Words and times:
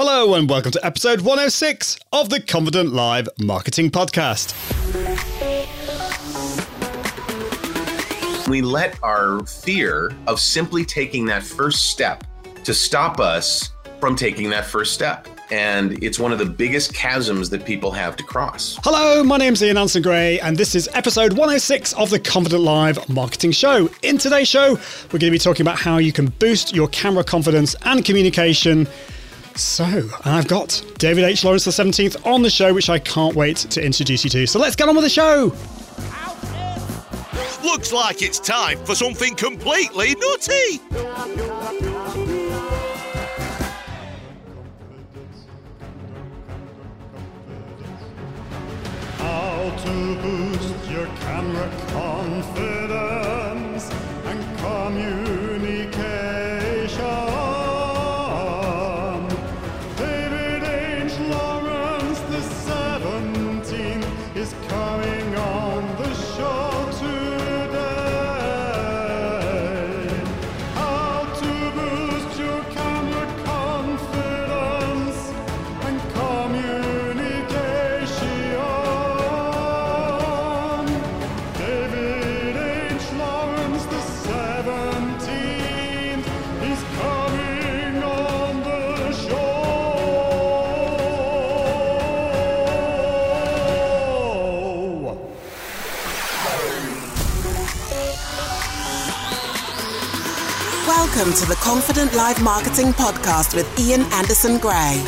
Hello, 0.00 0.34
and 0.34 0.48
welcome 0.48 0.70
to 0.70 0.86
episode 0.86 1.22
106 1.22 1.98
of 2.12 2.30
the 2.30 2.40
Confident 2.40 2.92
Live 2.92 3.28
Marketing 3.40 3.90
Podcast. 3.90 4.54
We 8.46 8.62
let 8.62 8.96
our 9.02 9.44
fear 9.44 10.12
of 10.28 10.38
simply 10.38 10.84
taking 10.84 11.26
that 11.26 11.42
first 11.42 11.86
step 11.86 12.22
to 12.62 12.72
stop 12.72 13.18
us 13.18 13.72
from 13.98 14.14
taking 14.14 14.48
that 14.50 14.66
first 14.66 14.94
step. 14.94 15.26
And 15.50 16.00
it's 16.00 16.20
one 16.20 16.30
of 16.30 16.38
the 16.38 16.46
biggest 16.46 16.94
chasms 16.94 17.50
that 17.50 17.64
people 17.64 17.90
have 17.90 18.14
to 18.18 18.22
cross. 18.22 18.78
Hello, 18.84 19.24
my 19.24 19.36
name's 19.36 19.60
Ian 19.64 19.78
Anderson 19.78 20.02
Gray, 20.02 20.38
and 20.38 20.56
this 20.56 20.76
is 20.76 20.88
episode 20.94 21.32
106 21.32 21.94
of 21.94 22.10
the 22.10 22.20
Confident 22.20 22.62
Live 22.62 23.08
Marketing 23.08 23.50
Show. 23.50 23.90
In 24.04 24.16
today's 24.16 24.46
show, 24.46 24.74
we're 25.06 25.18
going 25.18 25.22
to 25.22 25.30
be 25.32 25.38
talking 25.38 25.62
about 25.62 25.80
how 25.80 25.98
you 25.98 26.12
can 26.12 26.26
boost 26.38 26.72
your 26.72 26.86
camera 26.86 27.24
confidence 27.24 27.74
and 27.82 28.04
communication 28.04 28.86
so, 29.58 29.84
and 29.84 30.10
I've 30.24 30.48
got 30.48 30.82
David 30.98 31.24
H. 31.24 31.44
Lawrence 31.44 31.64
the 31.64 31.70
17th 31.70 32.26
on 32.26 32.42
the 32.42 32.50
show, 32.50 32.72
which 32.72 32.88
I 32.88 32.98
can't 32.98 33.34
wait 33.34 33.56
to 33.56 33.84
introduce 33.84 34.24
you 34.24 34.30
to. 34.30 34.46
So 34.46 34.58
let's 34.58 34.76
get 34.76 34.88
on 34.88 34.94
with 34.94 35.04
the 35.04 35.10
show. 35.10 35.52
Looks 37.64 37.92
like 37.92 38.22
it's 38.22 38.38
time 38.38 38.78
for 38.84 38.94
something 38.94 39.34
completely 39.34 40.14
nutty. 40.14 40.80
How 49.18 49.76
to 49.84 50.22
boost 50.22 50.90
your 50.90 51.06
camera 51.06 51.70
confidence 51.88 52.37
Welcome 101.18 101.34
to 101.42 101.46
the 101.48 101.56
Confident 101.56 102.14
Live 102.14 102.40
Marketing 102.44 102.92
Podcast 102.92 103.52
with 103.52 103.66
Ian 103.76 104.02
Anderson 104.12 104.56
Gray. 104.56 105.02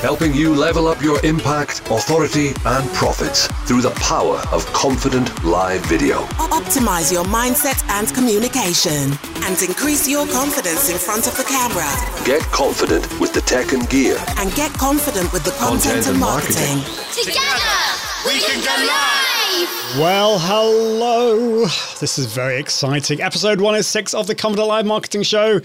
helping 0.00 0.32
you 0.32 0.54
level 0.54 0.88
up 0.88 1.02
your 1.02 1.22
impact, 1.22 1.82
authority, 1.90 2.54
and 2.64 2.88
profits 2.94 3.46
through 3.66 3.82
the 3.82 3.90
power 4.00 4.38
of 4.52 4.64
confident 4.72 5.28
live 5.44 5.84
video. 5.84 6.22
Optimize 6.58 7.12
your 7.12 7.24
mindset 7.24 7.76
and 7.90 8.08
communication 8.14 9.12
and 9.44 9.60
increase 9.62 10.08
your 10.08 10.26
confidence 10.28 10.88
in 10.88 10.96
front 10.96 11.26
of 11.26 11.36
the 11.36 11.44
camera 11.44 11.90
Get 12.24 12.40
confident 12.50 13.04
with 13.20 13.34
the 13.34 13.42
tech 13.42 13.72
and 13.74 13.86
gear. 13.90 14.16
and 14.38 14.50
get 14.54 14.72
confident 14.78 15.30
with 15.34 15.44
the 15.44 15.50
content, 15.60 15.82
Content 15.82 16.06
and 16.06 16.16
and 16.16 16.20
marketing. 16.20 16.76
marketing. 16.78 17.24
Together, 17.24 18.07
we 18.28 18.40
can 18.40 18.62
go 18.62 18.86
live! 18.86 19.98
Well, 19.98 20.38
hello. 20.38 21.64
This 21.98 22.18
is 22.18 22.26
very 22.26 22.60
exciting. 22.60 23.22
Episode 23.22 23.58
106 23.58 24.12
of 24.12 24.26
the 24.26 24.34
Confident 24.34 24.68
Live 24.68 24.84
Marketing 24.84 25.22
Show. 25.22 25.60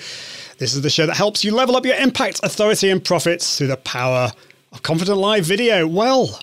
This 0.60 0.74
is 0.74 0.82
the 0.82 0.90
show 0.90 1.06
that 1.06 1.18
helps 1.18 1.44
you 1.44 1.54
level 1.54 1.76
up 1.76 1.86
your 1.86 1.98
impact, 1.98 2.40
authority, 2.42 2.90
and 2.90 3.04
profits 3.04 3.58
through 3.58 3.68
the 3.68 3.76
power 3.76 4.32
of 4.72 4.82
Confident 4.82 5.18
Live 5.18 5.44
video. 5.44 5.86
Well, 5.86 6.40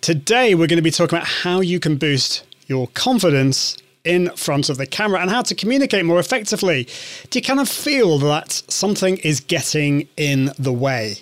today 0.00 0.54
we're 0.54 0.68
going 0.68 0.78
to 0.78 0.82
be 0.82 0.90
talking 0.90 1.18
about 1.18 1.28
how 1.28 1.60
you 1.60 1.78
can 1.78 1.98
boost 1.98 2.44
your 2.66 2.86
confidence 2.94 3.76
in 4.04 4.30
front 4.30 4.70
of 4.70 4.78
the 4.78 4.86
camera 4.86 5.20
and 5.20 5.28
how 5.28 5.42
to 5.42 5.54
communicate 5.54 6.06
more 6.06 6.18
effectively. 6.18 6.88
Do 7.28 7.38
you 7.38 7.42
kind 7.42 7.60
of 7.60 7.68
feel 7.68 8.16
that 8.20 8.52
something 8.68 9.18
is 9.18 9.40
getting 9.40 10.08
in 10.16 10.50
the 10.58 10.72
way? 10.72 11.18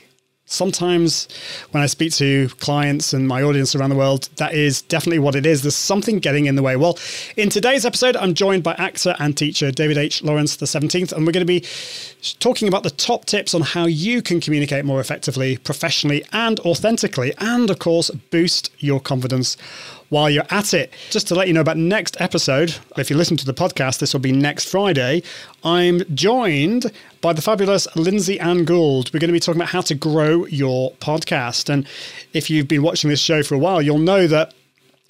Sometimes 0.51 1.29
when 1.71 1.81
I 1.81 1.87
speak 1.87 2.13
to 2.15 2.49
clients 2.59 3.13
and 3.13 3.29
my 3.29 3.41
audience 3.41 3.77
around 3.77 3.91
the 3.91 3.97
world, 3.97 4.29
that 4.37 4.53
is 4.53 4.83
definitely 4.83 5.21
what 5.21 5.37
it 5.37 5.47
is. 5.47 5.63
There's 5.63 5.77
something 5.77 6.19
getting 6.19 6.47
in 6.47 6.57
the 6.57 6.63
way. 6.63 6.75
Well, 6.75 6.99
in 7.37 7.51
today's 7.51 7.87
episode, 7.87 8.17
I'm 8.17 8.35
joined 8.35 8.65
by 8.65 8.75
actor 8.75 9.15
and 9.21 9.37
teacher 9.37 9.71
David 9.71 9.97
H. 9.97 10.25
Lawrence 10.25 10.57
the 10.57 10.67
17th, 10.67 11.13
and 11.13 11.25
we're 11.25 11.33
going 11.33 11.47
to 11.47 11.61
be 11.61 11.65
talking 12.41 12.67
about 12.67 12.83
the 12.83 12.91
top 12.91 13.27
tips 13.27 13.55
on 13.55 13.63
how 13.63 13.87
you 13.87 14.23
can 14.23 14.41
communicate 14.41 14.85
more 14.85 14.99
effectively, 15.01 15.57
professionally, 15.57 16.25
and 16.33 16.59
authentically, 16.61 17.33
and 17.39 17.71
of 17.71 17.79
course, 17.79 18.11
boost 18.11 18.73
your 18.81 18.99
confidence 18.99 19.57
while 20.11 20.29
you're 20.29 20.45
at 20.51 20.75
it. 20.75 20.93
Just 21.09 21.27
to 21.29 21.35
let 21.35 21.49
you 21.49 21.55
know 21.55 21.61
about 21.61 21.79
next 21.79 22.21
episode, 22.21 22.77
if 22.99 23.09
you 23.09 23.17
listen 23.17 23.37
to 23.39 23.47
the 23.47 23.55
podcast, 23.55 23.99
this 23.99 24.13
will 24.13 24.21
be 24.21 24.33
next 24.33 24.69
Friday. 24.69 25.23
I'm 25.65 26.03
joined 26.15 26.93
by 27.21 27.33
the 27.33 27.43
fabulous 27.43 27.89
Lindsay 27.97 28.39
Ann 28.39 28.65
Gould. 28.65 29.13
We're 29.13 29.21
going 29.21 29.29
to 29.29 29.33
be 29.33 29.41
talking 29.41 29.61
about 29.61 29.71
how 29.71 29.81
to 29.83 29.95
grow 29.95 30.47
your 30.47 30.93
podcast. 30.95 31.69
And 31.69 31.87
if 32.33 32.51
you've 32.51 32.69
been 32.69 32.83
watching 32.83 33.09
this 33.09 33.21
show 33.21 33.43
for 33.43 33.55
a 33.55 33.59
while, 33.59 33.81
you'll 33.81 33.99
know 33.99 34.27
that 34.27 34.53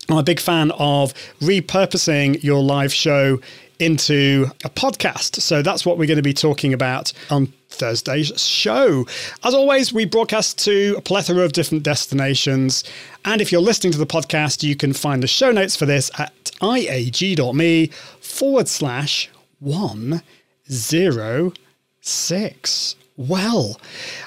I'm 0.08 0.18
a 0.18 0.22
big 0.22 0.40
fan 0.40 0.70
of 0.72 1.14
repurposing 1.40 2.42
your 2.42 2.62
live 2.62 2.92
show 2.92 3.40
into 3.80 4.50
a 4.64 4.70
podcast. 4.70 5.40
So 5.40 5.62
that's 5.62 5.84
what 5.86 5.98
we're 5.98 6.06
going 6.06 6.16
to 6.16 6.22
be 6.22 6.34
talking 6.34 6.72
about 6.72 7.12
on 7.30 7.52
Thursday's 7.70 8.38
show. 8.40 9.06
As 9.42 9.54
always, 9.54 9.92
we 9.92 10.04
broadcast 10.04 10.58
to 10.64 10.94
a 10.98 11.00
plethora 11.00 11.44
of 11.44 11.52
different 11.52 11.82
destinations. 11.82 12.84
And 13.24 13.40
if 13.40 13.50
you're 13.50 13.60
listening 13.60 13.92
to 13.92 13.98
the 13.98 14.06
podcast, 14.06 14.62
you 14.62 14.76
can 14.76 14.92
find 14.92 15.22
the 15.22 15.28
show 15.28 15.50
notes 15.52 15.76
for 15.76 15.86
this 15.86 16.10
at 16.18 16.32
iag.me 16.60 17.86
forward 18.20 18.68
slash 18.68 19.30
one 19.58 20.22
zero 20.70 21.52
six. 22.00 22.96
Well, 23.16 23.78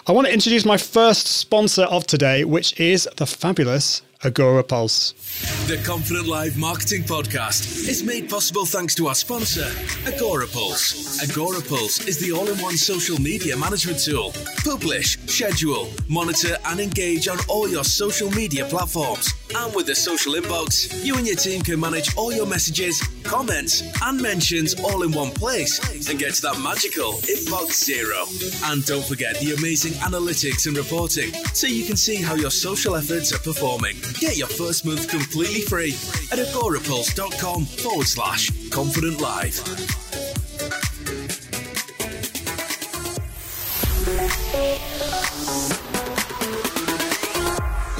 I 0.05 0.11
want 0.11 0.27
to 0.27 0.33
introduce 0.33 0.65
my 0.65 0.77
first 0.77 1.25
sponsor 1.25 1.83
of 1.83 2.05
today, 2.05 2.43
which 2.43 2.79
is 2.79 3.09
the 3.17 3.25
fabulous 3.25 4.03
Agorapulse. 4.23 5.13
The 5.67 5.77
Confident 5.83 6.27
Live 6.27 6.57
Marketing 6.57 7.03
Podcast 7.03 7.89
is 7.89 8.03
made 8.03 8.29
possible 8.29 8.65
thanks 8.65 8.95
to 8.95 9.07
our 9.07 9.15
sponsor, 9.15 9.65
Agorapulse. 10.05 11.21
Agora 11.21 11.61
Pulse 11.61 12.07
is 12.07 12.19
the 12.19 12.31
all 12.31 12.47
in 12.49 12.57
one 12.59 12.77
social 12.77 13.19
media 13.19 13.55
management 13.55 13.99
tool. 13.99 14.33
Publish, 14.63 15.17
schedule, 15.25 15.89
monitor, 16.07 16.55
and 16.67 16.79
engage 16.79 17.27
on 17.27 17.37
all 17.49 17.67
your 17.67 17.83
social 17.83 18.29
media 18.31 18.65
platforms. 18.65 19.33
And 19.55 19.73
with 19.75 19.85
the 19.85 19.95
social 19.95 20.33
inbox, 20.33 21.03
you 21.03 21.15
and 21.15 21.27
your 21.27 21.35
team 21.35 21.61
can 21.61 21.79
manage 21.79 22.15
all 22.15 22.33
your 22.33 22.45
messages, 22.45 23.01
comments, 23.23 23.83
and 24.01 24.21
mentions 24.21 24.73
all 24.81 25.03
in 25.03 25.11
one 25.11 25.31
place 25.31 25.79
and 26.09 26.17
get 26.17 26.33
to 26.35 26.41
that 26.43 26.59
magical 26.59 27.13
inbox 27.23 27.83
zero. 27.83 28.25
And 28.71 28.85
don't 28.85 29.05
forget 29.05 29.39
the 29.39 29.53
amazing 29.53 29.93
analytics 29.93 30.67
and 30.67 30.77
reporting 30.77 31.31
so 31.53 31.67
you 31.67 31.85
can 31.85 31.97
see 31.97 32.15
how 32.15 32.35
your 32.35 32.51
social 32.51 32.95
efforts 32.95 33.33
are 33.33 33.39
performing. 33.39 33.95
Get 34.19 34.37
your 34.37 34.47
first 34.47 34.85
month 34.85 35.09
completely 35.09 35.61
free 35.61 35.93
at 36.31 36.39
agorapulse.com 36.39 37.65
forward 37.65 38.07
slash 38.07 38.49
confident 38.69 39.19
live. 39.21 39.53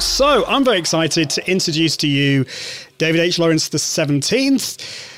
So 0.00 0.44
I'm 0.46 0.64
very 0.64 0.78
excited 0.78 1.30
to 1.30 1.50
introduce 1.50 1.96
to 1.98 2.06
you 2.06 2.44
David 2.98 3.20
H. 3.20 3.38
Lawrence 3.38 3.68
the 3.68 3.78
17th. 3.78 5.12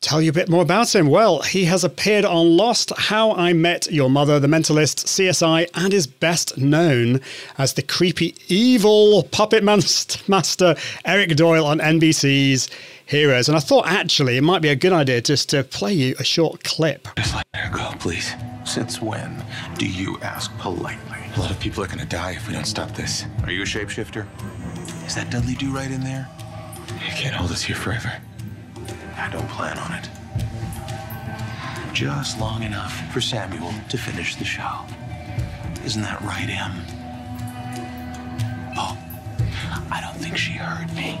Tell 0.00 0.22
you 0.22 0.30
a 0.30 0.32
bit 0.32 0.48
more 0.48 0.62
about 0.62 0.94
him. 0.94 1.08
Well, 1.08 1.42
he 1.42 1.66
has 1.66 1.84
appeared 1.84 2.24
on 2.24 2.56
Lost, 2.56 2.90
How 2.96 3.32
I 3.32 3.52
Met 3.52 3.92
Your 3.92 4.08
Mother, 4.08 4.40
The 4.40 4.48
Mentalist, 4.48 5.04
CSI, 5.04 5.68
and 5.74 5.92
is 5.92 6.06
best 6.06 6.56
known 6.56 7.20
as 7.58 7.74
the 7.74 7.82
creepy, 7.82 8.34
evil 8.48 9.24
puppet 9.24 9.62
master 10.28 10.74
Eric 11.04 11.36
Doyle 11.36 11.66
on 11.66 11.80
NBC's 11.80 12.70
Heroes. 13.04 13.48
And 13.48 13.58
I 13.58 13.60
thought 13.60 13.88
actually 13.88 14.38
it 14.38 14.42
might 14.42 14.62
be 14.62 14.70
a 14.70 14.76
good 14.76 14.94
idea 14.94 15.20
just 15.20 15.50
to 15.50 15.64
play 15.64 15.92
you 15.92 16.14
a 16.18 16.24
short 16.24 16.64
clip. 16.64 17.06
Just 17.16 17.34
let 17.34 17.46
her 17.54 17.76
go, 17.76 17.92
please. 17.98 18.32
Since 18.64 19.02
when 19.02 19.44
do 19.76 19.86
you 19.86 20.18
ask 20.22 20.50
politely? 20.56 21.18
A 21.36 21.40
lot 21.40 21.50
of 21.50 21.60
people 21.60 21.84
are 21.84 21.88
gonna 21.88 22.06
die 22.06 22.32
if 22.32 22.48
we 22.48 22.54
don't 22.54 22.66
stop 22.66 22.92
this. 22.92 23.26
Are 23.42 23.50
you 23.50 23.62
a 23.62 23.66
shapeshifter? 23.66 24.26
Is 25.06 25.14
that 25.14 25.30
Dudley 25.30 25.56
Do 25.56 25.70
right 25.74 25.90
in 25.90 26.00
there? 26.00 26.26
You 26.88 27.12
can't 27.12 27.34
hold 27.34 27.50
us 27.50 27.62
here 27.62 27.76
forever. 27.76 28.12
I 29.20 29.28
don't 29.28 29.48
plan 29.48 29.78
on 29.78 29.92
it. 29.92 30.08
Just 31.92 32.40
long 32.40 32.62
enough 32.62 33.12
for 33.12 33.20
Samuel 33.20 33.70
to 33.90 33.98
finish 33.98 34.34
the 34.36 34.44
show. 34.46 34.80
Isn't 35.84 36.00
that 36.02 36.22
right, 36.22 36.48
Em? 36.48 36.72
Oh, 38.76 38.96
I 39.92 40.00
don't 40.00 40.16
think 40.16 40.38
she 40.38 40.52
heard 40.52 40.90
me. 40.94 41.20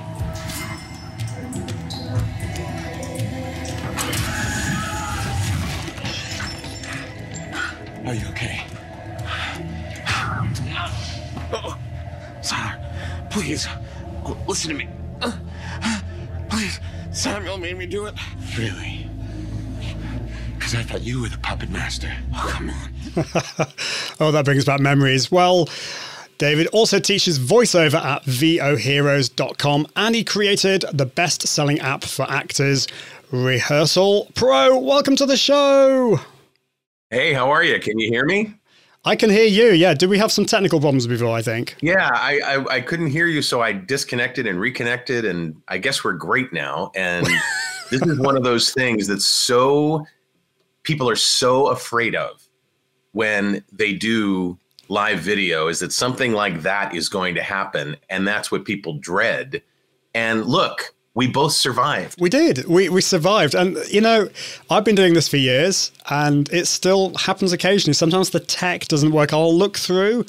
Are 8.06 8.14
you 8.14 8.26
okay? 8.28 8.64
Oh, 11.52 11.76
Tyler, 12.42 12.78
please, 13.28 13.68
listen 14.46 14.70
to 14.70 14.76
me. 14.76 14.88
Please, 17.10 17.18
Samuel 17.18 17.58
made 17.58 17.76
me 17.76 17.86
do 17.86 18.06
it. 18.06 18.14
Really? 18.56 19.06
Because 20.54 20.74
I 20.74 20.82
thought 20.82 21.02
you 21.02 21.22
were 21.22 21.28
the 21.28 21.38
puppet 21.38 21.70
master. 21.70 22.12
Oh, 22.34 22.48
come 22.52 22.70
on. 22.70 22.90
oh, 24.20 24.30
that 24.30 24.44
brings 24.44 24.64
back 24.64 24.80
memories. 24.80 25.30
Well, 25.30 25.68
David 26.38 26.68
also 26.68 26.98
teaches 26.98 27.38
voiceover 27.38 28.02
at 28.02 28.24
voheroes.com 28.24 29.86
and 29.96 30.14
he 30.14 30.24
created 30.24 30.84
the 30.92 31.06
best 31.06 31.46
selling 31.46 31.80
app 31.80 32.04
for 32.04 32.30
actors, 32.30 32.86
Rehearsal 33.30 34.28
Pro. 34.34 34.78
Welcome 34.78 35.16
to 35.16 35.26
the 35.26 35.36
show. 35.36 36.20
Hey, 37.10 37.32
how 37.32 37.50
are 37.50 37.64
you? 37.64 37.80
Can 37.80 37.98
you 37.98 38.08
hear 38.08 38.24
me? 38.24 38.54
I 39.04 39.16
can 39.16 39.30
hear 39.30 39.46
you. 39.46 39.70
Yeah. 39.70 39.94
Did 39.94 40.10
we 40.10 40.18
have 40.18 40.30
some 40.30 40.44
technical 40.44 40.78
problems 40.80 41.06
before? 41.06 41.34
I 41.34 41.42
think. 41.42 41.76
Yeah, 41.80 42.10
I, 42.12 42.40
I, 42.40 42.74
I 42.76 42.80
couldn't 42.80 43.08
hear 43.08 43.26
you, 43.26 43.40
so 43.40 43.62
I 43.62 43.72
disconnected 43.72 44.46
and 44.46 44.60
reconnected, 44.60 45.24
and 45.24 45.60
I 45.68 45.78
guess 45.78 46.04
we're 46.04 46.12
great 46.12 46.52
now. 46.52 46.92
And 46.94 47.26
this 47.90 48.02
is 48.02 48.18
one 48.18 48.36
of 48.36 48.42
those 48.42 48.72
things 48.72 49.06
that's 49.06 49.26
so 49.26 50.04
people 50.82 51.08
are 51.08 51.16
so 51.16 51.68
afraid 51.68 52.14
of 52.14 52.46
when 53.12 53.64
they 53.72 53.92
do 53.92 54.58
live 54.88 55.20
video 55.20 55.68
is 55.68 55.78
that 55.80 55.92
something 55.92 56.32
like 56.32 56.62
that 56.62 56.94
is 56.94 57.08
going 57.08 57.34
to 57.36 57.42
happen, 57.42 57.96
and 58.10 58.26
that's 58.28 58.50
what 58.50 58.64
people 58.64 58.98
dread. 58.98 59.62
And 60.14 60.44
look, 60.44 60.94
we 61.14 61.26
both 61.26 61.52
survived. 61.52 62.20
We 62.20 62.30
did. 62.30 62.66
We 62.66 62.88
we 62.88 63.00
survived. 63.00 63.54
And 63.54 63.76
you 63.88 64.00
know, 64.00 64.28
I've 64.70 64.84
been 64.84 64.94
doing 64.94 65.14
this 65.14 65.28
for 65.28 65.36
years 65.36 65.90
and 66.08 66.48
it 66.52 66.66
still 66.66 67.14
happens 67.16 67.52
occasionally. 67.52 67.94
Sometimes 67.94 68.30
the 68.30 68.40
tech 68.40 68.86
doesn't 68.86 69.12
work. 69.12 69.32
I'll 69.32 69.54
look 69.54 69.76
through, 69.76 70.24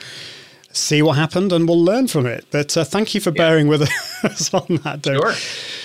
see 0.73 1.01
what 1.01 1.13
happened, 1.18 1.51
and 1.51 1.68
we'll 1.68 1.83
learn 1.83 2.07
from 2.07 2.25
it. 2.25 2.45
But 2.51 2.75
uh, 2.75 2.83
thank 2.83 3.13
you 3.13 3.21
for 3.21 3.31
bearing 3.31 3.68
with 3.68 3.81
us 4.23 4.53
on 4.53 4.77
that, 4.83 5.01
Dave. 5.01 5.18
Sure. 5.18 5.33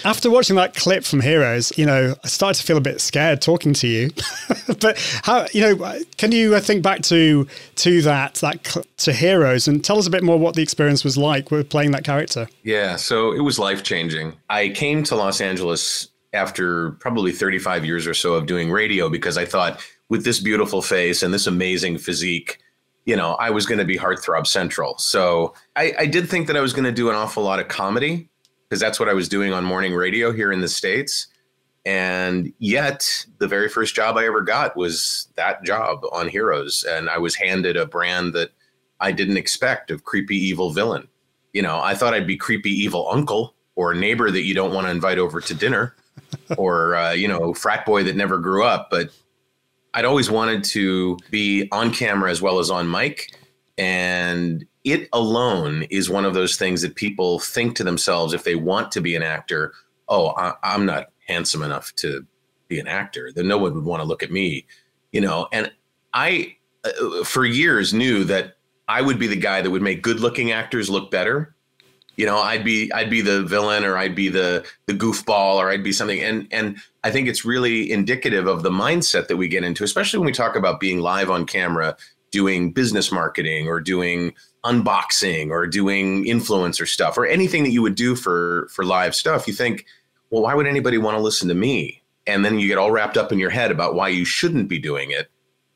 After 0.04 0.30
watching 0.30 0.56
that 0.56 0.74
clip 0.74 1.04
from 1.04 1.20
Heroes, 1.20 1.76
you 1.76 1.86
know, 1.86 2.14
I 2.22 2.28
started 2.28 2.60
to 2.60 2.66
feel 2.66 2.76
a 2.76 2.80
bit 2.80 3.00
scared 3.00 3.42
talking 3.42 3.72
to 3.74 3.86
you. 3.88 4.10
but 4.80 4.98
how, 5.22 5.46
you 5.52 5.60
know, 5.62 6.00
can 6.16 6.32
you 6.32 6.54
uh, 6.54 6.60
think 6.60 6.82
back 6.82 7.02
to 7.02 7.46
to 7.76 8.02
that 8.02 8.34
that 8.36 8.66
cl- 8.66 8.86
to 8.98 9.12
Heroes 9.12 9.68
and 9.68 9.84
tell 9.84 9.98
us 9.98 10.06
a 10.06 10.10
bit 10.10 10.22
more 10.22 10.38
what 10.38 10.54
the 10.54 10.62
experience 10.62 11.04
was 11.04 11.16
like 11.16 11.50
with 11.50 11.68
playing 11.68 11.92
that 11.92 12.04
character? 12.04 12.48
Yeah, 12.62 12.96
so 12.96 13.32
it 13.32 13.40
was 13.40 13.58
life 13.58 13.82
changing. 13.82 14.34
I 14.48 14.68
came 14.70 15.02
to 15.04 15.16
Los 15.16 15.40
Angeles 15.40 16.08
after 16.32 16.92
probably 16.92 17.32
35 17.32 17.84
years 17.84 18.06
or 18.06 18.14
so 18.14 18.34
of 18.34 18.46
doing 18.46 18.70
radio 18.70 19.08
because 19.08 19.38
I 19.38 19.44
thought 19.44 19.80
with 20.08 20.24
this 20.24 20.40
beautiful 20.40 20.82
face 20.82 21.22
and 21.22 21.32
this 21.34 21.46
amazing 21.46 21.98
physique, 21.98 22.58
you 23.06 23.14
know, 23.16 23.34
I 23.34 23.50
was 23.50 23.64
going 23.66 23.78
to 23.78 23.84
be 23.84 23.96
heartthrob 23.96 24.46
central. 24.46 24.98
So 24.98 25.54
I, 25.76 25.94
I 26.00 26.06
did 26.06 26.28
think 26.28 26.48
that 26.48 26.56
I 26.56 26.60
was 26.60 26.72
going 26.72 26.84
to 26.84 26.92
do 26.92 27.08
an 27.08 27.14
awful 27.14 27.44
lot 27.44 27.60
of 27.60 27.68
comedy 27.68 28.28
because 28.68 28.80
that's 28.80 28.98
what 29.00 29.08
I 29.08 29.14
was 29.14 29.28
doing 29.28 29.52
on 29.52 29.64
morning 29.64 29.94
radio 29.94 30.32
here 30.32 30.52
in 30.52 30.60
the 30.60 30.68
States. 30.68 31.28
And 31.84 32.52
yet, 32.58 33.24
the 33.38 33.46
very 33.46 33.68
first 33.68 33.94
job 33.94 34.16
I 34.16 34.26
ever 34.26 34.42
got 34.42 34.76
was 34.76 35.28
that 35.36 35.62
job 35.62 36.04
on 36.10 36.28
Heroes. 36.28 36.84
And 36.88 37.08
I 37.08 37.18
was 37.18 37.36
handed 37.36 37.76
a 37.76 37.86
brand 37.86 38.32
that 38.34 38.50
I 38.98 39.12
didn't 39.12 39.36
expect 39.36 39.92
of 39.92 40.02
creepy 40.02 40.36
evil 40.36 40.72
villain. 40.72 41.06
You 41.52 41.62
know, 41.62 41.78
I 41.78 41.94
thought 41.94 42.12
I'd 42.12 42.26
be 42.26 42.36
creepy 42.36 42.70
evil 42.70 43.08
uncle 43.08 43.54
or 43.76 43.94
neighbor 43.94 44.32
that 44.32 44.42
you 44.42 44.52
don't 44.52 44.74
want 44.74 44.88
to 44.88 44.90
invite 44.90 45.18
over 45.18 45.40
to 45.40 45.54
dinner 45.54 45.94
or, 46.58 46.96
uh, 46.96 47.12
you 47.12 47.28
know, 47.28 47.54
frat 47.54 47.86
boy 47.86 48.02
that 48.02 48.16
never 48.16 48.38
grew 48.38 48.64
up. 48.64 48.88
But 48.90 49.10
I'd 49.96 50.04
always 50.04 50.30
wanted 50.30 50.62
to 50.64 51.16
be 51.30 51.68
on 51.72 51.90
camera 51.90 52.30
as 52.30 52.42
well 52.42 52.58
as 52.58 52.70
on 52.70 52.88
mic. 52.88 53.34
And 53.78 54.66
it 54.84 55.08
alone 55.14 55.84
is 55.90 56.10
one 56.10 56.26
of 56.26 56.34
those 56.34 56.56
things 56.56 56.82
that 56.82 56.96
people 56.96 57.38
think 57.38 57.76
to 57.76 57.84
themselves 57.84 58.34
if 58.34 58.44
they 58.44 58.56
want 58.56 58.92
to 58.92 59.00
be 59.00 59.16
an 59.16 59.22
actor, 59.22 59.72
oh, 60.08 60.34
I, 60.36 60.52
I'm 60.62 60.84
not 60.84 61.06
handsome 61.26 61.62
enough 61.62 61.94
to 61.96 62.26
be 62.68 62.78
an 62.78 62.86
actor, 62.86 63.32
then 63.34 63.48
no 63.48 63.56
one 63.56 63.74
would 63.74 63.84
want 63.84 64.02
to 64.02 64.06
look 64.06 64.22
at 64.22 64.30
me, 64.30 64.66
you 65.12 65.20
know. 65.22 65.48
And 65.50 65.72
I, 66.12 66.56
uh, 66.84 67.24
for 67.24 67.46
years, 67.46 67.94
knew 67.94 68.22
that 68.24 68.58
I 68.88 69.00
would 69.00 69.18
be 69.18 69.26
the 69.26 69.34
guy 69.34 69.62
that 69.62 69.70
would 69.70 69.82
make 69.82 70.02
good-looking 70.02 70.52
actors 70.52 70.90
look 70.90 71.10
better. 71.10 71.55
You 72.16 72.24
know, 72.26 72.38
I'd 72.38 72.64
be 72.64 72.90
I'd 72.92 73.10
be 73.10 73.20
the 73.20 73.42
villain, 73.42 73.84
or 73.84 73.96
I'd 73.96 74.14
be 74.14 74.28
the 74.28 74.66
the 74.86 74.94
goofball, 74.94 75.56
or 75.56 75.70
I'd 75.70 75.84
be 75.84 75.92
something. 75.92 76.20
And 76.20 76.48
and 76.50 76.78
I 77.04 77.10
think 77.10 77.28
it's 77.28 77.44
really 77.44 77.90
indicative 77.90 78.46
of 78.46 78.62
the 78.62 78.70
mindset 78.70 79.28
that 79.28 79.36
we 79.36 79.48
get 79.48 79.64
into, 79.64 79.84
especially 79.84 80.18
when 80.18 80.26
we 80.26 80.32
talk 80.32 80.56
about 80.56 80.80
being 80.80 81.00
live 81.00 81.30
on 81.30 81.44
camera, 81.44 81.96
doing 82.30 82.72
business 82.72 83.12
marketing, 83.12 83.68
or 83.68 83.80
doing 83.80 84.34
unboxing, 84.64 85.50
or 85.50 85.66
doing 85.66 86.24
influencer 86.24 86.88
stuff, 86.88 87.18
or 87.18 87.26
anything 87.26 87.62
that 87.64 87.70
you 87.70 87.82
would 87.82 87.94
do 87.94 88.16
for 88.16 88.68
for 88.72 88.84
live 88.84 89.14
stuff. 89.14 89.46
You 89.46 89.52
think, 89.54 89.84
well, 90.30 90.42
why 90.42 90.54
would 90.54 90.66
anybody 90.66 90.98
want 90.98 91.16
to 91.16 91.22
listen 91.22 91.48
to 91.48 91.54
me? 91.54 92.02
And 92.26 92.44
then 92.44 92.58
you 92.58 92.66
get 92.66 92.78
all 92.78 92.90
wrapped 92.90 93.16
up 93.16 93.30
in 93.30 93.38
your 93.38 93.50
head 93.50 93.70
about 93.70 93.94
why 93.94 94.08
you 94.08 94.24
shouldn't 94.24 94.68
be 94.68 94.78
doing 94.78 95.10
it. 95.10 95.30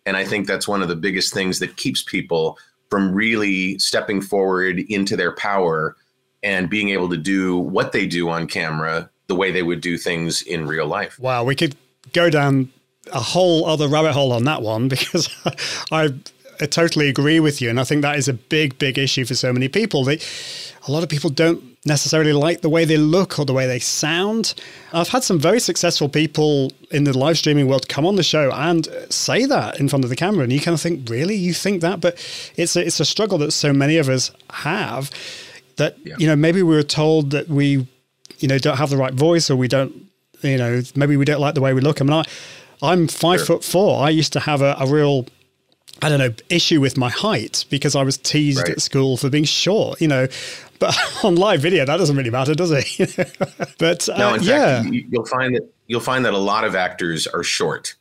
And 0.06 0.16
I 0.16 0.24
think 0.24 0.46
that's 0.46 0.66
one 0.66 0.82
of 0.82 0.88
the 0.88 0.96
biggest 0.96 1.32
things 1.32 1.58
that 1.58 1.76
keeps 1.76 2.02
people 2.02 2.58
from 2.90 3.12
really 3.12 3.78
stepping 3.78 4.20
forward 4.20 4.80
into 4.88 5.16
their 5.16 5.32
power 5.32 5.96
and 6.42 6.70
being 6.70 6.90
able 6.90 7.08
to 7.08 7.16
do 7.16 7.56
what 7.58 7.92
they 7.92 8.06
do 8.06 8.28
on 8.28 8.46
camera 8.46 9.10
the 9.26 9.34
way 9.34 9.52
they 9.52 9.62
would 9.62 9.80
do 9.80 9.96
things 9.96 10.42
in 10.42 10.66
real 10.66 10.86
life. 10.86 11.18
Wow, 11.18 11.44
we 11.44 11.54
could 11.54 11.76
go 12.12 12.30
down 12.30 12.70
a 13.12 13.20
whole 13.20 13.66
other 13.66 13.88
rabbit 13.88 14.12
hole 14.12 14.32
on 14.32 14.44
that 14.44 14.62
one 14.62 14.88
because 14.94 15.28
I, 15.92 16.14
I 16.60 16.66
totally 16.66 17.08
agree 17.08 17.40
with 17.40 17.60
you. 17.60 17.70
And 17.70 17.80
I 17.80 17.84
think 17.84 18.02
that 18.02 18.16
is 18.16 18.28
a 18.28 18.34
big, 18.34 18.78
big 18.78 18.98
issue 18.98 19.24
for 19.24 19.34
so 19.34 19.52
many 19.52 19.68
people. 19.68 20.04
They, 20.04 20.20
a 20.86 20.92
lot 20.92 21.02
of 21.02 21.08
people 21.08 21.30
don't 21.30 21.62
necessarily 21.86 22.32
like 22.32 22.60
the 22.60 22.68
way 22.68 22.84
they 22.84 22.98
look 22.98 23.38
or 23.38 23.44
the 23.44 23.54
way 23.54 23.66
they 23.66 23.78
sound. 23.78 24.54
I've 24.92 25.08
had 25.08 25.24
some 25.24 25.38
very 25.38 25.60
successful 25.60 26.08
people 26.08 26.72
in 26.90 27.04
the 27.04 27.16
live 27.16 27.38
streaming 27.38 27.68
world 27.68 27.88
come 27.88 28.06
on 28.06 28.16
the 28.16 28.22
show 28.22 28.52
and 28.52 28.86
say 29.08 29.46
that 29.46 29.80
in 29.80 29.88
front 29.88 30.04
of 30.04 30.10
the 30.10 30.16
camera, 30.16 30.42
and 30.42 30.52
you 30.52 30.60
kind 30.60 30.74
of 30.74 30.80
think, 30.80 31.08
really, 31.08 31.36
you 31.36 31.54
think 31.54 31.80
that? 31.80 32.00
But 32.00 32.14
it's 32.56 32.76
a, 32.76 32.86
it's 32.86 33.00
a 33.00 33.04
struggle 33.04 33.38
that 33.38 33.52
so 33.52 33.72
many 33.72 33.96
of 33.96 34.08
us 34.08 34.30
have. 34.50 35.10
That 35.80 35.96
Yeah. 36.04 36.14
you 36.18 36.26
know, 36.26 36.36
maybe 36.36 36.62
we 36.62 36.74
were 36.74 36.82
told 36.84 37.30
that 37.32 37.48
we, 37.48 37.86
you 38.38 38.48
know, 38.48 38.58
don't 38.58 38.76
have 38.76 38.90
the 38.90 38.96
right 38.96 39.12
voice, 39.14 39.50
or 39.50 39.56
we 39.56 39.66
don't, 39.68 39.92
you 40.42 40.56
know, 40.56 40.82
maybe 40.94 41.16
we 41.16 41.24
don't 41.24 41.40
like 41.40 41.54
the 41.54 41.60
way 41.60 41.72
we 41.74 41.80
look. 41.80 42.00
I 42.00 42.04
mean, 42.04 42.12
I, 42.12 42.24
I'm 42.82 43.08
five 43.08 43.40
Sure. 43.40 43.46
foot 43.58 43.64
four. 43.64 44.02
I 44.04 44.10
used 44.10 44.32
to 44.34 44.40
have 44.40 44.62
a, 44.62 44.76
a 44.78 44.86
real 44.86 45.26
I 46.02 46.08
don't 46.08 46.18
know, 46.18 46.32
issue 46.48 46.80
with 46.80 46.96
my 46.96 47.10
height 47.10 47.66
because 47.68 47.94
I 47.94 48.02
was 48.04 48.16
teased 48.16 48.58
Right. 48.60 48.70
at 48.70 48.80
school 48.80 49.16
for 49.18 49.28
being 49.28 49.44
short, 49.44 50.00
you 50.00 50.08
know. 50.08 50.28
But 50.78 50.96
on 51.24 51.34
live 51.36 51.60
video, 51.60 51.84
that 51.84 51.98
doesn't 51.98 52.16
really 52.16 52.30
matter, 52.30 52.54
does 52.54 52.70
it? 52.70 52.86
but 53.78 54.08
uh, 54.08 54.16
No, 54.16 54.34
in 54.34 54.42
yeah, 54.42 54.82
you- 54.82 55.04
you'll 55.10 55.26
find 55.26 55.54
that 55.56 55.64
you'll 55.88 56.00
find 56.12 56.24
that 56.24 56.32
a 56.32 56.38
lot 56.52 56.64
of 56.64 56.74
actors 56.74 57.26
are 57.26 57.42
short. 57.42 57.94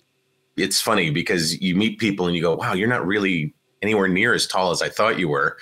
It's 0.56 0.80
funny 0.80 1.10
because 1.12 1.60
you 1.62 1.76
meet 1.76 2.00
people 2.00 2.28
and 2.28 2.36
you 2.38 2.42
go, 2.42 2.56
"Wow, 2.56 2.74
you're 2.74 2.88
not 2.88 3.06
really 3.06 3.54
anywhere 3.82 4.08
near 4.08 4.34
as 4.34 4.46
tall 4.48 4.72
as 4.72 4.82
I 4.82 4.88
thought 4.90 5.20
you 5.20 5.28
were," 5.28 5.58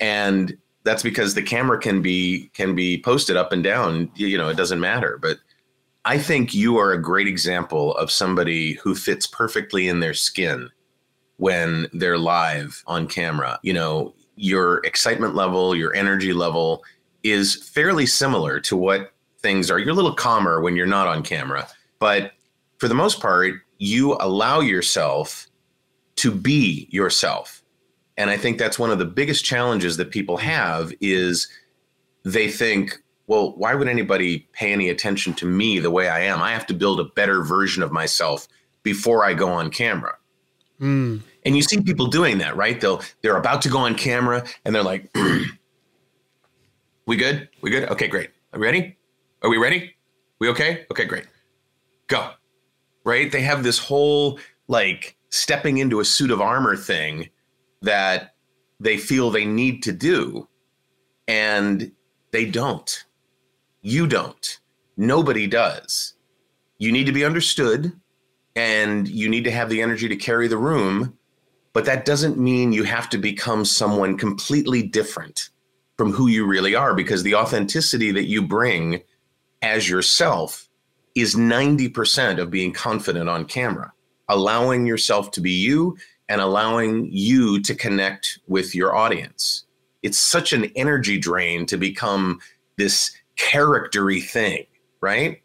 and 0.00 0.56
that's 0.84 1.02
because 1.02 1.34
the 1.34 1.42
camera 1.42 1.78
can 1.78 2.02
be 2.02 2.50
can 2.54 2.74
be 2.74 3.00
posted 3.00 3.36
up 3.36 3.52
and 3.52 3.62
down. 3.62 4.10
You, 4.14 4.36
know, 4.36 4.48
it 4.48 4.56
doesn't 4.56 4.80
matter. 4.80 5.18
But 5.20 5.38
I 6.04 6.18
think 6.18 6.54
you 6.54 6.78
are 6.78 6.92
a 6.92 7.00
great 7.00 7.28
example 7.28 7.94
of 7.96 8.10
somebody 8.10 8.74
who 8.74 8.94
fits 8.94 9.26
perfectly 9.26 9.88
in 9.88 10.00
their 10.00 10.14
skin 10.14 10.70
when 11.36 11.86
they're 11.92 12.18
live 12.18 12.82
on 12.86 13.06
camera. 13.06 13.58
You 13.62 13.72
know, 13.72 14.14
your 14.36 14.78
excitement 14.84 15.34
level, 15.34 15.76
your 15.76 15.94
energy 15.94 16.32
level 16.32 16.82
is 17.22 17.68
fairly 17.68 18.06
similar 18.06 18.58
to 18.60 18.76
what 18.76 19.12
things 19.40 19.70
are. 19.70 19.78
You're 19.78 19.90
a 19.90 19.94
little 19.94 20.14
calmer 20.14 20.60
when 20.60 20.76
you're 20.76 20.86
not 20.86 21.06
on 21.06 21.22
camera, 21.22 21.68
but 21.98 22.32
for 22.78 22.88
the 22.88 22.94
most 22.94 23.20
part, 23.20 23.54
you 23.78 24.16
allow 24.20 24.60
yourself 24.60 25.46
to 26.16 26.32
be 26.32 26.88
yourself. 26.90 27.61
And 28.16 28.30
I 28.30 28.36
think 28.36 28.58
that's 28.58 28.78
one 28.78 28.90
of 28.90 28.98
the 28.98 29.04
biggest 29.04 29.44
challenges 29.44 29.96
that 29.96 30.10
people 30.10 30.36
have 30.36 30.92
is 31.00 31.48
they 32.24 32.50
think, 32.50 33.02
well, 33.26 33.54
why 33.56 33.74
would 33.74 33.88
anybody 33.88 34.48
pay 34.52 34.72
any 34.72 34.88
attention 34.88 35.32
to 35.34 35.46
me 35.46 35.78
the 35.78 35.90
way 35.90 36.08
I 36.08 36.20
am? 36.20 36.42
I 36.42 36.52
have 36.52 36.66
to 36.66 36.74
build 36.74 37.00
a 37.00 37.04
better 37.04 37.42
version 37.42 37.82
of 37.82 37.92
myself 37.92 38.46
before 38.82 39.24
I 39.24 39.32
go 39.34 39.48
on 39.48 39.70
camera. 39.70 40.16
Mm. 40.80 41.22
And 41.44 41.56
you 41.56 41.62
see 41.62 41.80
people 41.80 42.06
doing 42.06 42.38
that, 42.38 42.56
right? 42.56 42.80
They'll 42.80 43.02
they're 43.22 43.36
about 43.36 43.62
to 43.62 43.68
go 43.68 43.78
on 43.78 43.94
camera 43.94 44.44
and 44.64 44.74
they're 44.74 44.82
like, 44.82 45.10
"We 47.06 47.16
good? 47.16 47.48
We 47.62 47.70
good? 47.70 47.88
Okay, 47.90 48.08
great. 48.08 48.30
Are 48.52 48.60
we 48.60 48.66
ready? 48.66 48.96
Are 49.42 49.50
we 49.50 49.58
ready? 49.58 49.94
We 50.40 50.48
okay? 50.50 50.86
Okay, 50.90 51.04
great. 51.04 51.26
Go." 52.08 52.32
Right? 53.04 53.30
They 53.30 53.42
have 53.42 53.62
this 53.62 53.78
whole 53.78 54.38
like 54.68 55.16
stepping 55.30 55.78
into 55.78 56.00
a 56.00 56.04
suit 56.04 56.30
of 56.30 56.40
armor 56.40 56.76
thing 56.76 57.28
that 57.82 58.34
they 58.80 58.96
feel 58.96 59.30
they 59.30 59.44
need 59.44 59.82
to 59.84 59.92
do, 59.92 60.48
and 61.28 61.92
they 62.32 62.46
don't. 62.46 63.04
You 63.80 64.06
don't. 64.06 64.60
Nobody 64.96 65.46
does. 65.46 66.14
You 66.78 66.92
need 66.92 67.06
to 67.06 67.12
be 67.12 67.24
understood 67.24 67.92
and 68.54 69.08
you 69.08 69.28
need 69.28 69.44
to 69.44 69.50
have 69.50 69.70
the 69.70 69.80
energy 69.80 70.08
to 70.08 70.16
carry 70.16 70.48
the 70.48 70.58
room, 70.58 71.16
but 71.72 71.84
that 71.86 72.04
doesn't 72.04 72.38
mean 72.38 72.72
you 72.72 72.84
have 72.84 73.08
to 73.10 73.18
become 73.18 73.64
someone 73.64 74.18
completely 74.18 74.82
different 74.82 75.50
from 75.96 76.12
who 76.12 76.26
you 76.26 76.46
really 76.46 76.74
are 76.74 76.94
because 76.94 77.22
the 77.22 77.34
authenticity 77.34 78.10
that 78.12 78.26
you 78.26 78.42
bring 78.42 79.02
as 79.62 79.88
yourself 79.88 80.68
is 81.14 81.34
90% 81.34 82.38
of 82.38 82.50
being 82.50 82.72
confident 82.72 83.28
on 83.28 83.44
camera, 83.44 83.92
allowing 84.28 84.86
yourself 84.86 85.30
to 85.30 85.40
be 85.40 85.52
you 85.52 85.96
and 86.32 86.40
allowing 86.40 87.10
you 87.12 87.60
to 87.60 87.74
connect 87.74 88.38
with 88.48 88.74
your 88.74 88.96
audience. 88.96 89.66
It's 90.02 90.18
such 90.18 90.54
an 90.54 90.72
energy 90.74 91.18
drain 91.18 91.66
to 91.66 91.76
become 91.76 92.40
this 92.78 93.14
charactery 93.36 94.22
thing, 94.22 94.64
right? 95.02 95.42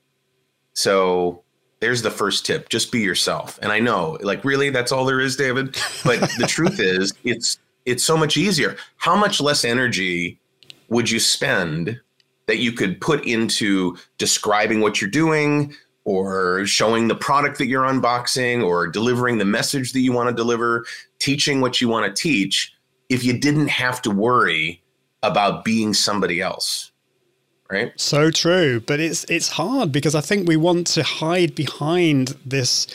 So 0.72 1.44
there's 1.82 2.04
the 2.04 2.10
first 2.10 2.46
tip 2.46 2.70
just 2.70 2.92
be 2.92 3.02
yourself 3.02 3.60
and 3.62 3.72
i 3.72 3.80
know 3.80 4.18
like 4.22 4.44
really 4.44 4.72
that's 4.72 4.92
all 4.92 5.06
there 5.06 5.20
is 5.20 5.36
david 5.36 5.78
but 6.04 6.20
the 6.40 6.46
truth 6.48 6.80
is 6.80 7.14
it's 7.24 7.60
it's 7.86 8.04
so 8.04 8.18
much 8.18 8.36
easier 8.36 8.76
how 8.96 9.16
much 9.16 9.40
less 9.40 9.64
energy 9.64 10.40
would 10.90 11.08
you 11.08 11.20
spend 11.20 12.02
that 12.48 12.58
you 12.58 12.72
could 12.72 13.00
put 13.00 13.24
into 13.28 13.96
describing 14.18 14.82
what 14.82 15.00
you're 15.00 15.08
doing 15.08 15.72
or 16.08 16.66
showing 16.66 17.10
the 17.10 17.16
product 17.16 17.58
that 17.58 17.68
you're 17.68 17.84
unboxing 17.84 18.64
or 18.64 18.88
delivering 18.88 19.40
the 19.40 19.46
message 19.46 19.92
that 19.92 20.00
you 20.00 20.14
want 20.14 20.30
to 20.30 20.34
deliver 20.34 20.86
teaching 21.20 21.60
what 21.60 21.82
you 21.82 21.90
want 21.90 22.06
to 22.06 22.22
teach 22.22 22.74
if 23.10 23.26
you 23.26 23.38
didn't 23.38 23.68
have 23.68 24.02
to 24.02 24.10
worry 24.10 24.82
about 25.22 25.66
being 25.66 25.94
somebody 25.94 26.40
else 26.40 26.92
right 27.70 27.92
so 27.98 28.32
true 28.32 28.80
but 28.80 29.02
it's 29.02 29.26
it's 29.26 29.50
hard 29.50 29.92
because 29.92 30.16
i 30.16 30.22
think 30.22 30.48
we 30.48 30.56
want 30.56 30.88
to 30.88 31.04
hide 31.04 31.54
behind 31.56 32.38
this 32.46 32.88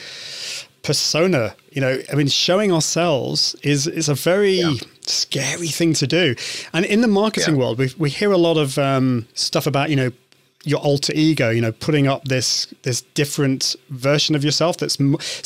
persona 0.82 1.54
you 1.70 1.82
know 1.82 1.98
i 2.10 2.14
mean 2.14 2.28
showing 2.28 2.72
ourselves 2.72 3.54
is 3.62 3.86
is 3.86 4.08
a 4.08 4.14
very 4.14 4.60
yeah. 4.60 4.72
scary 5.02 5.68
thing 5.68 5.92
to 5.92 6.06
do 6.06 6.34
and 6.72 6.86
in 6.86 7.02
the 7.02 7.08
marketing 7.08 7.56
yeah. 7.56 7.60
world 7.60 7.78
we, 7.78 7.92
we 7.98 8.08
hear 8.08 8.32
a 8.32 8.38
lot 8.38 8.56
of 8.56 8.78
um, 8.78 9.28
stuff 9.34 9.66
about 9.66 9.90
you 9.90 9.96
know 9.96 10.10
your 10.64 10.80
alter 10.80 11.12
ego 11.14 11.50
you 11.50 11.60
know 11.60 11.72
putting 11.72 12.06
up 12.06 12.24
this 12.24 12.66
this 12.82 13.02
different 13.14 13.74
version 13.90 14.34
of 14.34 14.44
yourself 14.44 14.76
that's 14.76 14.96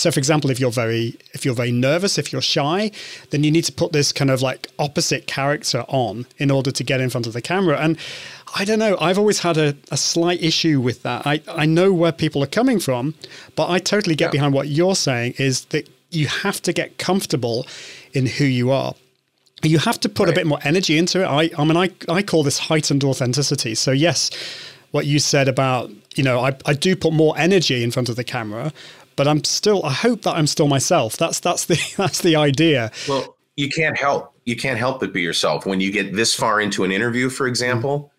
so 0.00 0.11
for 0.11 0.18
example 0.18 0.50
if 0.50 0.61
you're 0.61 0.70
very 0.70 1.16
if 1.32 1.44
you're 1.44 1.54
very 1.54 1.73
nervous 1.73 2.18
if 2.18 2.32
you're 2.32 2.42
shy 2.42 2.90
then 3.30 3.42
you 3.42 3.50
need 3.50 3.64
to 3.64 3.73
put 3.73 3.92
this 3.92 4.12
kind 4.12 4.30
of 4.30 4.42
like 4.42 4.68
opposite 4.78 5.26
character 5.26 5.85
on 5.88 6.26
in 6.38 6.50
order 6.50 6.70
to 6.70 6.85
get 6.85 7.00
in 7.00 7.08
front 7.08 7.26
of 7.26 7.32
the 7.32 7.42
camera 7.42 7.78
and 7.78 7.99
I 8.54 8.64
don't 8.64 8.78
know. 8.78 8.96
I've 9.00 9.18
always 9.18 9.40
had 9.40 9.58
a, 9.58 9.76
a 9.90 9.96
slight 9.96 10.42
issue 10.42 10.80
with 10.80 11.02
that. 11.02 11.26
I, 11.26 11.42
I 11.49 11.66
know 11.66 11.92
where 11.92 12.12
people 12.12 12.42
are 12.42 12.46
coming 12.49 12.78
from, 12.78 13.14
but 13.54 13.68
I 13.68 13.78
totally 13.78 14.14
get 14.14 14.26
yeah. 14.26 14.30
behind 14.30 14.54
what 14.54 14.68
you're 14.68 14.94
saying 14.94 15.35
is 15.37 15.64
that 15.66 15.88
you 16.11 16.28
have 16.28 16.62
to 16.62 16.73
get 16.73 16.99
comfortable 16.99 17.66
in 18.12 18.26
who 18.26 18.44
you 18.44 18.70
are. 18.70 18.94
You 19.62 19.78
have 19.78 19.99
to 20.00 20.08
put 20.08 20.28
right. 20.28 20.32
a 20.32 20.35
bit 20.35 20.46
more 20.46 20.58
energy 20.62 20.96
into 20.96 21.23
it. 21.23 21.26
I, 21.26 21.50
I 21.58 21.64
mean, 21.64 21.76
I, 21.76 21.90
I 22.08 22.23
call 22.23 22.42
this 22.42 22.58
heightened 22.58 23.04
authenticity. 23.04 23.75
So, 23.75 23.90
yes, 23.90 24.30
what 24.97 25.07
you 25.07 25.21
said 25.21 25.47
about, 25.47 25.91
you 26.17 26.25
know, 26.25 26.41
I, 26.41 26.57
I 26.67 26.73
do 26.73 26.97
put 26.97 27.12
more 27.12 27.38
energy 27.38 27.85
in 27.85 27.93
front 27.93 28.09
of 28.09 28.17
the 28.17 28.25
camera, 28.25 28.73
but 29.15 29.29
I'm 29.29 29.45
still, 29.45 29.85
I 29.85 29.93
hope 29.93 30.23
that 30.23 30.35
I'm 30.35 30.49
still 30.49 30.67
myself. 30.67 31.17
That's, 31.17 31.38
that's 31.38 31.67
the, 31.67 31.79
that's 31.97 32.23
the 32.23 32.35
idea. 32.35 32.91
Well, 33.09 33.37
you 33.57 33.69
can't 33.69 33.97
help, 33.97 34.35
you 34.45 34.57
can't 34.57 34.79
help 34.79 35.00
but 35.00 35.12
be 35.12 35.23
yourself. 35.23 35.65
When 35.65 35.81
you 35.81 35.93
get 35.93 36.15
this 36.15 36.35
far 36.35 36.61
into 36.61 36.83
an 36.83 36.91
interview, 36.91 37.31
for 37.31 37.47
example, 37.47 37.99
mm-hmm 37.99 38.12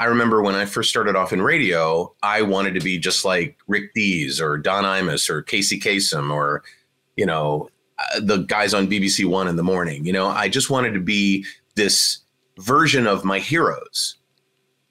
I 0.00 0.06
remember 0.06 0.40
when 0.40 0.54
I 0.54 0.64
first 0.64 0.88
started 0.88 1.14
off 1.14 1.30
in 1.30 1.42
radio, 1.42 2.14
I 2.22 2.40
wanted 2.40 2.72
to 2.72 2.80
be 2.80 2.98
just 2.98 3.26
like 3.26 3.58
Rick 3.68 3.92
Dees 3.92 4.40
or 4.40 4.56
Don 4.56 4.84
Imus 4.84 5.28
or 5.28 5.42
Casey 5.42 5.78
Kasem 5.78 6.32
or, 6.32 6.64
you 7.16 7.26
know, 7.26 7.68
uh, 7.98 8.20
the 8.22 8.38
guys 8.38 8.72
on 8.72 8.88
BBC 8.88 9.26
One 9.26 9.46
in 9.46 9.56
the 9.56 9.62
morning. 9.62 10.06
You 10.06 10.14
know, 10.14 10.28
I 10.28 10.48
just 10.48 10.70
wanted 10.70 10.94
to 10.94 11.00
be 11.00 11.44
this 11.74 12.20
version 12.56 13.06
of 13.06 13.26
my 13.26 13.40
heroes. 13.40 14.16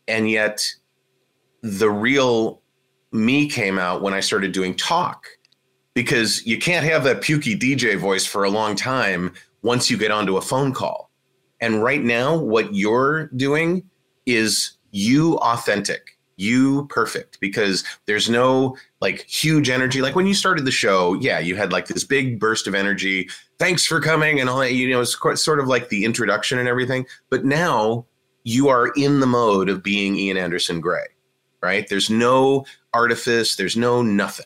And 0.08 0.29
yet 0.29 0.75
the 1.61 1.89
real 1.89 2.61
me 3.11 3.47
came 3.49 3.79
out 3.79 4.01
when 4.01 4.13
I 4.13 4.19
started 4.19 4.51
doing 4.51 4.75
talk 4.75 5.25
because 5.93 6.45
you 6.45 6.57
can't 6.57 6.85
have 6.85 7.03
that 7.03 7.21
pukey 7.21 7.59
DJ 7.59 7.97
voice 7.97 8.25
for 8.25 8.43
a 8.43 8.49
long 8.49 8.75
time 8.75 9.33
once 9.63 9.89
you 9.89 9.97
get 9.97 10.11
onto 10.11 10.37
a 10.37 10.41
phone 10.41 10.73
call. 10.73 11.09
And 11.59 11.83
right 11.83 12.01
now, 12.01 12.37
what 12.37 12.73
you're 12.73 13.27
doing 13.35 13.83
is 14.25 14.77
you 14.91 15.37
authentic, 15.39 16.17
you 16.37 16.87
perfect, 16.87 17.39
because 17.41 17.83
there's 18.05 18.29
no 18.29 18.77
like 19.01 19.25
huge 19.25 19.69
energy. 19.69 20.01
Like 20.01 20.15
when 20.15 20.27
you 20.27 20.33
started 20.33 20.65
the 20.65 20.71
show, 20.71 21.15
yeah, 21.15 21.39
you 21.39 21.55
had 21.55 21.73
like 21.73 21.87
this 21.87 22.03
big 22.03 22.39
burst 22.39 22.67
of 22.67 22.75
energy. 22.75 23.29
Thanks 23.57 23.85
for 23.85 23.99
coming 23.99 24.39
and 24.39 24.49
all 24.49 24.59
that. 24.59 24.73
You 24.73 24.89
know, 24.89 25.01
it's 25.01 25.15
quite, 25.15 25.37
sort 25.37 25.59
of 25.59 25.67
like 25.67 25.89
the 25.89 26.05
introduction 26.05 26.59
and 26.59 26.67
everything. 26.69 27.05
But 27.29 27.43
now 27.43 28.05
you 28.43 28.69
are 28.69 28.93
in 28.95 29.19
the 29.19 29.27
mode 29.27 29.67
of 29.67 29.83
being 29.83 30.15
Ian 30.15 30.37
Anderson 30.37 30.79
Gray, 30.79 31.07
right? 31.61 31.87
There's 31.87 32.09
no 32.09 32.65
artifice, 32.93 33.55
there's 33.55 33.77
no 33.77 34.01
nothing. 34.01 34.45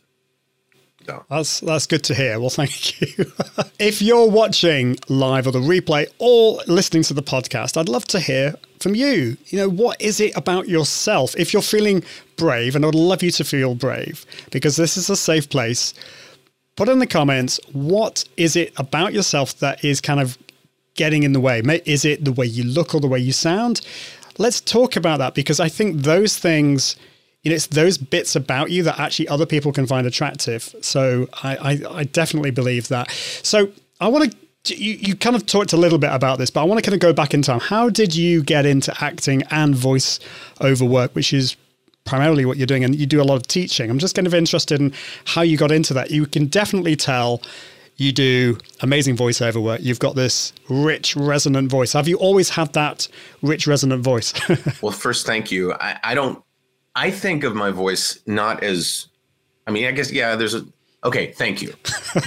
No. 1.07 1.25
That's 1.29 1.59
that's 1.59 1.85
good 1.85 2.03
to 2.05 2.15
hear. 2.15 2.39
Well, 2.39 2.49
thank 2.49 3.01
you. 3.01 3.31
if 3.79 4.01
you're 4.01 4.29
watching 4.29 4.97
live 5.09 5.47
or 5.47 5.51
the 5.51 5.59
replay 5.59 6.07
or 6.19 6.61
listening 6.67 7.03
to 7.03 7.13
the 7.13 7.23
podcast, 7.23 7.77
I'd 7.77 7.89
love 7.89 8.05
to 8.05 8.19
hear 8.19 8.55
from 8.79 8.95
you. 8.95 9.37
You 9.47 9.57
know, 9.57 9.69
what 9.69 10.01
is 10.01 10.19
it 10.19 10.35
about 10.37 10.69
yourself? 10.69 11.35
If 11.37 11.51
you're 11.51 11.61
feeling 11.61 12.03
brave, 12.37 12.75
and 12.75 12.85
I'd 12.85 12.95
love 12.95 13.21
you 13.21 13.31
to 13.31 13.43
feel 13.43 13.75
brave 13.75 14.25
because 14.51 14.75
this 14.75 14.97
is 14.97 15.09
a 15.09 15.15
safe 15.15 15.49
place. 15.49 15.93
Put 16.75 16.89
in 16.89 16.99
the 16.99 17.07
comments 17.07 17.59
what 17.73 18.23
is 18.35 18.55
it 18.55 18.73
about 18.77 19.13
yourself 19.13 19.59
that 19.59 19.83
is 19.85 20.01
kind 20.01 20.19
of 20.19 20.37
getting 20.95 21.23
in 21.23 21.33
the 21.33 21.39
way? 21.39 21.61
Is 21.85 22.05
it 22.05 22.25
the 22.25 22.31
way 22.31 22.45
you 22.45 22.63
look 22.63 22.95
or 22.95 23.01
the 23.01 23.07
way 23.07 23.19
you 23.19 23.31
sound? 23.31 23.81
Let's 24.37 24.61
talk 24.61 24.95
about 24.95 25.19
that 25.19 25.35
because 25.35 25.59
I 25.59 25.69
think 25.69 26.01
those 26.01 26.37
things 26.37 26.95
you 27.43 27.49
know, 27.49 27.55
it's 27.55 27.67
those 27.67 27.97
bits 27.97 28.35
about 28.35 28.71
you 28.71 28.83
that 28.83 28.99
actually 28.99 29.27
other 29.27 29.45
people 29.45 29.73
can 29.73 29.85
find 29.85 30.07
attractive. 30.07 30.73
So 30.81 31.27
I, 31.43 31.55
I, 31.57 31.97
I 31.99 32.03
definitely 32.05 32.51
believe 32.51 32.87
that. 32.87 33.11
So 33.11 33.69
I 33.99 34.07
want 34.07 34.31
to 34.31 34.37
you, 34.69 34.93
you 34.93 35.15
kind 35.15 35.35
of 35.35 35.45
talked 35.45 35.73
a 35.73 35.77
little 35.77 35.97
bit 35.97 36.11
about 36.13 36.37
this, 36.37 36.49
but 36.49 36.61
I 36.61 36.63
want 36.63 36.81
to 36.81 36.89
kind 36.89 36.93
of 36.93 37.01
go 37.01 37.11
back 37.11 37.33
in 37.33 37.41
time. 37.41 37.59
How 37.59 37.89
did 37.89 38.15
you 38.15 38.41
get 38.41 38.65
into 38.65 38.93
acting 39.03 39.43
and 39.51 39.75
voice 39.75 40.21
over 40.61 40.85
work, 40.85 41.13
which 41.15 41.33
is 41.33 41.57
primarily 42.05 42.45
what 42.45 42.57
you're 42.57 42.67
doing, 42.67 42.83
and 42.83 42.95
you 42.95 43.05
do 43.05 43.21
a 43.21 43.23
lot 43.23 43.35
of 43.35 43.47
teaching? 43.47 43.89
I'm 43.89 43.99
just 43.99 44.15
kind 44.15 44.25
of 44.25 44.33
interested 44.33 44.79
in 44.79 44.93
how 45.25 45.41
you 45.41 45.57
got 45.57 45.71
into 45.71 45.93
that. 45.95 46.11
You 46.11 46.25
can 46.25 46.45
definitely 46.45 46.95
tell 46.95 47.41
you 47.97 48.11
do 48.11 48.57
amazing 48.81 49.15
voiceover 49.15 49.61
work. 49.61 49.81
You've 49.81 49.99
got 49.99 50.15
this 50.15 50.53
rich, 50.69 51.15
resonant 51.15 51.69
voice. 51.69 51.93
Have 51.93 52.07
you 52.07 52.17
always 52.17 52.49
had 52.49 52.73
that 52.73 53.07
rich, 53.41 53.67
resonant 53.67 54.03
voice? 54.03 54.33
well, 54.81 54.91
first, 54.91 55.25
thank 55.25 55.51
you. 55.51 55.73
I, 55.73 55.99
I 56.03 56.15
don't 56.15 56.43
I 56.95 57.11
think 57.11 57.43
of 57.43 57.55
my 57.55 57.71
voice 57.71 58.19
not 58.27 58.63
as, 58.63 59.07
I 59.65 59.71
mean, 59.71 59.85
I 59.85 59.91
guess, 59.91 60.11
yeah, 60.11 60.35
there's 60.35 60.53
a, 60.53 60.65
okay, 61.03 61.31
thank 61.31 61.61
you. 61.61 61.73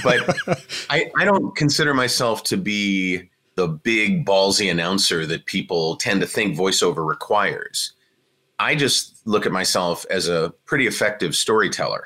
But 0.03 0.37
I, 0.91 1.11
I 1.17 1.25
don't 1.25 1.55
consider 1.55 1.95
myself 1.95 2.43
to 2.45 2.57
be 2.57 3.31
the 3.55 3.69
big 3.69 4.27
ballsy 4.27 4.71
announcer 4.71 5.25
that 5.27 5.47
people 5.47 5.97
tend 5.97 6.21
to 6.21 6.27
think 6.27 6.57
voiceover 6.57 7.07
requires. 7.07 7.93
I 8.59 8.75
just 8.75 9.27
look 9.27 9.47
at 9.47 9.53
myself 9.53 10.05
as 10.11 10.29
a 10.29 10.53
pretty 10.65 10.87
effective 10.87 11.35
storyteller. 11.35 12.05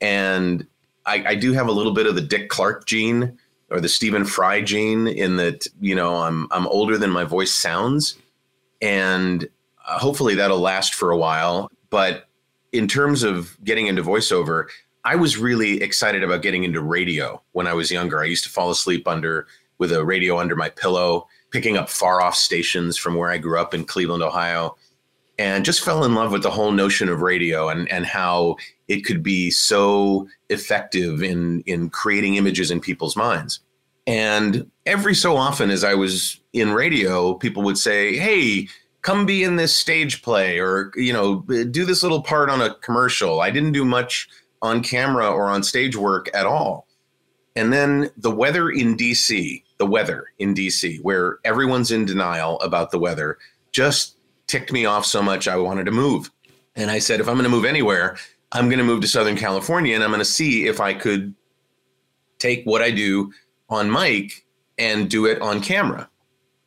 And 0.00 0.66
I, 1.06 1.24
I 1.28 1.34
do 1.34 1.52
have 1.52 1.68
a 1.68 1.72
little 1.72 1.92
bit 1.92 2.06
of 2.06 2.14
the 2.14 2.20
Dick 2.20 2.48
Clark 2.48 2.86
gene 2.86 3.38
or 3.70 3.80
the 3.80 3.88
Stephen 3.88 4.24
Fry 4.24 4.60
gene 4.60 5.06
in 5.06 5.36
that, 5.36 5.66
you 5.80 5.94
know, 5.94 6.16
I'm, 6.16 6.46
I'm 6.50 6.66
older 6.66 6.98
than 6.98 7.10
my 7.10 7.24
voice 7.24 7.52
sounds. 7.52 8.16
And 8.82 9.48
uh, 9.86 9.98
hopefully 9.98 10.34
that'll 10.34 10.60
last 10.60 10.94
for 10.94 11.10
a 11.10 11.16
while. 11.16 11.70
But 11.90 12.28
in 12.72 12.88
terms 12.88 13.22
of 13.22 13.56
getting 13.64 13.86
into 13.86 14.02
voiceover, 14.02 14.66
I 15.04 15.14
was 15.14 15.38
really 15.38 15.82
excited 15.82 16.24
about 16.24 16.42
getting 16.42 16.64
into 16.64 16.80
radio 16.80 17.40
when 17.52 17.66
I 17.66 17.74
was 17.74 17.90
younger. 17.90 18.20
I 18.20 18.26
used 18.26 18.44
to 18.44 18.50
fall 18.50 18.70
asleep 18.70 19.06
under 19.06 19.46
with 19.78 19.92
a 19.92 20.04
radio 20.04 20.38
under 20.38 20.56
my 20.56 20.68
pillow, 20.68 21.28
picking 21.50 21.76
up 21.76 21.88
far 21.88 22.20
off 22.20 22.34
stations 22.34 22.96
from 22.96 23.14
where 23.14 23.30
I 23.30 23.38
grew 23.38 23.60
up 23.60 23.72
in 23.72 23.84
Cleveland, 23.84 24.22
Ohio, 24.22 24.76
and 25.38 25.64
just 25.64 25.84
fell 25.84 26.04
in 26.04 26.14
love 26.14 26.32
with 26.32 26.42
the 26.42 26.50
whole 26.50 26.72
notion 26.72 27.08
of 27.08 27.22
radio 27.22 27.68
and, 27.68 27.90
and 27.90 28.06
how 28.06 28.56
it 28.88 29.02
could 29.04 29.22
be 29.22 29.50
so 29.50 30.28
effective 30.48 31.22
in, 31.22 31.60
in 31.62 31.90
creating 31.90 32.36
images 32.36 32.70
in 32.70 32.80
people's 32.80 33.16
minds. 33.16 33.60
And 34.06 34.70
every 34.86 35.14
so 35.14 35.36
often, 35.36 35.70
as 35.70 35.84
I 35.84 35.94
was 35.94 36.40
in 36.52 36.72
radio, 36.72 37.34
people 37.34 37.62
would 37.64 37.78
say, 37.78 38.16
Hey, 38.16 38.68
come 39.02 39.26
be 39.26 39.42
in 39.44 39.56
this 39.56 39.74
stage 39.74 40.22
play 40.22 40.58
or 40.58 40.90
you 40.96 41.12
know 41.12 41.40
do 41.42 41.84
this 41.84 42.02
little 42.02 42.22
part 42.22 42.50
on 42.50 42.60
a 42.60 42.74
commercial 42.74 43.40
i 43.40 43.52
didn't 43.52 43.70
do 43.70 43.84
much 43.84 44.28
on 44.62 44.82
camera 44.82 45.30
or 45.30 45.48
on 45.48 45.62
stage 45.62 45.94
work 45.94 46.28
at 46.34 46.44
all 46.44 46.88
and 47.54 47.72
then 47.72 48.10
the 48.16 48.32
weather 48.32 48.68
in 48.68 48.96
dc 48.96 49.62
the 49.78 49.86
weather 49.86 50.26
in 50.38 50.54
DC, 50.54 51.00
where 51.02 51.38
everyone's 51.44 51.90
in 51.90 52.04
denial 52.04 52.58
about 52.60 52.90
the 52.90 52.98
weather, 52.98 53.38
just 53.72 54.15
ticked 54.46 54.72
me 54.72 54.84
off 54.84 55.04
so 55.04 55.22
much 55.22 55.48
I 55.48 55.56
wanted 55.56 55.84
to 55.84 55.92
move. 55.92 56.30
And 56.74 56.90
I 56.90 56.98
said, 56.98 57.20
if 57.20 57.28
I'm 57.28 57.34
going 57.34 57.44
to 57.44 57.50
move 57.50 57.64
anywhere, 57.64 58.16
I'm 58.52 58.68
going 58.68 58.78
to 58.78 58.84
move 58.84 59.00
to 59.00 59.08
Southern 59.08 59.36
California 59.36 59.94
and 59.94 60.04
I'm 60.04 60.10
going 60.10 60.20
to 60.20 60.24
see 60.24 60.66
if 60.66 60.80
I 60.80 60.94
could 60.94 61.34
take 62.38 62.64
what 62.64 62.82
I 62.82 62.90
do 62.90 63.32
on 63.68 63.90
mic 63.90 64.46
and 64.78 65.10
do 65.10 65.26
it 65.26 65.40
on 65.40 65.60
camera. 65.60 66.08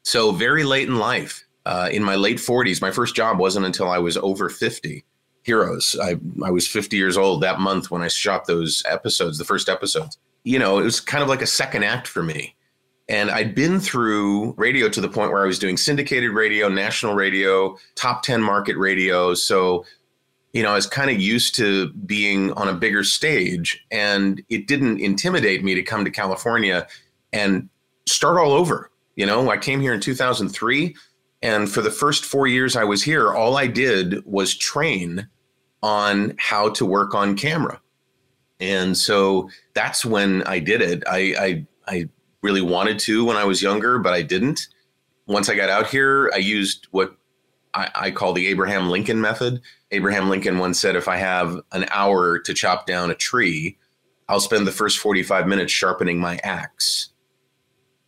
So, 0.04 0.32
very 0.32 0.64
late 0.64 0.88
in 0.88 0.98
life, 0.98 1.46
uh, 1.66 1.90
in 1.92 2.04
my 2.04 2.16
late 2.16 2.38
40s, 2.38 2.82
my 2.82 2.90
first 2.90 3.16
job 3.16 3.38
wasn't 3.38 3.66
until 3.66 3.90
I 3.90 4.00
was 4.00 4.18
over 4.18 4.50
50. 4.50 5.06
Heroes. 5.44 5.96
I, 6.00 6.20
I 6.44 6.52
was 6.52 6.68
50 6.68 6.98
years 6.98 7.18
old 7.18 7.42
that 7.42 7.60
month 7.60 7.90
when 7.90 8.02
I 8.02 8.08
shot 8.10 8.46
those 8.46 8.84
episodes, 8.88 9.38
the 9.38 9.46
first 9.46 9.70
episodes. 9.70 10.18
You 10.44 10.60
know, 10.60 10.80
it 10.80 10.84
was 10.84 11.00
kind 11.00 11.24
of 11.24 11.30
like 11.30 11.42
a 11.42 11.48
second 11.48 11.84
act 11.84 12.08
for 12.08 12.22
me. 12.22 12.56
And 13.10 13.32
I'd 13.32 13.56
been 13.56 13.80
through 13.80 14.54
radio 14.54 14.88
to 14.88 15.02
the 15.02 15.10
point 15.10 15.32
where 15.32 15.44
I 15.44 15.48
was 15.48 15.58
doing 15.58 15.78
syndicated 15.78 16.30
radio, 16.32 16.70
national 16.70 17.16
radio, 17.16 17.76
top 17.96 18.22
10 18.22 18.40
market 18.42 18.78
radio. 18.78 19.34
So, 19.34 19.84
you 20.54 20.62
know, 20.62 20.72
I 20.72 20.76
was 20.76 20.86
kind 20.86 21.10
of 21.10 21.20
used 21.20 21.56
to 21.56 21.92
being 22.06 22.54
on 22.54 22.68
a 22.68 22.74
bigger 22.74 23.04
stage, 23.04 23.84
and 23.92 24.44
it 24.50 24.68
didn't 24.68 25.00
intimidate 25.00 25.64
me 25.64 25.74
to 25.74 25.82
come 25.82 26.06
to 26.06 26.12
California 26.12 26.88
and 27.34 27.68
start 28.06 28.38
all 28.38 28.52
over. 28.52 28.92
You 29.16 29.26
know, 29.26 29.50
I 29.50 29.58
came 29.58 29.82
here 29.82 29.94
in 29.94 30.00
2003. 30.00 30.96
And 31.42 31.70
for 31.72 31.82
the 31.82 31.92
first 31.92 32.26
four 32.26 32.48
years 32.48 32.76
I 32.76 32.84
was 32.84 33.04
here, 33.04 33.34
all 33.34 33.58
I 33.58 33.68
did 33.68 34.24
was 34.26 34.56
train 34.56 35.28
on 35.82 36.36
how 36.38 36.70
to 36.72 36.86
work 36.86 37.16
on 37.16 37.36
camera. 37.36 37.82
And 38.60 38.98
so 38.98 39.50
that's 39.74 40.06
when 40.06 40.44
I 40.44 40.60
did 40.60 40.82
it. 40.82 41.04
I, 41.08 41.18
I, 41.40 41.68
I 41.88 42.10
really 42.42 42.62
wanted 42.62 43.00
to 43.00 43.26
when 43.26 43.38
I 43.38 43.44
was 43.44 43.62
younger, 43.62 44.00
but 44.00 44.14
I 44.14 44.22
didn't. 44.22 44.68
Once 45.28 45.50
I 45.50 45.56
got 45.56 45.70
out 45.70 45.88
here, 45.88 46.32
I 46.34 46.38
used 46.38 46.88
what 46.92 47.16
I, 47.74 47.90
I 47.96 48.12
call 48.12 48.34
the 48.34 48.48
Abraham 48.48 48.90
Lincoln 48.90 49.22
method. 49.22 49.62
Abraham 49.92 50.30
Lincoln 50.30 50.58
once 50.58 50.80
said, 50.80 50.96
if 50.96 51.08
I 51.08 51.18
have 51.18 51.60
an 51.72 51.86
hour 51.92 52.40
to 52.40 52.54
chop 52.54 52.86
down 52.86 53.12
a 53.12 53.16
tree, 53.16 53.78
I'll 54.28 54.40
spend 54.40 54.66
the 54.66 54.72
first 54.72 55.00
45 55.00 55.48
minutes 55.48 55.72
sharpening 55.72 56.20
my 56.20 56.40
axe. 56.44 57.10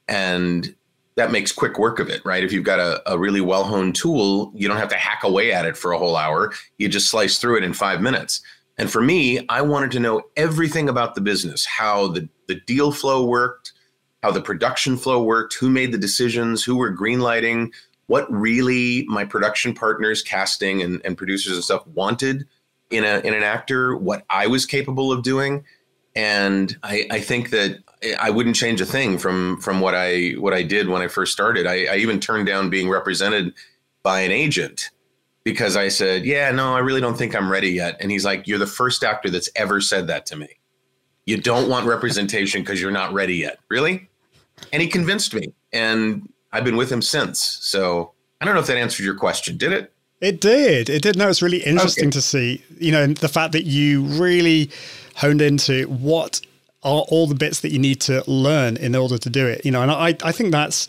And 0.07 0.75
that 1.15 1.31
makes 1.31 1.51
quick 1.51 1.77
work 1.77 1.99
of 1.99 2.09
it, 2.09 2.23
right? 2.25 2.43
If 2.43 2.51
you've 2.51 2.63
got 2.63 2.79
a, 2.79 3.01
a 3.11 3.17
really 3.17 3.41
well 3.41 3.63
honed 3.63 3.95
tool, 3.95 4.51
you 4.55 4.67
don't 4.67 4.77
have 4.77 4.89
to 4.89 4.97
hack 4.97 5.23
away 5.23 5.51
at 5.51 5.65
it 5.65 5.77
for 5.77 5.91
a 5.91 5.97
whole 5.97 6.15
hour. 6.15 6.53
You 6.77 6.89
just 6.89 7.09
slice 7.09 7.37
through 7.37 7.57
it 7.57 7.63
in 7.63 7.73
five 7.73 8.01
minutes. 8.01 8.41
And 8.77 8.91
for 8.91 9.01
me, 9.01 9.45
I 9.49 9.61
wanted 9.61 9.91
to 9.91 9.99
know 9.99 10.23
everything 10.37 10.89
about 10.89 11.13
the 11.13 11.21
business, 11.21 11.65
how 11.65 12.07
the, 12.07 12.27
the 12.47 12.55
deal 12.55 12.91
flow 12.91 13.23
worked, 13.23 13.60
how 14.23 14.31
the 14.31 14.41
production 14.41 14.97
flow 14.97 15.21
worked, 15.23 15.55
who 15.55 15.69
made 15.69 15.91
the 15.91 15.97
decisions, 15.97 16.63
who 16.63 16.75
were 16.75 16.95
greenlighting, 16.95 17.71
what 18.07 18.31
really 18.31 19.05
my 19.07 19.23
production 19.23 19.73
partners, 19.73 20.21
casting 20.21 20.81
and, 20.81 21.01
and 21.05 21.17
producers 21.17 21.53
and 21.53 21.63
stuff 21.63 21.85
wanted 21.87 22.45
in 22.89 23.03
a 23.03 23.19
in 23.19 23.33
an 23.33 23.43
actor, 23.43 23.95
what 23.95 24.25
I 24.29 24.47
was 24.47 24.65
capable 24.65 25.11
of 25.11 25.23
doing. 25.23 25.63
And 26.13 26.77
I, 26.83 27.07
I 27.09 27.19
think 27.21 27.51
that 27.51 27.79
I 28.19 28.29
wouldn't 28.29 28.55
change 28.55 28.81
a 28.81 28.85
thing 28.85 29.17
from 29.17 29.59
from 29.61 29.79
what 29.79 29.95
I 29.95 30.31
what 30.31 30.53
I 30.53 30.63
did 30.63 30.89
when 30.89 31.01
I 31.01 31.07
first 31.07 31.31
started. 31.31 31.65
I, 31.65 31.85
I 31.85 31.95
even 31.97 32.19
turned 32.19 32.47
down 32.47 32.69
being 32.69 32.89
represented 32.89 33.53
by 34.03 34.21
an 34.21 34.31
agent 34.31 34.89
because 35.43 35.77
I 35.77 35.87
said, 35.87 36.25
"Yeah, 36.25 36.51
no, 36.51 36.75
I 36.75 36.79
really 36.79 37.01
don't 37.01 37.17
think 37.17 37.33
I'm 37.33 37.51
ready 37.51 37.71
yet." 37.71 37.97
And 38.01 38.11
he's 38.11 38.25
like, 38.25 38.47
"You're 38.47 38.59
the 38.59 38.67
first 38.67 39.03
actor 39.03 39.29
that's 39.29 39.49
ever 39.55 39.79
said 39.79 40.07
that 40.07 40.25
to 40.27 40.35
me. 40.35 40.49
You 41.25 41.37
don't 41.37 41.69
want 41.69 41.87
representation 41.87 42.61
because 42.61 42.81
you're 42.81 42.91
not 42.91 43.13
ready 43.13 43.35
yet." 43.35 43.59
Really? 43.69 44.09
And 44.73 44.81
he 44.81 44.87
convinced 44.87 45.33
me, 45.33 45.53
and 45.73 46.27
I've 46.51 46.63
been 46.63 46.77
with 46.77 46.91
him 46.91 47.01
since. 47.01 47.57
So 47.61 48.13
I 48.39 48.45
don't 48.45 48.53
know 48.55 48.61
if 48.61 48.67
that 48.67 48.77
answered 48.77 49.03
your 49.03 49.15
question. 49.15 49.57
Did 49.57 49.71
it? 49.73 49.93
It 50.19 50.39
did. 50.39 50.89
It 50.89 51.01
did. 51.01 51.17
No, 51.17 51.29
it's 51.29 51.41
really 51.41 51.63
interesting 51.63 52.05
Okay. 52.05 52.11
to 52.11 52.21
see, 52.21 52.63
you 52.79 52.91
know, 52.91 53.07
the 53.07 53.27
fact 53.27 53.53
that 53.53 53.63
you 53.65 54.03
really 54.03 54.69
honed 55.15 55.41
into 55.41 55.85
what 55.85 56.41
are 56.83 57.01
all 57.09 57.27
the 57.27 57.35
bits 57.35 57.61
that 57.61 57.71
you 57.71 57.79
need 57.79 58.01
to 58.01 58.23
learn 58.29 58.77
in 58.77 58.95
order 58.95 59.17
to 59.17 59.29
do 59.29 59.45
it, 59.47 59.65
you 59.65 59.71
know, 59.71 59.81
and 59.81 59.91
I, 59.91 60.15
I 60.23 60.31
think 60.31 60.51
that's 60.51 60.87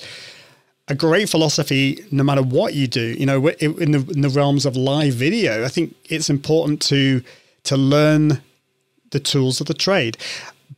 a 0.89 0.95
great 0.95 1.29
philosophy 1.29 2.05
no 2.11 2.23
matter 2.25 2.43
what 2.43 2.75
you 2.75 2.87
do, 2.87 3.15
you 3.19 3.25
know, 3.27 3.49
in 3.49 3.93
the, 3.93 4.05
in 4.13 4.21
the 4.21 4.29
realms 4.29 4.67
of 4.67 4.77
live 4.77 5.15
video. 5.15 5.65
I 5.65 5.69
think 5.69 5.95
it's 6.11 6.29
important 6.29 6.83
to, 6.83 7.23
to 7.65 7.77
learn 7.77 8.43
the 9.13 9.21
tools 9.21 9.61
of 9.61 9.67
the 9.67 9.75
trade, 9.75 10.17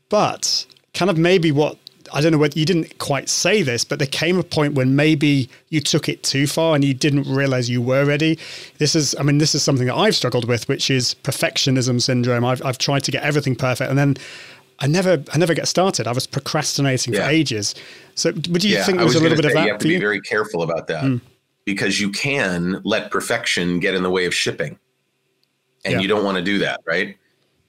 but 0.09 0.67
kind 0.95 1.11
of 1.11 1.17
maybe 1.17 1.51
what 1.53 1.79
I 2.15 2.21
don't 2.21 2.31
know 2.31 2.39
what 2.39 2.57
you 2.57 2.65
didn't 2.65 2.97
quite 2.99 3.29
say 3.29 3.63
this, 3.63 3.85
but 3.85 3.99
there 3.99 4.07
came 4.09 4.39
a 4.39 4.45
point 4.45 4.75
when 4.75 4.95
maybe 4.95 5.51
you 5.71 5.81
took 5.81 6.09
it 6.09 6.23
too 6.23 6.47
far 6.47 6.77
and 6.77 6.85
you 6.85 6.95
didn't 6.95 7.25
realize 7.29 7.69
you 7.69 7.83
were 7.83 8.05
ready. 8.05 8.39
This 8.79 8.95
is, 8.95 9.17
I 9.19 9.25
mean, 9.25 9.39
this 9.39 9.53
is 9.55 9.65
something 9.65 9.87
that 9.89 9.97
I've 9.97 10.15
struggled 10.15 10.47
with, 10.47 10.69
which 10.69 10.91
is 10.91 11.15
perfectionism 11.25 12.01
syndrome. 12.01 12.45
I've, 12.45 12.65
I've 12.65 12.79
tried 12.79 13.03
to 13.05 13.11
get 13.11 13.25
everything 13.25 13.57
perfect 13.57 13.91
and 13.91 13.99
then 13.99 14.17
I 14.79 14.87
never, 14.87 15.23
I 15.33 15.39
never 15.39 15.55
get 15.55 15.67
started. 15.67 16.07
I 16.07 16.13
was 16.13 16.27
procrastinating 16.27 17.15
Yeah. 17.15 17.25
for 17.25 17.31
ages. 17.31 17.75
So 18.15 18.31
would 18.33 18.63
you 18.63 18.77
Yeah, 18.77 18.85
think 18.85 18.99
there 18.99 19.07
was, 19.07 19.17
a 19.17 19.21
little 19.21 19.37
bit 19.37 19.45
of 19.47 19.53
that 19.53 19.65
You 19.67 19.73
have 19.73 19.81
to 19.81 19.89
be 19.89 19.95
you? 19.95 20.01
very 20.01 20.21
careful 20.21 20.63
about 20.63 20.87
that 20.87 21.03
Mm. 21.05 21.21
because 21.65 22.01
you 22.01 22.11
can 22.13 22.81
let 22.85 23.11
perfection 23.11 23.81
get 23.81 23.95
in 23.95 24.05
the 24.05 24.11
way 24.11 24.25
of 24.27 24.35
shipping, 24.35 24.79
and 25.85 25.95
Yeah. 25.95 26.01
you 26.01 26.07
don't 26.07 26.25
want 26.25 26.39
to 26.39 26.45
do 26.45 26.59
that, 26.59 26.81
right? 26.87 27.17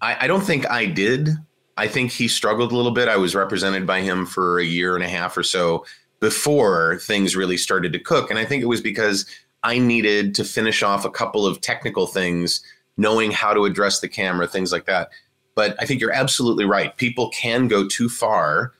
I, 0.01 0.17
I 0.25 0.27
don't 0.27 0.41
think 0.45 0.69
I 0.69 0.85
did. 0.85 1.29
I 1.77 1.87
think 1.87 2.11
he 2.11 2.27
struggled 2.27 2.71
a 2.71 2.75
little 2.75 2.91
bit. 2.91 3.07
I 3.07 3.17
was 3.17 3.35
represented 3.35 3.85
by 3.85 4.01
him 4.01 4.25
for 4.25 4.59
a 4.59 4.65
year 4.65 4.95
and 4.95 5.03
a 5.03 5.09
half 5.09 5.37
or 5.37 5.43
so 5.43 5.85
before 6.19 6.97
things 6.99 7.35
really 7.35 7.57
started 7.57 7.91
to 7.93 7.99
cook, 7.99 8.29
and 8.29 8.39
I 8.39 8.45
think 8.45 8.63
it 8.63 8.67
was 8.67 8.81
because 8.81 9.25
I 9.63 9.79
needed 9.79 10.35
to 10.35 10.43
finish 10.43 10.83
off 10.83 11.05
a 11.05 11.09
couple 11.09 11.45
of 11.45 11.59
technical 11.61 12.07
things, 12.07 12.61
knowing 12.97 13.31
how 13.31 13.53
to 13.53 13.65
address 13.65 13.99
the 13.99 14.07
camera, 14.07 14.47
things 14.47 14.71
like 14.71 14.85
that. 14.85 15.09
But 15.55 15.75
I 15.79 15.85
think 15.85 16.01
you're 16.01 16.11
absolutely 16.11 16.65
right. 16.65 16.95
People 16.97 17.29
can 17.29 17.67
go 17.67 17.87
too 17.87 18.09
far 18.09 18.73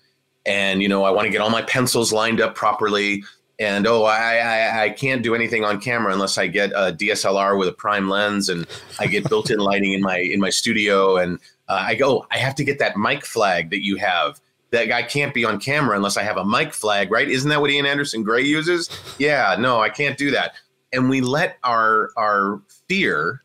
and 0.45 0.81
you 0.81 0.88
know 0.88 1.03
i 1.03 1.12
want 1.12 1.25
to 1.25 1.31
get 1.31 1.41
all 1.41 1.49
my 1.49 1.62
pencils 1.63 2.13
lined 2.13 2.39
up 2.39 2.55
properly 2.55 3.23
and 3.60 3.88
oh 3.88 4.03
I, 4.03 4.36
I 4.36 4.84
i 4.84 4.89
can't 4.89 5.23
do 5.23 5.36
anything 5.36 5.63
on 5.63 5.79
camera 5.79 6.13
unless 6.13 6.38
i 6.38 6.47
get 6.47 6.71
a 6.71 6.93
dslr 6.93 7.58
with 7.58 7.67
a 7.67 7.73
prime 7.73 8.10
lens 8.10 8.49
and 8.49 8.67
i 8.99 9.08
get 9.08 9.27
built-in 9.27 9.60
lighting 9.71 9.93
in 9.93 10.01
my 10.01 10.17
in 10.17 10.39
my 10.39 10.49
studio 10.49 11.17
and 11.17 11.39
uh, 11.67 11.84
i 11.86 11.95
go 11.95 12.25
i 12.32 12.38
have 12.38 12.56
to 12.56 12.63
get 12.63 12.80
that 12.80 12.97
mic 12.97 13.25
flag 13.25 13.69
that 13.69 13.84
you 13.84 13.95
have 13.95 14.39
that 14.71 14.86
guy 14.86 15.04
can't 15.04 15.34
be 15.34 15.45
on 15.45 15.60
camera 15.60 15.95
unless 15.95 16.17
i 16.17 16.23
have 16.23 16.38
a 16.38 16.45
mic 16.45 16.73
flag 16.73 17.12
right 17.12 17.30
isn't 17.30 17.49
that 17.49 17.62
what 17.62 17.69
ian 17.69 17.86
anderson 17.86 18.23
gray 18.23 18.41
uses 18.41 18.89
yeah 19.19 19.56
no 19.60 19.82
i 19.82 19.89
can't 19.89 20.17
do 20.17 20.32
that 20.32 20.54
and 20.93 21.10
we 21.10 21.21
let 21.21 21.58
our 21.63 22.10
our 22.17 22.62
fear 22.88 23.41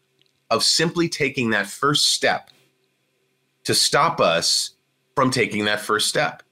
of 0.50 0.64
simply 0.64 1.08
taking 1.08 1.50
that 1.50 1.66
first 1.66 2.12
step 2.12 2.50
to 3.64 3.74
stop 3.74 4.20
us 4.20 4.70
from 5.14 5.30
taking 5.30 5.64
that 5.64 5.80
first 5.80 6.08
step 6.08 6.42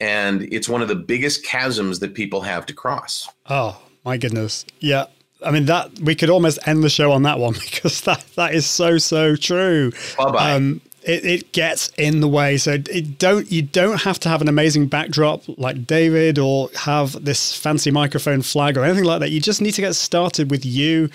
and 0.00 0.42
it's 0.52 0.68
one 0.68 0.82
of 0.82 0.88
the 0.88 0.94
biggest 0.94 1.44
chasms 1.44 2.00
that 2.00 2.14
people 2.14 2.42
have 2.42 2.66
to 2.66 2.74
cross. 2.74 3.28
Oh 3.48 3.80
my 4.04 4.16
goodness. 4.16 4.64
Yeah. 4.80 5.06
I 5.42 5.50
mean 5.50 5.66
that 5.66 5.98
we 6.00 6.14
could 6.14 6.30
almost 6.30 6.58
end 6.66 6.82
the 6.82 6.88
show 6.88 7.12
on 7.12 7.22
that 7.22 7.38
one 7.38 7.52
because 7.60 8.00
that 8.02 8.24
that 8.36 8.54
is 8.54 8.66
so 8.66 8.98
so 8.98 9.36
true. 9.36 9.92
Bye-bye. 10.18 10.52
Um, 10.52 10.80
it, 11.06 11.24
it 11.24 11.52
gets 11.52 11.88
in 11.96 12.20
the 12.20 12.28
way. 12.28 12.58
So 12.58 12.72
it 12.72 13.18
don't 13.18 13.50
you 13.50 13.62
don't 13.62 14.02
have 14.02 14.18
to 14.20 14.28
have 14.28 14.42
an 14.42 14.48
amazing 14.48 14.88
backdrop 14.88 15.42
like 15.56 15.86
David 15.86 16.38
or 16.38 16.68
have 16.74 17.24
this 17.24 17.56
fancy 17.56 17.90
microphone 17.90 18.42
flag 18.42 18.76
or 18.76 18.84
anything 18.84 19.04
like 19.04 19.20
that. 19.20 19.30
You 19.30 19.40
just 19.40 19.62
need 19.62 19.72
to 19.72 19.80
get 19.80 19.94
started 19.94 20.50
with 20.50 20.66
you, 20.66 21.08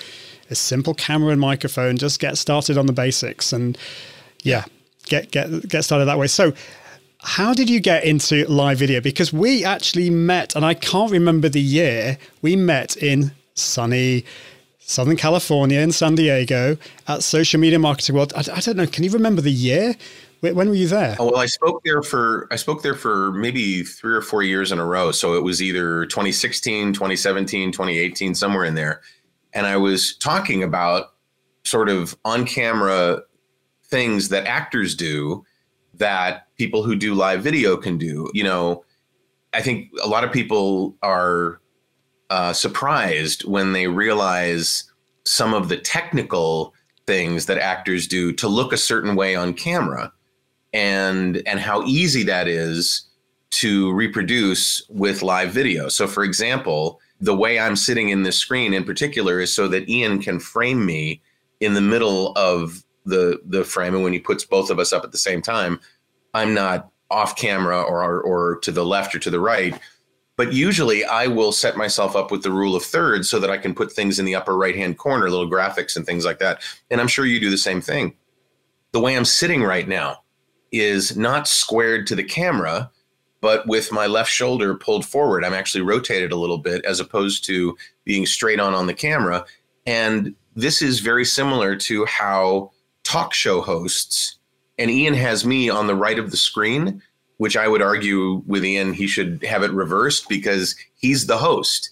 a 0.49 0.55
simple 0.55 0.93
camera 0.93 1.31
and 1.31 1.41
microphone. 1.41 1.97
Just 1.97 2.19
get 2.19 2.37
started 2.37 2.77
on 2.77 2.85
the 2.85 2.93
basics 2.93 3.51
and 3.51 3.77
yeah, 4.43 4.63
get 5.05 5.29
get 5.31 5.67
get 5.67 5.83
started 5.83 6.05
that 6.05 6.17
way. 6.17 6.27
So 6.27 6.53
how 7.19 7.53
did 7.53 7.69
you 7.69 7.81
get 7.81 8.05
into 8.05 8.45
live 8.47 8.79
video? 8.79 9.01
Because 9.01 9.31
we 9.31 9.63
actually 9.63 10.09
met, 10.09 10.55
and 10.55 10.65
I 10.65 10.73
can't 10.73 11.11
remember 11.11 11.49
the 11.49 11.61
year, 11.61 12.17
we 12.41 12.55
met 12.55 12.97
in 12.97 13.31
sunny 13.53 14.25
Southern 14.91 15.15
California 15.15 15.79
in 15.79 15.91
San 15.93 16.15
Diego 16.15 16.77
at 17.07 17.23
Social 17.23 17.59
Media 17.59 17.79
Marketing 17.79 18.13
World. 18.13 18.33
I, 18.35 18.39
I 18.39 18.59
don't 18.59 18.75
know. 18.75 18.85
Can 18.85 19.05
you 19.05 19.09
remember 19.11 19.41
the 19.41 19.51
year? 19.51 19.95
When 20.41 20.69
were 20.69 20.75
you 20.75 20.87
there? 20.87 21.15
Oh, 21.19 21.25
well, 21.25 21.37
I 21.37 21.45
spoke 21.45 21.83
there 21.85 22.01
for 22.01 22.47
I 22.51 22.55
spoke 22.55 22.81
there 22.81 22.95
for 22.95 23.31
maybe 23.31 23.83
three 23.83 24.13
or 24.13 24.21
four 24.21 24.43
years 24.43 24.71
in 24.71 24.79
a 24.79 24.85
row. 24.85 25.11
So 25.11 25.35
it 25.35 25.43
was 25.43 25.61
either 25.61 26.05
2016, 26.07 26.93
2017, 26.93 27.71
2018, 27.71 28.35
somewhere 28.35 28.65
in 28.65 28.73
there. 28.75 29.01
And 29.53 29.65
I 29.65 29.77
was 29.77 30.17
talking 30.17 30.63
about 30.63 31.13
sort 31.63 31.89
of 31.89 32.17
on 32.25 32.45
camera 32.45 33.21
things 33.85 34.29
that 34.29 34.47
actors 34.47 34.95
do 34.95 35.45
that 35.93 36.47
people 36.57 36.81
who 36.83 36.95
do 36.95 37.13
live 37.13 37.43
video 37.43 37.77
can 37.77 37.97
do. 37.97 38.29
You 38.33 38.43
know, 38.43 38.83
I 39.53 39.61
think 39.61 39.91
a 40.03 40.07
lot 40.07 40.23
of 40.23 40.31
people 40.31 40.97
are 41.03 41.60
uh, 42.31 42.53
surprised 42.53 43.43
when 43.43 43.73
they 43.73 43.87
realize 43.87 44.85
some 45.25 45.53
of 45.53 45.67
the 45.67 45.77
technical 45.77 46.73
things 47.05 47.45
that 47.45 47.57
actors 47.57 48.07
do 48.07 48.31
to 48.31 48.47
look 48.47 48.71
a 48.71 48.77
certain 48.77 49.15
way 49.15 49.35
on 49.35 49.53
camera 49.53 50.11
and 50.71 51.43
and 51.45 51.59
how 51.59 51.83
easy 51.83 52.23
that 52.23 52.47
is 52.47 53.05
to 53.49 53.91
reproduce 53.91 54.81
with 54.89 55.21
live 55.21 55.51
video. 55.51 55.89
So, 55.89 56.07
for 56.07 56.23
example, 56.23 57.01
the 57.19 57.35
way 57.35 57.59
I'm 57.59 57.75
sitting 57.75 58.09
in 58.09 58.23
this 58.23 58.37
screen 58.37 58.73
in 58.73 58.85
particular 58.85 59.41
is 59.41 59.53
so 59.53 59.67
that 59.67 59.89
Ian 59.89 60.21
can 60.21 60.39
frame 60.39 60.85
me 60.85 61.21
in 61.59 61.73
the 61.73 61.81
middle 61.81 62.31
of 62.37 62.81
the 63.05 63.41
the 63.45 63.65
frame, 63.65 63.93
and 63.93 64.03
when 64.03 64.13
he 64.13 64.19
puts 64.19 64.45
both 64.45 64.69
of 64.69 64.79
us 64.79 64.93
up 64.93 65.03
at 65.03 65.11
the 65.11 65.17
same 65.17 65.41
time, 65.41 65.81
I'm 66.33 66.53
not 66.53 66.89
off 67.09 67.35
camera 67.35 67.81
or 67.81 68.01
or, 68.01 68.21
or 68.21 68.59
to 68.59 68.71
the 68.71 68.85
left 68.85 69.13
or 69.13 69.19
to 69.19 69.29
the 69.29 69.41
right. 69.41 69.77
But 70.41 70.53
usually, 70.53 71.05
I 71.05 71.27
will 71.27 71.51
set 71.51 71.77
myself 71.77 72.15
up 72.15 72.31
with 72.31 72.41
the 72.41 72.51
rule 72.51 72.75
of 72.75 72.81
thirds 72.81 73.29
so 73.29 73.39
that 73.39 73.51
I 73.51 73.59
can 73.59 73.75
put 73.75 73.91
things 73.91 74.17
in 74.17 74.25
the 74.25 74.33
upper 74.33 74.57
right 74.57 74.75
hand 74.75 74.97
corner, 74.97 75.29
little 75.29 75.47
graphics 75.47 75.95
and 75.95 76.03
things 76.03 76.25
like 76.25 76.39
that. 76.39 76.63
And 76.89 76.99
I'm 76.99 77.07
sure 77.07 77.27
you 77.27 77.39
do 77.39 77.51
the 77.51 77.59
same 77.59 77.79
thing. 77.79 78.15
The 78.91 78.99
way 78.99 79.15
I'm 79.15 79.23
sitting 79.23 79.61
right 79.61 79.87
now 79.87 80.23
is 80.71 81.15
not 81.15 81.47
squared 81.47 82.07
to 82.07 82.15
the 82.15 82.23
camera, 82.23 82.89
but 83.39 83.67
with 83.67 83.91
my 83.91 84.07
left 84.07 84.31
shoulder 84.31 84.73
pulled 84.73 85.05
forward. 85.05 85.45
I'm 85.45 85.53
actually 85.53 85.83
rotated 85.83 86.31
a 86.31 86.37
little 86.37 86.57
bit 86.57 86.83
as 86.85 86.99
opposed 86.99 87.45
to 87.45 87.77
being 88.03 88.25
straight 88.25 88.59
on 88.59 88.73
on 88.73 88.87
the 88.87 88.95
camera. 88.95 89.45
And 89.85 90.33
this 90.55 90.81
is 90.81 91.01
very 91.01 91.23
similar 91.23 91.75
to 91.75 92.03
how 92.07 92.71
talk 93.03 93.35
show 93.35 93.61
hosts, 93.61 94.39
and 94.79 94.89
Ian 94.89 95.13
has 95.13 95.45
me 95.45 95.69
on 95.69 95.85
the 95.85 95.93
right 95.93 96.17
of 96.17 96.31
the 96.31 96.37
screen, 96.37 97.03
which 97.41 97.57
I 97.57 97.67
would 97.67 97.81
argue 97.81 98.43
with 98.45 98.63
Ian, 98.63 98.93
he 98.93 99.07
should 99.07 99.43
have 99.43 99.63
it 99.63 99.71
reversed 99.71 100.29
because 100.29 100.75
he's 100.93 101.25
the 101.25 101.39
host. 101.39 101.89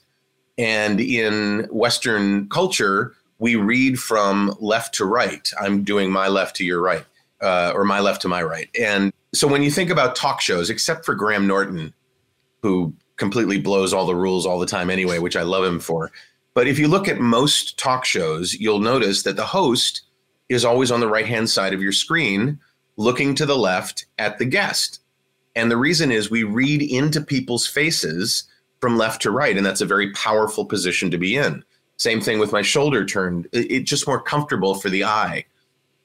And 0.60 1.02
in 1.02 1.68
Western 1.72 2.48
culture, 2.50 3.16
we 3.40 3.56
read 3.56 3.98
from 4.00 4.56
left 4.60 4.94
to 4.94 5.06
right. 5.06 5.50
I'm 5.60 5.84
doing 5.84 6.12
my 6.12 6.28
left 6.28 6.56
to 6.58 6.64
your 6.64 6.80
right, 6.80 7.04
uh, 7.42 7.72
or 7.74 7.84
my 7.84 8.00
left 8.00 8.22
to 8.22 8.28
my 8.28 8.44
right. 8.44 8.70
And 8.80 9.12
so 9.34 9.48
when 9.48 9.64
you 9.64 9.72
think 9.72 9.90
about 9.90 10.16
talk 10.16 10.40
shows, 10.40 10.70
except 10.70 11.04
for 11.04 11.16
Graham 11.16 11.48
Norton, 11.48 11.96
who 12.62 12.94
completely 13.18 13.60
blows 13.60 13.92
all 13.92 14.06
the 14.06 14.16
rules 14.16 14.46
all 14.46 14.60
the 14.60 14.68
time 14.68 14.92
anyway, 14.92 15.18
which 15.18 15.36
I 15.36 15.42
love 15.42 15.64
him 15.64 15.80
for. 15.80 16.12
But 16.54 16.68
if 16.68 16.78
you 16.78 16.88
look 16.88 17.08
at 17.08 17.20
most 17.20 17.80
talk 17.80 18.06
shows, 18.06 18.54
you'll 18.54 18.82
notice 18.82 19.24
that 19.24 19.36
the 19.36 19.48
host 19.48 20.04
is 20.48 20.64
always 20.64 20.92
on 20.92 21.00
the 21.00 21.10
right 21.10 21.26
hand 21.26 21.50
side 21.50 21.74
of 21.74 21.82
your 21.82 21.92
screen, 21.92 22.60
looking 22.98 23.34
to 23.34 23.48
the 23.48 23.58
left 23.58 24.06
at 24.20 24.38
the 24.38 24.46
guest. 24.46 25.00
And 25.56 25.70
the 25.70 25.78
reason 25.78 26.12
is 26.12 26.30
we 26.30 26.44
read 26.44 26.82
into 26.82 27.22
people's 27.22 27.68
faces 27.68 28.44
from 28.80 28.98
left 28.98 29.22
to 29.24 29.32
right, 29.32 29.58
and 29.58 29.66
that's 29.66 29.82
a 29.82 29.86
very 29.86 30.12
powerful 30.14 30.66
position 30.66 31.12
to 31.12 31.18
be 31.18 31.36
in. 31.36 31.64
Same 31.98 32.22
thing 32.22 32.40
with 32.40 32.54
my 32.54 32.62
shoulder 32.62 33.06
turned, 33.06 33.48
it's 33.52 33.90
just 33.90 34.08
more 34.08 34.22
comfortable 34.22 34.76
for 34.76 34.90
the 34.90 35.04
eye. 35.04 35.46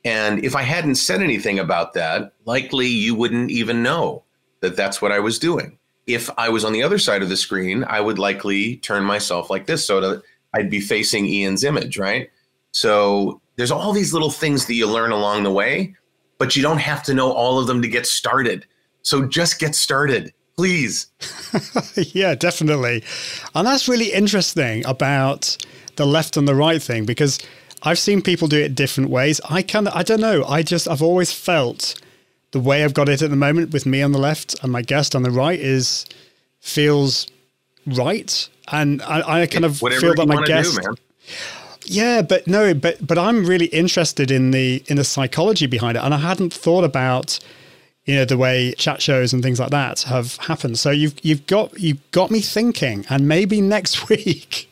And 0.04 0.44
if 0.44 0.56
I 0.56 0.62
hadn't 0.62 0.96
said 0.96 1.22
anything 1.22 1.58
about 1.58 1.94
that, 1.94 2.32
likely 2.44 2.88
you 2.88 3.14
wouldn't 3.14 3.50
even 3.50 3.82
know 3.82 4.24
that 4.60 4.76
that's 4.76 5.00
what 5.00 5.12
I 5.12 5.20
was 5.20 5.38
doing. 5.38 5.78
If 6.06 6.28
I 6.36 6.48
was 6.48 6.64
on 6.64 6.72
the 6.72 6.82
other 6.82 6.98
side 6.98 7.22
of 7.22 7.28
the 7.28 7.36
screen, 7.36 7.84
I 7.84 8.00
would 8.00 8.18
likely 8.18 8.76
turn 8.78 9.04
myself 9.04 9.48
like 9.50 9.66
this 9.66 9.86
so 9.86 10.00
that 10.00 10.22
I'd 10.52 10.68
be 10.68 10.80
facing 10.80 11.26
Ian's 11.26 11.64
image, 11.64 11.98
right? 11.98 12.30
So 12.72 13.40
there's 13.56 13.70
all 13.70 13.92
these 13.92 14.12
little 14.12 14.30
things 14.30 14.66
that 14.66 14.74
you 14.74 14.86
learn 14.86 15.12
along 15.12 15.44
the 15.44 15.52
way, 15.52 15.94
but 16.38 16.56
you 16.56 16.62
don't 16.62 16.78
have 16.78 17.02
to 17.04 17.14
know 17.14 17.32
all 17.32 17.58
of 17.58 17.66
them 17.66 17.80
to 17.82 17.88
get 17.88 18.06
started. 18.06 18.66
So 19.04 19.26
just 19.26 19.60
get 19.60 19.74
started, 19.74 20.32
please. 20.56 21.06
yeah, 22.14 22.34
definitely. 22.34 23.04
And 23.54 23.66
that's 23.66 23.88
really 23.88 24.12
interesting 24.12 24.84
about 24.86 25.56
the 25.96 26.06
left 26.06 26.36
and 26.36 26.48
the 26.48 26.54
right 26.54 26.82
thing 26.82 27.04
because 27.04 27.38
I've 27.82 27.98
seen 27.98 28.22
people 28.22 28.48
do 28.48 28.58
it 28.58 28.74
different 28.74 29.10
ways. 29.10 29.40
I 29.48 29.62
kind 29.62 29.86
of, 29.86 29.94
I 29.94 30.02
don't 30.02 30.20
know. 30.20 30.44
I 30.44 30.62
just, 30.62 30.88
I've 30.88 31.02
always 31.02 31.32
felt 31.32 32.00
the 32.52 32.60
way 32.60 32.82
I've 32.82 32.94
got 32.94 33.08
it 33.08 33.20
at 33.20 33.30
the 33.30 33.36
moment 33.36 33.72
with 33.72 33.84
me 33.84 34.02
on 34.02 34.12
the 34.12 34.18
left 34.18 34.56
and 34.62 34.72
my 34.72 34.82
guest 34.82 35.14
on 35.14 35.22
the 35.22 35.30
right 35.30 35.58
is 35.60 36.06
feels 36.60 37.26
right. 37.86 38.48
And 38.72 39.02
I, 39.02 39.42
I 39.42 39.46
kind 39.46 39.64
of 39.66 39.82
Whatever 39.82 40.00
feel 40.00 40.14
that 40.14 40.26
my 40.26 40.44
guest. 40.44 40.80
do. 40.80 40.94
Yeah, 41.86 42.22
but 42.22 42.46
no, 42.46 42.72
but 42.72 43.06
but 43.06 43.18
I'm 43.18 43.44
really 43.44 43.66
interested 43.66 44.30
in 44.30 44.52
the 44.52 44.82
in 44.86 44.96
the 44.96 45.04
psychology 45.04 45.66
behind 45.66 45.98
it, 45.98 46.02
and 46.02 46.14
I 46.14 46.18
hadn't 46.18 46.50
thought 46.54 46.82
about 46.84 47.38
you 48.06 48.16
know 48.16 48.24
the 48.24 48.36
way 48.36 48.72
chat 48.76 49.00
shows 49.00 49.32
and 49.32 49.42
things 49.42 49.58
like 49.58 49.70
that 49.70 50.02
have 50.02 50.36
happened. 50.36 50.78
So 50.78 50.90
you've 50.90 51.14
you've 51.24 51.46
got 51.46 51.78
you've 51.78 52.10
got 52.10 52.30
me 52.30 52.40
thinking, 52.40 53.06
and 53.08 53.26
maybe 53.26 53.60
next 53.60 54.08
week 54.08 54.70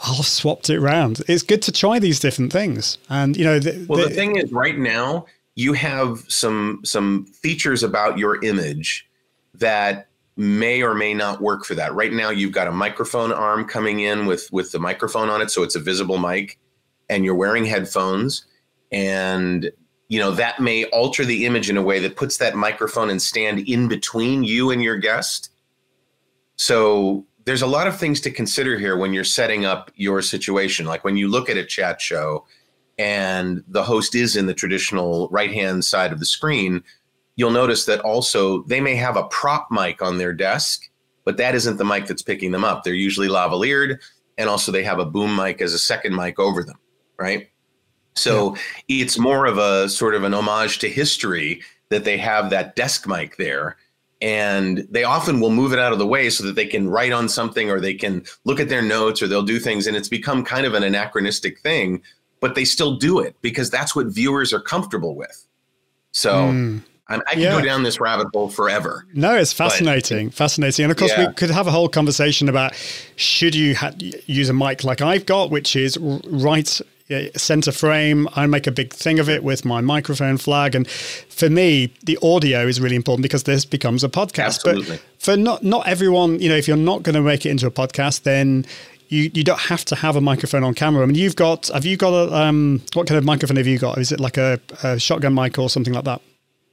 I'll 0.00 0.22
swap 0.22 0.68
it 0.68 0.76
around. 0.76 1.22
It's 1.28 1.42
good 1.42 1.62
to 1.62 1.72
try 1.72 1.98
these 1.98 2.20
different 2.20 2.52
things, 2.52 2.98
and 3.08 3.36
you 3.36 3.44
know 3.44 3.58
the, 3.58 3.86
Well, 3.88 4.06
the 4.06 4.14
thing 4.14 4.36
is, 4.36 4.52
right 4.52 4.78
now 4.78 5.26
you 5.54 5.72
have 5.72 6.24
some 6.28 6.80
some 6.84 7.26
features 7.26 7.82
about 7.82 8.18
your 8.18 8.42
image 8.44 9.08
that 9.54 10.08
may 10.36 10.82
or 10.82 10.94
may 10.94 11.14
not 11.14 11.40
work 11.40 11.64
for 11.64 11.74
that. 11.74 11.94
Right 11.94 12.12
now, 12.12 12.28
you've 12.28 12.52
got 12.52 12.68
a 12.68 12.72
microphone 12.72 13.32
arm 13.32 13.66
coming 13.66 14.00
in 14.00 14.26
with 14.26 14.52
with 14.52 14.70
the 14.70 14.78
microphone 14.78 15.30
on 15.30 15.40
it, 15.40 15.50
so 15.50 15.62
it's 15.62 15.76
a 15.76 15.80
visible 15.80 16.18
mic, 16.18 16.58
and 17.08 17.24
you're 17.24 17.34
wearing 17.34 17.64
headphones, 17.64 18.44
and 18.92 19.70
you 20.08 20.20
know 20.20 20.30
that 20.30 20.60
may 20.60 20.84
alter 20.86 21.24
the 21.24 21.46
image 21.46 21.68
in 21.68 21.76
a 21.76 21.82
way 21.82 21.98
that 22.00 22.16
puts 22.16 22.36
that 22.38 22.54
microphone 22.54 23.10
and 23.10 23.20
stand 23.20 23.60
in 23.60 23.88
between 23.88 24.44
you 24.44 24.70
and 24.70 24.82
your 24.82 24.96
guest. 24.96 25.50
So 26.56 27.26
there's 27.44 27.62
a 27.62 27.66
lot 27.66 27.86
of 27.86 27.98
things 27.98 28.20
to 28.22 28.30
consider 28.30 28.78
here 28.78 28.96
when 28.96 29.12
you're 29.12 29.24
setting 29.24 29.64
up 29.64 29.90
your 29.94 30.20
situation. 30.22 30.86
Like 30.86 31.04
when 31.04 31.16
you 31.16 31.28
look 31.28 31.48
at 31.48 31.56
a 31.56 31.64
chat 31.64 32.00
show 32.00 32.44
and 32.98 33.62
the 33.68 33.84
host 33.84 34.14
is 34.14 34.36
in 34.36 34.46
the 34.46 34.54
traditional 34.54 35.28
right 35.30 35.52
hand 35.52 35.84
side 35.84 36.12
of 36.12 36.18
the 36.18 36.26
screen, 36.26 36.82
you'll 37.36 37.50
notice 37.50 37.84
that 37.84 38.00
also 38.00 38.62
they 38.64 38.80
may 38.80 38.96
have 38.96 39.16
a 39.16 39.28
prop 39.28 39.68
mic 39.70 40.02
on 40.02 40.18
their 40.18 40.32
desk, 40.32 40.88
but 41.24 41.36
that 41.36 41.54
isn't 41.54 41.76
the 41.76 41.84
mic 41.84 42.06
that's 42.06 42.22
picking 42.22 42.50
them 42.50 42.64
up. 42.64 42.82
They're 42.82 42.94
usually 42.94 43.28
lavaliered 43.28 43.98
and 44.38 44.48
also 44.48 44.72
they 44.72 44.82
have 44.82 44.98
a 44.98 45.06
boom 45.06 45.36
mic 45.36 45.60
as 45.60 45.72
a 45.72 45.78
second 45.78 46.16
mic 46.16 46.38
over 46.38 46.64
them, 46.64 46.78
right? 47.18 47.48
So 48.16 48.56
it's 48.88 49.18
more 49.18 49.46
of 49.46 49.58
a 49.58 49.88
sort 49.88 50.14
of 50.14 50.24
an 50.24 50.34
homage 50.34 50.78
to 50.80 50.88
history 50.88 51.62
that 51.90 52.04
they 52.04 52.16
have 52.18 52.50
that 52.50 52.74
desk 52.76 53.06
mic 53.06 53.36
there. 53.36 53.76
And 54.22 54.86
they 54.90 55.04
often 55.04 55.40
will 55.40 55.50
move 55.50 55.72
it 55.74 55.78
out 55.78 55.92
of 55.92 55.98
the 55.98 56.06
way 56.06 56.30
so 56.30 56.42
that 56.44 56.54
they 56.56 56.66
can 56.66 56.88
write 56.88 57.12
on 57.12 57.28
something 57.28 57.70
or 57.70 57.78
they 57.80 57.92
can 57.94 58.24
look 58.44 58.58
at 58.58 58.70
their 58.70 58.80
notes 58.82 59.20
or 59.22 59.28
they'll 59.28 59.42
do 59.42 59.58
things. 59.58 59.86
And 59.86 59.94
it's 59.96 60.08
become 60.08 60.42
kind 60.42 60.64
of 60.64 60.72
an 60.72 60.82
anachronistic 60.82 61.60
thing, 61.60 62.02
but 62.40 62.54
they 62.54 62.64
still 62.64 62.96
do 62.96 63.20
it 63.20 63.36
because 63.42 63.68
that's 63.70 63.94
what 63.94 64.06
viewers 64.06 64.54
are 64.54 64.60
comfortable 64.60 65.14
with. 65.14 65.46
So 66.12 66.32
Mm. 66.32 66.82
I, 67.08 67.16
I 67.26 67.34
can 67.34 67.42
Yeah. 67.42 67.50
go 67.50 67.60
down 67.64 67.82
this 67.82 68.00
rabbit 68.00 68.28
hole 68.32 68.48
forever. 68.48 69.06
No, 69.12 69.36
it's 69.36 69.52
fascinating, 69.52 70.30
fascinating, 70.30 70.84
and 70.86 70.90
of 70.90 70.96
course 70.98 71.12
Yeah. 71.12 71.28
we 71.28 71.34
could 71.34 71.50
have 71.50 71.66
a 71.66 71.70
whole 71.70 71.88
conversation 71.88 72.48
about 72.48 72.72
should 73.16 73.54
you 73.54 73.76
ha- 73.76 73.92
use 74.24 74.48
a 74.48 74.54
mic 74.54 74.82
like 74.82 75.02
I've 75.02 75.26
got, 75.26 75.50
which 75.50 75.76
is 75.76 75.98
right 75.98 76.80
center 77.36 77.72
frame. 77.72 78.28
I 78.34 78.46
make 78.46 78.66
a 78.66 78.72
big 78.72 78.92
thing 78.92 79.18
of 79.18 79.28
it 79.28 79.42
with 79.42 79.64
my 79.64 79.80
microphone 79.80 80.36
flag, 80.36 80.74
and 80.74 80.88
for 80.88 81.48
me, 81.48 81.92
the 82.04 82.18
audio 82.22 82.66
is 82.66 82.80
really 82.80 82.96
important 82.96 83.22
because 83.22 83.44
this 83.44 83.64
becomes 83.64 84.02
a 84.04 84.08
podcast. 84.08 84.66
Absolutely. 84.66 84.96
But 84.96 85.22
for 85.22 85.36
not 85.36 85.62
not 85.62 85.86
everyone, 85.86 86.40
you 86.40 86.48
know, 86.48 86.56
if 86.56 86.66
you're 86.68 86.76
not 86.76 87.02
going 87.02 87.14
to 87.14 87.22
make 87.22 87.46
it 87.46 87.50
into 87.50 87.66
a 87.66 87.70
podcast, 87.70 88.22
then 88.22 88.66
you, 89.08 89.30
you 89.34 89.44
don't 89.44 89.60
have 89.60 89.84
to 89.86 89.94
have 89.94 90.16
a 90.16 90.20
microphone 90.20 90.64
on 90.64 90.74
camera. 90.74 91.02
I 91.02 91.06
mean, 91.06 91.16
you've 91.16 91.36
got 91.36 91.68
have 91.68 91.84
you 91.84 91.96
got 91.96 92.12
a 92.12 92.34
um, 92.34 92.82
what 92.94 93.06
kind 93.06 93.18
of 93.18 93.24
microphone 93.24 93.56
have 93.56 93.66
you 93.66 93.78
got? 93.78 93.98
Is 93.98 94.12
it 94.12 94.20
like 94.20 94.36
a, 94.36 94.60
a 94.82 94.98
shotgun 94.98 95.34
mic 95.34 95.58
or 95.58 95.70
something 95.70 95.92
like 95.92 96.04
that? 96.04 96.20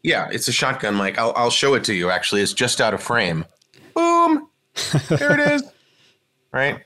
Yeah, 0.02 0.30
it's 0.32 0.48
a 0.48 0.52
shotgun 0.52 0.98
mic. 0.98 1.18
I'll, 1.18 1.34
I'll 1.36 1.50
show 1.50 1.76
it 1.76 1.84
to 1.86 1.94
you. 1.94 2.10
Actually, 2.10 2.42
it's 2.42 2.54
just 2.54 2.82
out 2.82 2.94
of 2.94 3.02
frame. 3.02 3.46
Boom. 3.94 4.50
There 5.10 5.40
it 5.40 5.52
is. 5.54 5.64
Right. 6.54 6.82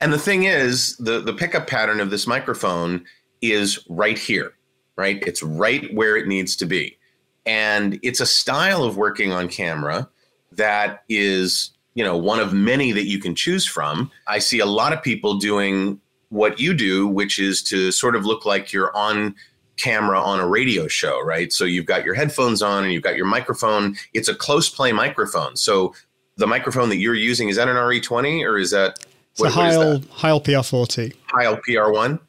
And 0.00 0.12
the 0.12 0.18
thing 0.18 0.44
is, 0.44 0.96
the 0.96 1.20
the 1.20 1.32
pickup 1.32 1.66
pattern 1.66 2.00
of 2.00 2.10
this 2.10 2.26
microphone 2.26 3.04
is 3.40 3.78
right 3.88 4.18
here. 4.18 4.52
Right. 4.96 5.22
It's 5.26 5.42
right 5.42 5.92
where 5.94 6.16
it 6.16 6.26
needs 6.26 6.56
to 6.56 6.66
be, 6.66 6.98
and 7.46 7.98
it's 8.02 8.20
a 8.20 8.26
style 8.26 8.84
of 8.84 8.96
working 8.96 9.32
on 9.32 9.48
camera 9.48 10.08
that 10.52 11.04
is 11.08 11.70
you 11.94 12.04
know 12.04 12.16
one 12.16 12.38
of 12.38 12.52
many 12.52 12.92
that 12.92 13.04
you 13.04 13.18
can 13.18 13.34
choose 13.34 13.66
from. 13.66 14.10
I 14.26 14.38
see 14.38 14.58
a 14.58 14.66
lot 14.66 14.92
of 14.92 15.02
people 15.02 15.38
doing 15.38 16.00
what 16.28 16.60
you 16.60 16.74
do, 16.74 17.08
which 17.08 17.38
is 17.38 17.62
to 17.64 17.90
sort 17.92 18.14
of 18.14 18.24
look 18.24 18.44
like 18.44 18.72
you're 18.72 18.94
on 18.96 19.34
camera 19.76 20.20
on 20.20 20.38
a 20.40 20.46
radio 20.46 20.86
show, 20.86 21.20
right? 21.22 21.52
So 21.52 21.64
you've 21.64 21.86
got 21.86 22.04
your 22.04 22.14
headphones 22.14 22.62
on 22.62 22.84
and 22.84 22.92
you've 22.92 23.02
got 23.02 23.16
your 23.16 23.26
microphone. 23.26 23.96
It's 24.12 24.28
a 24.28 24.34
close 24.34 24.68
play 24.68 24.92
microphone. 24.92 25.56
So 25.56 25.94
the 26.36 26.46
microphone 26.46 26.88
that 26.90 26.98
you're 26.98 27.14
using 27.14 27.48
is 27.48 27.56
that 27.56 27.68
an 27.68 27.76
RE20 27.76 28.44
or 28.46 28.58
is 28.58 28.70
that 28.70 29.04
It's 29.32 29.42
a 29.42 29.50
Heil 29.50 30.00
Heil 30.10 30.40
PR40. 30.40 31.14
Heil 31.26 31.56
PR1? 31.58 32.20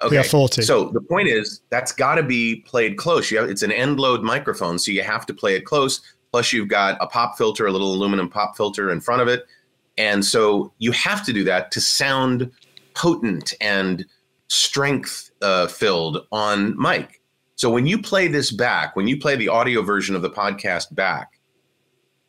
PR40. 0.00 0.64
So 0.64 0.88
the 0.90 1.00
point 1.00 1.28
is 1.28 1.60
that's 1.70 1.92
got 1.92 2.14
to 2.14 2.22
be 2.22 2.56
played 2.66 2.96
close. 2.96 3.30
You 3.30 3.38
have, 3.38 3.50
it's 3.50 3.62
an 3.62 3.72
end 3.72 4.00
load 4.00 4.22
microphone, 4.22 4.78
so 4.78 4.90
you 4.90 5.02
have 5.02 5.26
to 5.26 5.34
play 5.34 5.56
it 5.56 5.64
close. 5.64 6.00
Plus, 6.32 6.52
you've 6.52 6.68
got 6.68 6.96
a 7.00 7.06
pop 7.06 7.36
filter, 7.36 7.66
a 7.66 7.72
little 7.72 7.92
aluminum 7.92 8.28
pop 8.28 8.56
filter 8.56 8.90
in 8.90 9.00
front 9.00 9.20
of 9.20 9.28
it, 9.28 9.44
and 9.98 10.24
so 10.24 10.72
you 10.78 10.92
have 10.92 11.24
to 11.26 11.32
do 11.32 11.44
that 11.44 11.70
to 11.72 11.80
sound 11.80 12.50
potent 12.94 13.52
and 13.60 14.06
strength 14.48 15.30
uh, 15.42 15.66
filled 15.66 16.26
on 16.32 16.80
mic. 16.80 17.20
So 17.56 17.68
when 17.68 17.86
you 17.86 18.00
play 18.00 18.26
this 18.26 18.50
back, 18.50 18.96
when 18.96 19.06
you 19.06 19.18
play 19.18 19.36
the 19.36 19.48
audio 19.48 19.82
version 19.82 20.16
of 20.16 20.22
the 20.22 20.30
podcast 20.30 20.94
back, 20.94 21.38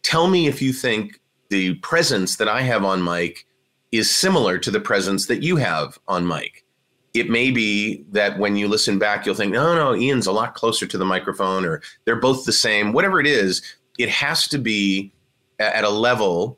tell 0.04 0.28
me 0.28 0.48
if 0.48 0.62
you 0.62 0.74
think 0.74 1.22
the 1.50 1.76
presence 1.76 2.36
that 2.38 2.50
I 2.50 2.62
have 2.62 2.84
on 2.84 3.04
mic 3.04 3.46
is 3.92 4.10
similar 4.10 4.58
to 4.58 4.72
the 4.72 4.80
presence 4.80 5.26
that 5.28 5.44
you 5.44 5.58
have 5.58 6.00
on 6.08 6.28
mic. 6.28 6.66
It 7.14 7.30
may 7.30 7.52
be 7.52 8.06
that 8.12 8.40
when 8.40 8.56
you 8.56 8.68
listen 8.68 8.98
back, 8.98 9.26
you'll 9.26 9.36
think, 9.36 9.52
no, 9.52 9.76
no, 9.76 9.96
Ian's 9.96 10.28
a 10.28 10.32
lot 10.32 10.56
closer 10.56 10.88
to 10.88 10.98
the 10.98 11.06
microphone, 11.06 11.66
or 11.66 11.82
they're 12.06 12.20
both 12.20 12.46
the 12.46 12.54
same. 12.54 12.94
Whatever 12.94 13.20
it 13.20 13.28
is, 13.28 13.62
it 13.98 14.10
has 14.10 14.48
to 14.48 14.58
be 14.58 15.12
at 15.60 15.84
a 15.84 15.90
level 15.90 16.58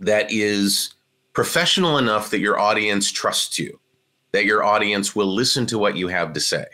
that 0.00 0.30
is 0.30 0.94
professional 1.34 1.98
enough 1.98 2.30
that 2.30 2.40
your 2.40 2.58
audience 2.58 3.12
trusts 3.12 3.58
you, 3.58 3.78
that 4.32 4.46
your 4.46 4.64
audience 4.64 5.14
will 5.14 5.26
listen 5.26 5.66
to 5.66 5.78
what 5.78 5.96
you 5.96 6.08
have 6.08 6.32
to 6.32 6.40
say. 6.40 6.64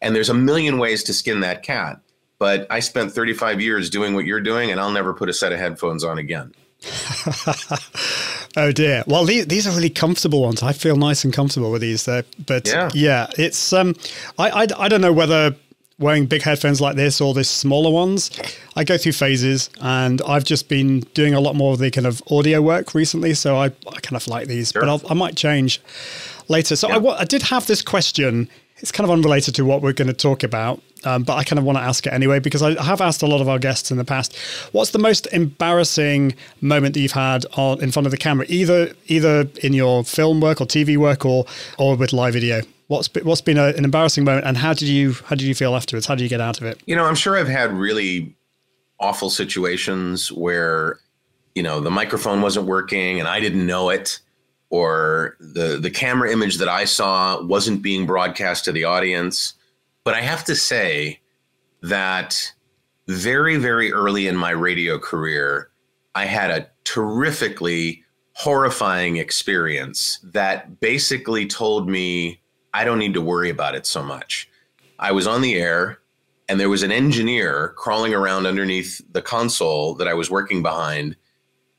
And 0.00 0.14
there's 0.14 0.28
a 0.28 0.34
million 0.34 0.78
ways 0.78 1.02
to 1.04 1.14
skin 1.14 1.40
that 1.40 1.62
cat. 1.62 2.00
But 2.38 2.66
I 2.70 2.80
spent 2.80 3.12
35 3.12 3.60
years 3.60 3.88
doing 3.88 4.14
what 4.14 4.26
you're 4.26 4.42
doing, 4.42 4.70
and 4.70 4.78
I'll 4.78 4.90
never 4.90 5.14
put 5.14 5.30
a 5.30 5.32
set 5.32 5.52
of 5.52 5.58
headphones 5.58 6.04
on 6.04 6.18
again. 6.18 6.52
oh 8.56 8.72
dear. 8.72 9.04
Well, 9.06 9.24
these, 9.24 9.46
these 9.46 9.66
are 9.66 9.70
really 9.70 9.90
comfortable 9.90 10.42
ones. 10.42 10.62
I 10.62 10.72
feel 10.72 10.96
nice 10.96 11.24
and 11.24 11.32
comfortable 11.32 11.70
with 11.70 11.82
these. 11.82 12.04
Though. 12.04 12.22
But 12.46 12.66
yeah, 12.68 12.90
yeah 12.94 13.26
it's 13.38 13.72
um, 13.72 13.94
I, 14.38 14.50
I 14.50 14.66
I 14.78 14.88
don't 14.88 15.00
know 15.00 15.12
whether 15.12 15.54
wearing 15.98 16.26
big 16.26 16.42
headphones 16.42 16.80
like 16.80 16.96
this 16.96 17.20
or 17.20 17.34
the 17.34 17.44
smaller 17.44 17.90
ones. 17.90 18.30
I 18.74 18.84
go 18.84 18.98
through 18.98 19.12
phases, 19.12 19.70
and 19.80 20.20
I've 20.22 20.44
just 20.44 20.68
been 20.68 21.00
doing 21.14 21.34
a 21.34 21.40
lot 21.40 21.56
more 21.56 21.72
of 21.72 21.78
the 21.78 21.90
kind 21.90 22.06
of 22.06 22.22
audio 22.30 22.60
work 22.60 22.94
recently. 22.94 23.34
So 23.34 23.56
I, 23.56 23.66
I 23.66 24.00
kind 24.02 24.16
of 24.16 24.26
like 24.28 24.48
these, 24.48 24.72
sure. 24.72 24.82
but 24.82 24.88
I'll, 24.88 25.02
i 25.10 25.14
might 25.14 25.36
change 25.36 25.80
later. 26.48 26.76
So 26.76 26.88
yeah. 26.88 26.96
I, 26.96 27.20
I 27.20 27.24
did 27.24 27.42
have 27.42 27.66
this 27.66 27.82
question. 27.82 28.48
It's 28.78 28.92
kind 28.92 29.08
of 29.08 29.10
unrelated 29.10 29.54
to 29.54 29.64
what 29.64 29.80
we're 29.80 29.94
going 29.94 30.08
to 30.08 30.14
talk 30.14 30.42
about, 30.42 30.82
um, 31.06 31.22
but 31.22 31.36
I 31.36 31.44
kind 31.44 31.58
of 31.58 31.64
want 31.64 31.78
to 31.78 31.82
ask 31.82 32.06
it 32.06 32.12
anyway 32.12 32.40
because 32.40 32.62
I 32.62 32.82
have 32.82 33.00
asked 33.00 33.22
a 33.22 33.26
lot 33.26 33.40
of 33.40 33.48
our 33.48 33.58
guests 33.58 33.90
in 33.90 33.96
the 33.96 34.04
past. 34.04 34.36
What's 34.72 34.90
the 34.90 34.98
most 34.98 35.26
embarrassing 35.32 36.34
moment 36.60 36.94
that 36.94 37.00
you've 37.00 37.12
had 37.12 37.46
on, 37.56 37.80
in 37.80 37.92
front 37.92 38.06
of 38.06 38.10
the 38.10 38.16
camera, 38.16 38.44
either 38.48 38.92
either 39.06 39.48
in 39.62 39.72
your 39.72 40.04
film 40.04 40.40
work 40.40 40.60
or 40.60 40.66
TV 40.66 40.96
work 40.96 41.24
or 41.24 41.46
or 41.78 41.96
with 41.96 42.12
live 42.12 42.34
video? 42.34 42.62
What's 42.88 43.08
been, 43.08 43.24
what's 43.24 43.40
been 43.40 43.56
a, 43.56 43.68
an 43.68 43.84
embarrassing 43.84 44.24
moment, 44.24 44.46
and 44.46 44.56
how 44.56 44.72
did 44.72 44.88
you 44.88 45.14
how 45.24 45.36
did 45.36 45.42
you 45.42 45.54
feel 45.54 45.74
afterwards? 45.76 46.06
How 46.06 46.16
did 46.16 46.24
you 46.24 46.28
get 46.28 46.40
out 46.40 46.60
of 46.60 46.66
it? 46.66 46.80
You 46.86 46.96
know, 46.96 47.04
I'm 47.04 47.14
sure 47.14 47.36
I've 47.38 47.48
had 47.48 47.72
really 47.72 48.34
awful 48.98 49.30
situations 49.30 50.32
where 50.32 50.98
you 51.54 51.62
know 51.62 51.80
the 51.80 51.90
microphone 51.90 52.42
wasn't 52.42 52.66
working 52.66 53.20
and 53.20 53.28
I 53.28 53.38
didn't 53.38 53.64
know 53.64 53.90
it, 53.90 54.18
or 54.70 55.36
the 55.38 55.78
the 55.80 55.90
camera 55.90 56.32
image 56.32 56.58
that 56.58 56.68
I 56.68 56.84
saw 56.84 57.40
wasn't 57.42 57.82
being 57.82 58.06
broadcast 58.06 58.64
to 58.64 58.72
the 58.72 58.84
audience. 58.84 59.54
But 60.06 60.14
I 60.14 60.20
have 60.20 60.44
to 60.44 60.54
say 60.54 61.18
that 61.82 62.52
very 63.08 63.56
very 63.56 63.92
early 63.92 64.28
in 64.28 64.36
my 64.36 64.50
radio 64.50 65.00
career, 65.00 65.70
I 66.14 66.26
had 66.26 66.52
a 66.52 66.68
terrifically 66.84 68.04
horrifying 68.34 69.16
experience 69.16 70.20
that 70.22 70.78
basically 70.78 71.44
told 71.44 71.88
me 71.88 72.40
I 72.72 72.84
don't 72.84 73.00
need 73.00 73.14
to 73.14 73.20
worry 73.20 73.50
about 73.50 73.74
it 73.74 73.84
so 73.84 74.00
much. 74.00 74.48
I 75.00 75.10
was 75.10 75.26
on 75.26 75.42
the 75.42 75.56
air 75.56 75.98
and 76.48 76.60
there 76.60 76.70
was 76.70 76.84
an 76.84 76.92
engineer 76.92 77.74
crawling 77.76 78.14
around 78.14 78.46
underneath 78.46 79.00
the 79.10 79.22
console 79.22 79.96
that 79.96 80.06
I 80.06 80.14
was 80.14 80.30
working 80.30 80.62
behind 80.62 81.16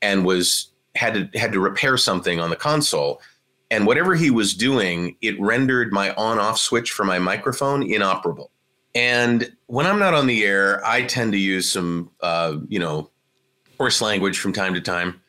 and 0.02 0.26
was 0.26 0.70
had 0.96 1.32
to 1.32 1.38
had 1.38 1.52
to 1.52 1.60
repair 1.60 1.96
something 1.96 2.40
on 2.40 2.50
the 2.50 2.56
console 2.56 3.22
and 3.70 3.86
whatever 3.86 4.14
he 4.14 4.30
was 4.30 4.54
doing 4.54 5.16
it 5.20 5.40
rendered 5.40 5.92
my 5.92 6.12
on 6.14 6.38
off 6.38 6.58
switch 6.58 6.90
for 6.90 7.04
my 7.04 7.18
microphone 7.18 7.82
inoperable. 7.82 8.50
And 8.94 9.54
when 9.66 9.86
i'm 9.86 9.98
not 9.98 10.14
on 10.14 10.26
the 10.26 10.44
air 10.44 10.84
i 10.84 11.02
tend 11.02 11.32
to 11.32 11.38
use 11.38 11.70
some 11.70 12.10
uh, 12.20 12.56
you 12.68 12.78
know 12.78 13.10
horse 13.78 14.02
language 14.02 14.38
from 14.38 14.52
time 14.52 14.74
to 14.74 14.80
time. 14.80 15.20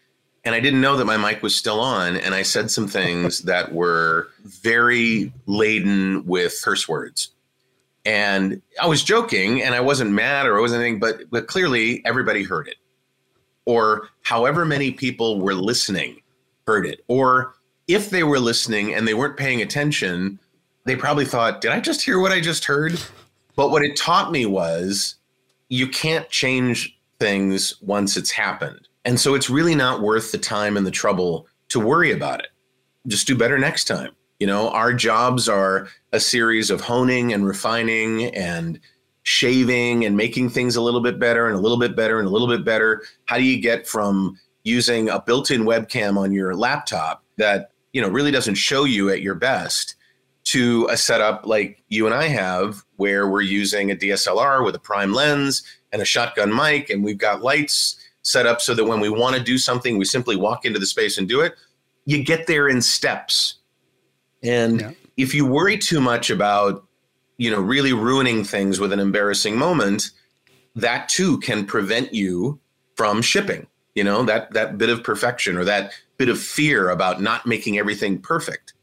And 0.43 0.55
I 0.55 0.59
didn't 0.59 0.81
know 0.81 0.97
that 0.97 1.05
my 1.05 1.17
mic 1.17 1.43
was 1.43 1.55
still 1.55 1.79
on, 1.79 2.17
and 2.17 2.33
I 2.33 2.41
said 2.41 2.71
some 2.71 2.87
things 2.87 3.39
that 3.43 3.71
were 3.71 4.29
very 4.43 5.31
laden 5.45 6.25
with 6.25 6.59
curse 6.63 6.87
words. 6.87 7.29
And 8.05 8.61
I 8.81 8.87
was 8.87 9.03
joking, 9.03 9.61
and 9.61 9.75
I 9.75 9.81
wasn't 9.81 10.11
mad 10.11 10.47
or 10.47 10.57
I 10.57 10.61
wasn't 10.61 10.81
anything, 10.81 10.99
but 10.99 11.29
but 11.29 11.47
clearly 11.47 12.03
everybody 12.05 12.43
heard 12.43 12.67
it, 12.67 12.77
or 13.65 14.09
however 14.23 14.65
many 14.65 14.91
people 14.91 15.39
were 15.39 15.53
listening 15.53 16.21
heard 16.65 16.85
it, 16.85 17.03
or 17.07 17.55
if 17.89 18.09
they 18.09 18.23
were 18.23 18.39
listening 18.39 18.93
and 18.93 19.05
they 19.05 19.13
weren't 19.13 19.35
paying 19.35 19.61
attention, 19.61 20.39
they 20.85 20.95
probably 20.95 21.25
thought, 21.25 21.59
"Did 21.59 21.71
I 21.71 21.81
just 21.81 22.01
hear 22.01 22.19
what 22.19 22.31
I 22.31 22.39
just 22.39 22.65
heard?" 22.65 22.99
But 23.55 23.71
what 23.71 23.83
it 23.83 23.97
taught 23.97 24.31
me 24.31 24.45
was, 24.45 25.15
you 25.67 25.87
can't 25.87 26.29
change 26.29 26.97
things 27.19 27.75
once 27.81 28.15
it's 28.15 28.31
happened 28.31 28.87
and 29.05 29.19
so 29.19 29.33
it's 29.33 29.49
really 29.49 29.75
not 29.75 30.01
worth 30.01 30.31
the 30.31 30.37
time 30.37 30.77
and 30.77 30.85
the 30.85 30.91
trouble 30.91 31.47
to 31.69 31.79
worry 31.79 32.11
about 32.11 32.41
it. 32.41 32.49
Just 33.07 33.27
do 33.27 33.35
better 33.35 33.57
next 33.57 33.85
time. 33.85 34.11
You 34.39 34.47
know, 34.47 34.69
our 34.69 34.93
jobs 34.93 35.49
are 35.49 35.87
a 36.11 36.19
series 36.19 36.69
of 36.69 36.81
honing 36.81 37.33
and 37.33 37.45
refining 37.45 38.25
and 38.35 38.79
shaving 39.23 40.05
and 40.05 40.15
making 40.15 40.49
things 40.49 40.75
a 40.75 40.81
little 40.81 41.01
bit 41.01 41.19
better 41.19 41.47
and 41.47 41.55
a 41.55 41.59
little 41.59 41.79
bit 41.79 41.95
better 41.95 42.19
and 42.19 42.27
a 42.27 42.31
little 42.31 42.47
bit 42.47 42.63
better. 42.63 43.03
How 43.25 43.37
do 43.37 43.43
you 43.43 43.61
get 43.61 43.87
from 43.87 44.37
using 44.63 45.09
a 45.09 45.21
built-in 45.21 45.63
webcam 45.63 46.17
on 46.17 46.31
your 46.31 46.55
laptop 46.55 47.23
that, 47.37 47.71
you 47.93 48.01
know, 48.01 48.09
really 48.09 48.31
doesn't 48.31 48.55
show 48.55 48.83
you 48.83 49.09
at 49.09 49.21
your 49.21 49.35
best 49.35 49.95
to 50.45 50.87
a 50.89 50.97
setup 50.97 51.45
like 51.45 51.83
you 51.89 52.05
and 52.05 52.15
I 52.15 52.27
have 52.27 52.83
where 52.95 53.27
we're 53.27 53.41
using 53.41 53.91
a 53.91 53.95
DSLR 53.95 54.63
with 54.63 54.75
a 54.75 54.79
prime 54.79 55.13
lens 55.13 55.63
and 55.91 56.01
a 56.01 56.05
shotgun 56.05 56.55
mic 56.55 56.89
and 56.89 57.03
we've 57.03 57.17
got 57.17 57.41
lights 57.41 57.97
set 58.21 58.45
up 58.45 58.61
so 58.61 58.73
that 58.73 58.85
when 58.85 58.99
we 58.99 59.09
want 59.09 59.35
to 59.35 59.43
do 59.43 59.57
something, 59.57 59.97
we 59.97 60.05
simply 60.05 60.35
walk 60.35 60.65
into 60.65 60.79
the 60.79 60.85
space 60.85 61.17
and 61.17 61.27
do 61.27 61.41
it. 61.41 61.55
You 62.05 62.23
get 62.23 62.47
there 62.47 62.67
in 62.67 62.81
steps. 62.81 63.55
And 64.43 64.81
yeah. 64.81 64.91
if 65.17 65.33
you 65.33 65.45
worry 65.45 65.77
too 65.77 66.01
much 66.01 66.29
about, 66.29 66.85
you 67.37 67.51
know, 67.51 67.59
really 67.59 67.93
ruining 67.93 68.43
things 68.43 68.79
with 68.79 68.91
an 68.93 68.99
embarrassing 68.99 69.57
moment, 69.57 70.11
that 70.75 71.09
too 71.09 71.39
can 71.39 71.65
prevent 71.65 72.13
you 72.13 72.59
from 72.95 73.21
shipping. 73.21 73.67
You 73.95 74.03
know, 74.03 74.23
that 74.23 74.53
that 74.53 74.77
bit 74.77 74.89
of 74.89 75.03
perfection 75.03 75.57
or 75.57 75.65
that 75.65 75.91
bit 76.19 76.29
of 76.29 76.39
fear 76.39 76.91
about 76.91 77.21
not 77.21 77.47
making 77.47 77.79
everything 77.79 78.21
perfect. 78.21 78.73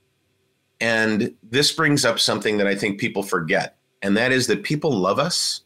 And 0.81 1.33
this 1.44 1.70
brings 1.70 2.05
up 2.05 2.18
something 2.18 2.57
that 2.57 2.66
I 2.66 2.75
think 2.75 2.99
people 2.99 3.22
forget, 3.22 3.77
and 4.03 4.16
that 4.16 4.33
is 4.33 4.49
that 4.49 4.64
people 4.64 4.90
love 4.90 5.20
us 5.20 5.62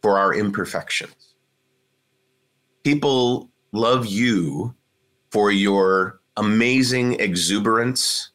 for 0.00 0.18
our 0.18 0.34
imperfections 0.34 1.28
people 2.88 3.50
love 3.72 4.06
you 4.06 4.74
for 5.30 5.50
your 5.52 6.20
amazing 6.38 7.20
exuberance 7.20 8.30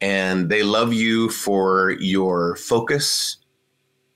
and 0.00 0.48
they 0.48 0.62
love 0.62 0.94
you 0.94 1.28
for 1.28 1.90
your 2.00 2.56
focus. 2.56 3.36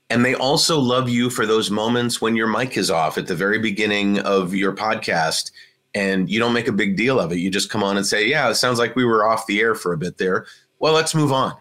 And 0.09 0.25
they 0.25 0.33
also 0.33 0.79
love 0.79 1.09
you 1.09 1.29
for 1.29 1.45
those 1.45 1.69
moments 1.69 2.19
when 2.19 2.35
your 2.35 2.47
mic 2.47 2.75
is 2.75 2.89
off 2.89 3.19
at 3.19 3.27
the 3.27 3.35
very 3.35 3.59
beginning 3.59 4.17
of 4.21 4.55
your 4.55 4.73
podcast 4.73 5.51
and 5.93 6.29
you 6.29 6.39
don't 6.39 6.53
make 6.53 6.67
a 6.67 6.71
big 6.71 6.95
deal 6.95 7.19
of 7.19 7.31
it. 7.31 7.37
You 7.37 7.49
just 7.49 7.69
come 7.69 7.83
on 7.83 7.97
and 7.97 8.05
say, 8.05 8.27
Yeah, 8.27 8.49
it 8.49 8.55
sounds 8.55 8.79
like 8.79 8.95
we 8.95 9.05
were 9.05 9.27
off 9.27 9.47
the 9.47 9.59
air 9.59 9.75
for 9.75 9.93
a 9.93 9.97
bit 9.97 10.17
there. 10.17 10.45
Well, 10.79 10.93
let's 10.93 11.13
move 11.13 11.31
on. 11.31 11.55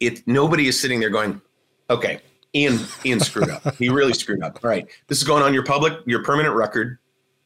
It 0.00 0.26
nobody 0.26 0.68
is 0.68 0.78
sitting 0.80 1.00
there 1.00 1.10
going, 1.10 1.40
Okay, 1.90 2.20
Ian 2.54 2.78
Ian 3.04 3.20
screwed 3.20 3.50
up. 3.50 3.74
He 3.76 3.88
really 3.88 4.14
screwed 4.14 4.42
up. 4.42 4.60
All 4.62 4.70
right. 4.70 4.86
This 5.08 5.18
is 5.18 5.24
going 5.24 5.42
on 5.42 5.52
your 5.54 5.64
public, 5.64 5.94
your 6.06 6.22
permanent 6.22 6.54
record. 6.54 6.98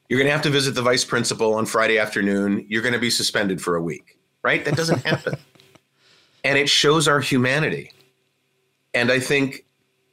You're 0.09 0.19
going 0.19 0.27
to 0.29 0.33
have 0.33 0.43
to 0.43 0.51
visit 0.51 0.75
the 0.75 0.83
vice 0.83 1.05
principal 1.05 1.55
on 1.55 1.65
Friday 1.65 1.99
afternoon. 1.99 2.67
You're 2.69 2.83
going 2.83 2.93
to 2.93 3.01
be 3.01 3.09
suspended 3.11 3.63
for 3.63 3.77
a 3.77 3.83
week. 3.83 4.19
Right? 4.43 4.65
That 4.65 4.77
doesn't 4.77 5.03
happen. 5.07 5.37
and 6.45 6.59
it 6.59 6.69
shows 6.69 7.09
our 7.09 7.21
humanity. 7.21 7.93
And 8.95 9.11
I 9.11 9.19
think 9.19 9.65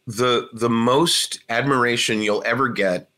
the 0.08 0.50
the 0.54 0.70
most 0.70 1.42
admiration 1.50 2.22
you'll 2.22 2.44
ever 2.46 2.68
get 2.70 3.10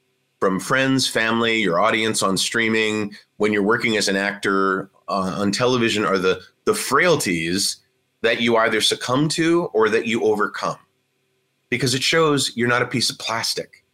from 0.42 0.60
friends, 0.60 1.08
family, 1.08 1.62
your 1.62 1.80
audience 1.80 2.22
on 2.22 2.36
streaming, 2.36 3.16
when 3.38 3.54
you're 3.54 3.64
working 3.64 3.96
as 3.96 4.10
an 4.10 4.16
actor 4.18 4.90
uh, 5.08 5.36
on 5.38 5.52
television, 5.52 6.04
are 6.04 6.18
the 6.18 6.42
the 6.66 6.74
frailties 6.74 7.78
that 8.22 8.42
you 8.42 8.58
either 8.58 8.82
succumb 8.82 9.30
to 9.30 9.66
or 9.74 9.88
that 9.90 10.06
you 10.06 10.24
overcome 10.24 10.78
because 11.70 11.94
it 11.96 12.04
shows 12.04 12.52
you're 12.56 12.68
not 12.68 12.82
a 12.82 12.88
piece 12.88 13.10
of 13.10 13.18
plastic, 13.18 13.86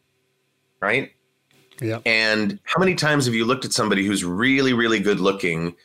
right? 0.82 1.12
Yeah. 1.82 2.00
And 2.06 2.60
how 2.64 2.80
many 2.80 2.96
times 2.96 3.26
have 3.26 3.36
you 3.36 3.46
looked 3.46 3.64
at 3.64 3.72
somebody 3.72 4.06
who's 4.06 4.24
really, 4.24 4.74
really 4.74 5.00
good 5.00 5.20
looking, 5.20 5.76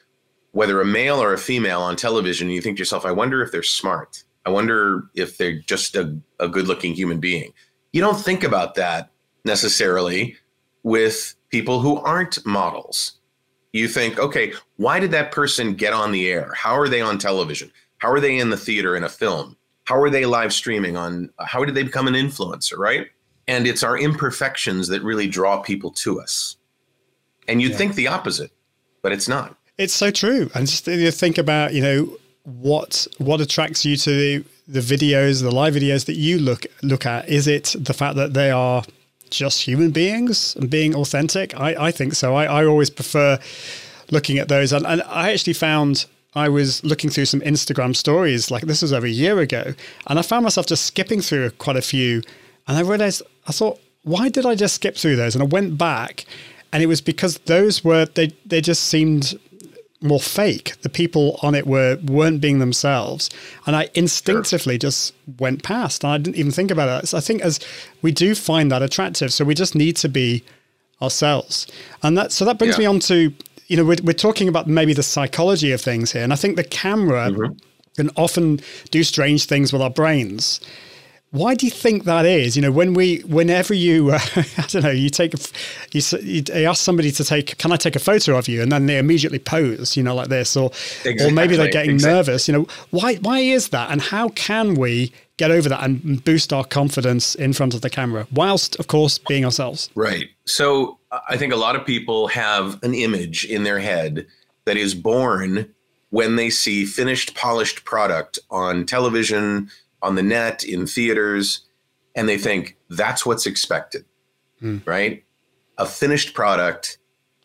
whether 0.52 0.80
a 0.80 0.86
male 0.86 1.22
or 1.22 1.32
a 1.32 1.38
female 1.38 1.82
on 1.82 1.96
television, 1.96 2.48
and 2.48 2.54
you 2.54 2.62
think 2.62 2.76
to 2.76 2.80
yourself, 2.80 3.04
I 3.04 3.12
wonder 3.12 3.42
if 3.42 3.52
they're 3.52 3.62
smart. 3.62 4.24
I 4.46 4.50
wonder 4.50 5.04
if 5.14 5.38
they're 5.38 5.60
just 5.60 5.94
a, 5.94 6.16
a 6.40 6.48
good 6.48 6.66
looking 6.66 6.94
human 6.94 7.20
being. 7.20 7.52
You 7.92 8.00
don't 8.00 8.18
think 8.18 8.42
about 8.42 8.74
that 8.76 9.10
necessarily 9.44 10.36
with 10.82 11.34
people 11.50 11.80
who 11.80 11.98
aren't 11.98 12.44
models. 12.44 13.14
You 13.72 13.88
think, 13.88 14.18
okay, 14.18 14.52
why 14.76 15.00
did 15.00 15.12
that 15.12 15.32
person 15.32 15.74
get 15.74 15.92
on 15.92 16.12
the 16.12 16.30
air? 16.30 16.52
How 16.54 16.78
are 16.78 16.88
they 16.88 17.00
on 17.00 17.18
television? 17.18 17.70
How 17.98 18.10
are 18.10 18.20
they 18.20 18.38
in 18.38 18.50
the 18.50 18.56
theater 18.56 18.96
in 18.96 19.04
a 19.04 19.08
film? 19.08 19.56
how 19.84 20.00
are 20.00 20.10
they 20.10 20.26
live 20.26 20.52
streaming 20.52 20.96
on 20.96 21.30
how 21.40 21.64
did 21.64 21.74
they 21.74 21.82
become 21.82 22.06
an 22.06 22.14
influencer 22.14 22.78
right 22.78 23.08
And 23.48 23.66
it's 23.66 23.82
our 23.82 23.98
imperfections 23.98 24.88
that 24.88 25.02
really 25.02 25.26
draw 25.26 25.60
people 25.60 25.90
to 26.04 26.20
us. 26.20 26.56
And 27.48 27.60
you'd 27.60 27.74
think 27.74 27.94
the 27.94 28.06
opposite, 28.06 28.52
but 29.02 29.12
it's 29.12 29.28
not. 29.28 29.56
It's 29.78 29.92
so 29.94 30.10
true. 30.10 30.48
And 30.54 30.68
just 30.68 30.86
you 30.86 31.10
think 31.10 31.38
about, 31.38 31.74
you 31.74 31.82
know, 31.82 32.16
what 32.44 33.06
what 33.18 33.40
attracts 33.40 33.84
you 33.84 33.96
to 33.96 34.10
the, 34.10 34.44
the 34.68 34.80
videos, 34.80 35.42
the 35.42 35.50
live 35.50 35.74
videos 35.74 36.06
that 36.06 36.16
you 36.16 36.38
look 36.38 36.66
look 36.82 37.04
at? 37.04 37.28
Is 37.28 37.48
it 37.48 37.74
the 37.78 37.94
fact 37.94 38.16
that 38.16 38.34
they 38.34 38.50
are 38.50 38.84
just 39.32 39.62
human 39.62 39.90
beings 39.90 40.54
and 40.56 40.70
being 40.70 40.94
authentic? 40.94 41.58
I, 41.58 41.88
I 41.88 41.90
think 41.90 42.14
so. 42.14 42.34
I, 42.34 42.44
I 42.44 42.66
always 42.66 42.90
prefer 42.90 43.38
looking 44.10 44.38
at 44.38 44.48
those. 44.48 44.72
And, 44.72 44.86
and 44.86 45.02
I 45.02 45.32
actually 45.32 45.54
found 45.54 46.06
I 46.34 46.48
was 46.48 46.82
looking 46.84 47.10
through 47.10 47.26
some 47.26 47.40
Instagram 47.40 47.94
stories, 47.94 48.50
like 48.50 48.64
this 48.64 48.82
was 48.82 48.92
over 48.92 49.06
a 49.06 49.10
year 49.10 49.38
ago, 49.40 49.74
and 50.06 50.18
I 50.18 50.22
found 50.22 50.44
myself 50.44 50.66
just 50.66 50.86
skipping 50.86 51.20
through 51.20 51.50
quite 51.52 51.76
a 51.76 51.82
few. 51.82 52.22
And 52.66 52.78
I 52.78 52.80
realized, 52.80 53.22
I 53.46 53.52
thought, 53.52 53.80
why 54.04 54.28
did 54.28 54.46
I 54.46 54.54
just 54.54 54.76
skip 54.76 54.96
through 54.96 55.16
those? 55.16 55.34
And 55.34 55.42
I 55.42 55.46
went 55.46 55.76
back, 55.76 56.24
and 56.72 56.82
it 56.82 56.86
was 56.86 57.00
because 57.00 57.38
those 57.40 57.84
were, 57.84 58.06
they, 58.06 58.32
they 58.46 58.60
just 58.60 58.84
seemed 58.84 59.38
more 60.02 60.20
fake. 60.20 60.80
The 60.82 60.88
people 60.88 61.38
on 61.42 61.54
it 61.54 61.66
were 61.66 61.98
weren't 62.04 62.40
being 62.40 62.58
themselves, 62.58 63.30
and 63.66 63.76
I 63.76 63.88
instinctively 63.94 64.74
sure. 64.74 64.78
just 64.78 65.14
went 65.38 65.62
past. 65.62 66.04
And 66.04 66.12
I 66.12 66.18
didn't 66.18 66.36
even 66.36 66.52
think 66.52 66.70
about 66.70 67.04
it. 67.04 67.08
So 67.08 67.18
I 67.18 67.20
think 67.20 67.42
as 67.42 67.60
we 68.02 68.12
do 68.12 68.34
find 68.34 68.70
that 68.70 68.82
attractive, 68.82 69.32
so 69.32 69.44
we 69.44 69.54
just 69.54 69.74
need 69.74 69.96
to 69.96 70.08
be 70.08 70.44
ourselves, 71.00 71.66
and 72.02 72.16
that 72.18 72.32
so 72.32 72.44
that 72.44 72.58
brings 72.58 72.74
yeah. 72.74 72.80
me 72.80 72.86
on 72.86 73.00
to 73.00 73.32
you 73.72 73.78
know, 73.78 73.84
we're, 73.86 73.96
we're 74.04 74.12
talking 74.12 74.48
about 74.48 74.66
maybe 74.66 74.92
the 74.92 75.02
psychology 75.02 75.72
of 75.72 75.80
things 75.80 76.12
here. 76.12 76.22
And 76.22 76.30
I 76.30 76.36
think 76.36 76.56
the 76.56 76.64
camera 76.64 77.30
mm-hmm. 77.30 77.54
can 77.96 78.10
often 78.16 78.60
do 78.90 79.02
strange 79.02 79.46
things 79.46 79.72
with 79.72 79.80
our 79.80 79.88
brains. 79.88 80.60
Why 81.32 81.54
do 81.54 81.64
you 81.64 81.72
think 81.72 82.04
that 82.04 82.26
is? 82.26 82.56
You 82.56 82.62
know, 82.62 82.70
when 82.70 82.92
we, 82.92 83.20
whenever 83.20 83.72
you, 83.72 84.10
uh, 84.10 84.20
I 84.36 84.66
don't 84.68 84.82
know, 84.82 84.90
you 84.90 85.08
take, 85.08 85.32
a, 85.32 85.38
you, 85.92 86.02
you 86.22 86.66
ask 86.66 86.84
somebody 86.84 87.10
to 87.10 87.24
take, 87.24 87.56
can 87.56 87.72
I 87.72 87.76
take 87.76 87.96
a 87.96 87.98
photo 87.98 88.36
of 88.36 88.48
you? 88.48 88.60
And 88.60 88.70
then 88.70 88.84
they 88.84 88.98
immediately 88.98 89.38
pose, 89.38 89.96
you 89.96 90.02
know, 90.02 90.14
like 90.14 90.28
this, 90.28 90.54
or, 90.58 90.66
exactly. 90.66 91.26
or 91.26 91.30
maybe 91.30 91.56
they're 91.56 91.70
getting 91.70 91.92
exactly. 91.92 92.14
nervous. 92.14 92.48
You 92.48 92.54
know, 92.54 92.66
why, 92.90 93.14
why 93.16 93.38
is 93.38 93.70
that? 93.70 93.90
And 93.90 94.02
how 94.02 94.28
can 94.30 94.74
we 94.74 95.10
get 95.38 95.50
over 95.50 95.70
that 95.70 95.82
and 95.82 96.22
boost 96.22 96.52
our 96.52 96.64
confidence 96.64 97.34
in 97.34 97.54
front 97.54 97.72
of 97.72 97.80
the 97.80 97.88
camera, 97.88 98.26
whilst, 98.30 98.76
of 98.76 98.88
course, 98.88 99.16
being 99.16 99.46
ourselves? 99.46 99.88
Right. 99.94 100.28
So 100.44 100.98
I 101.28 101.38
think 101.38 101.54
a 101.54 101.56
lot 101.56 101.76
of 101.76 101.86
people 101.86 102.28
have 102.28 102.78
an 102.82 102.94
image 102.94 103.46
in 103.46 103.64
their 103.64 103.78
head 103.78 104.26
that 104.66 104.76
is 104.76 104.94
born 104.94 105.72
when 106.10 106.36
they 106.36 106.50
see 106.50 106.84
finished, 106.84 107.34
polished 107.34 107.86
product 107.86 108.38
on 108.50 108.84
television, 108.84 109.70
on 110.02 110.14
the 110.16 110.22
net, 110.22 110.64
in 110.64 110.86
theaters, 110.86 111.66
and 112.14 112.28
they 112.28 112.38
think 112.38 112.76
that's 112.90 113.24
what's 113.24 113.46
expected, 113.46 114.04
mm. 114.60 114.84
right? 114.86 115.24
A 115.78 115.86
finished 115.86 116.34
product. 116.34 116.98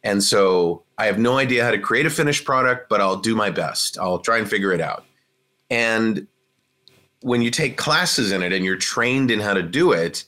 And 0.03 0.23
so 0.23 0.83
I 0.97 1.05
have 1.05 1.19
no 1.19 1.37
idea 1.37 1.63
how 1.63 1.71
to 1.71 1.79
create 1.79 2.05
a 2.05 2.09
finished 2.09 2.45
product, 2.45 2.89
but 2.89 3.01
I'll 3.01 3.17
do 3.17 3.35
my 3.35 3.49
best. 3.49 3.97
I'll 3.97 4.19
try 4.19 4.37
and 4.37 4.49
figure 4.49 4.73
it 4.73 4.81
out. 4.81 5.05
And 5.69 6.27
when 7.21 7.41
you 7.41 7.51
take 7.51 7.77
classes 7.77 8.31
in 8.31 8.41
it 8.41 8.53
and 8.53 8.63
you're 8.63 8.77
trained 8.77 9.31
in 9.31 9.39
how 9.39 9.53
to 9.53 9.63
do 9.63 9.91
it, 9.91 10.25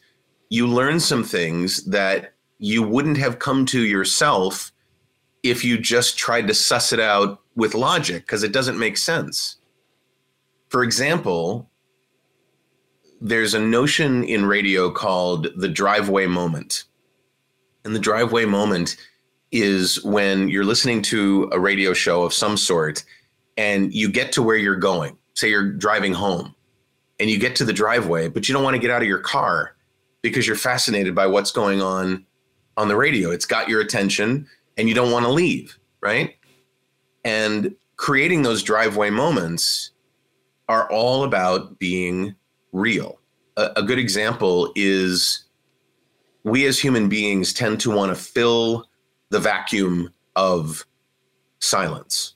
you 0.50 0.68
learn 0.68 1.00
some 1.00 1.24
things 1.24 1.86
that 1.86 2.34
you 2.58 2.84
wouldn't 2.84 3.18
have 3.18 3.40
come 3.40 3.66
to 3.68 3.82
yourself 3.82 4.72
if 5.44 5.64
you 5.64 5.78
just 5.78 6.18
tried 6.18 6.48
to 6.48 6.54
suss 6.54 6.92
it 6.92 7.00
out 7.00 7.42
with 7.56 7.74
logic 7.74 8.26
because 8.26 8.44
it 8.44 8.52
doesn't 8.52 8.80
make 8.80 8.98
sense. 8.98 9.58
For 10.70 10.84
example, 10.84 11.69
there's 13.22 13.54
a 13.54 13.60
notion 13.60 14.24
in 14.24 14.46
radio 14.46 14.90
called 14.90 15.48
the 15.56 15.68
driveway 15.68 16.26
moment. 16.26 16.86
And 17.84 17.96
the 17.96 18.00
driveway 18.00 18.46
moment 18.46 18.96
is 19.52 20.04
when 20.04 20.50
you're 20.50 20.64
listening 20.64 21.02
to 21.02 21.50
a 21.52 21.60
radio 21.60 21.94
show 21.94 22.24
of 22.24 22.34
some 22.34 22.56
sort 22.56 23.04
and 23.58 23.94
you 23.94 24.10
get 24.10 24.32
to 24.34 24.44
where 24.44 24.56
you're 24.56 24.76
going. 24.76 25.18
Say 25.34 25.50
you're 25.50 25.72
driving 25.72 26.14
home 26.14 26.56
and 27.20 27.30
you 27.30 27.38
get 27.38 27.56
to 27.58 27.66
the 27.66 27.74
driveway, 27.74 28.28
but 28.30 28.48
you 28.48 28.54
don't 28.54 28.64
want 28.64 28.76
to 28.76 28.82
get 28.82 28.92
out 28.92 29.02
of 29.02 29.08
your 29.08 29.20
car 29.20 29.76
because 30.22 30.48
you're 30.48 30.56
fascinated 30.56 31.16
by 31.16 31.28
what's 31.28 31.52
going 31.52 31.82
on 31.82 32.26
on 32.78 32.88
the 32.88 32.96
radio. 32.96 33.32
It's 33.32 33.46
got 33.46 33.68
your 33.68 33.82
attention 33.82 34.48
and 34.78 34.88
you 34.88 34.96
don't 34.96 35.12
want 35.12 35.26
to 35.26 35.32
leave, 35.32 35.78
right? 36.02 36.36
And 37.26 37.76
creating 37.98 38.44
those 38.44 38.64
driveway 38.64 39.10
moments 39.10 39.92
are 40.70 40.90
all 40.90 41.24
about 41.24 41.80
being 41.80 42.36
real. 42.72 43.20
A, 43.58 43.72
a 43.78 43.84
good 43.84 44.00
example 44.00 44.72
is 44.76 45.46
we 46.44 46.66
as 46.66 46.80
human 46.80 47.10
beings 47.10 47.54
tend 47.54 47.80
to 47.82 47.92
want 47.92 48.16
to 48.16 48.22
fill 48.22 48.90
the 49.30 49.40
vacuum 49.40 50.14
of 50.36 50.86
silence. 51.60 52.36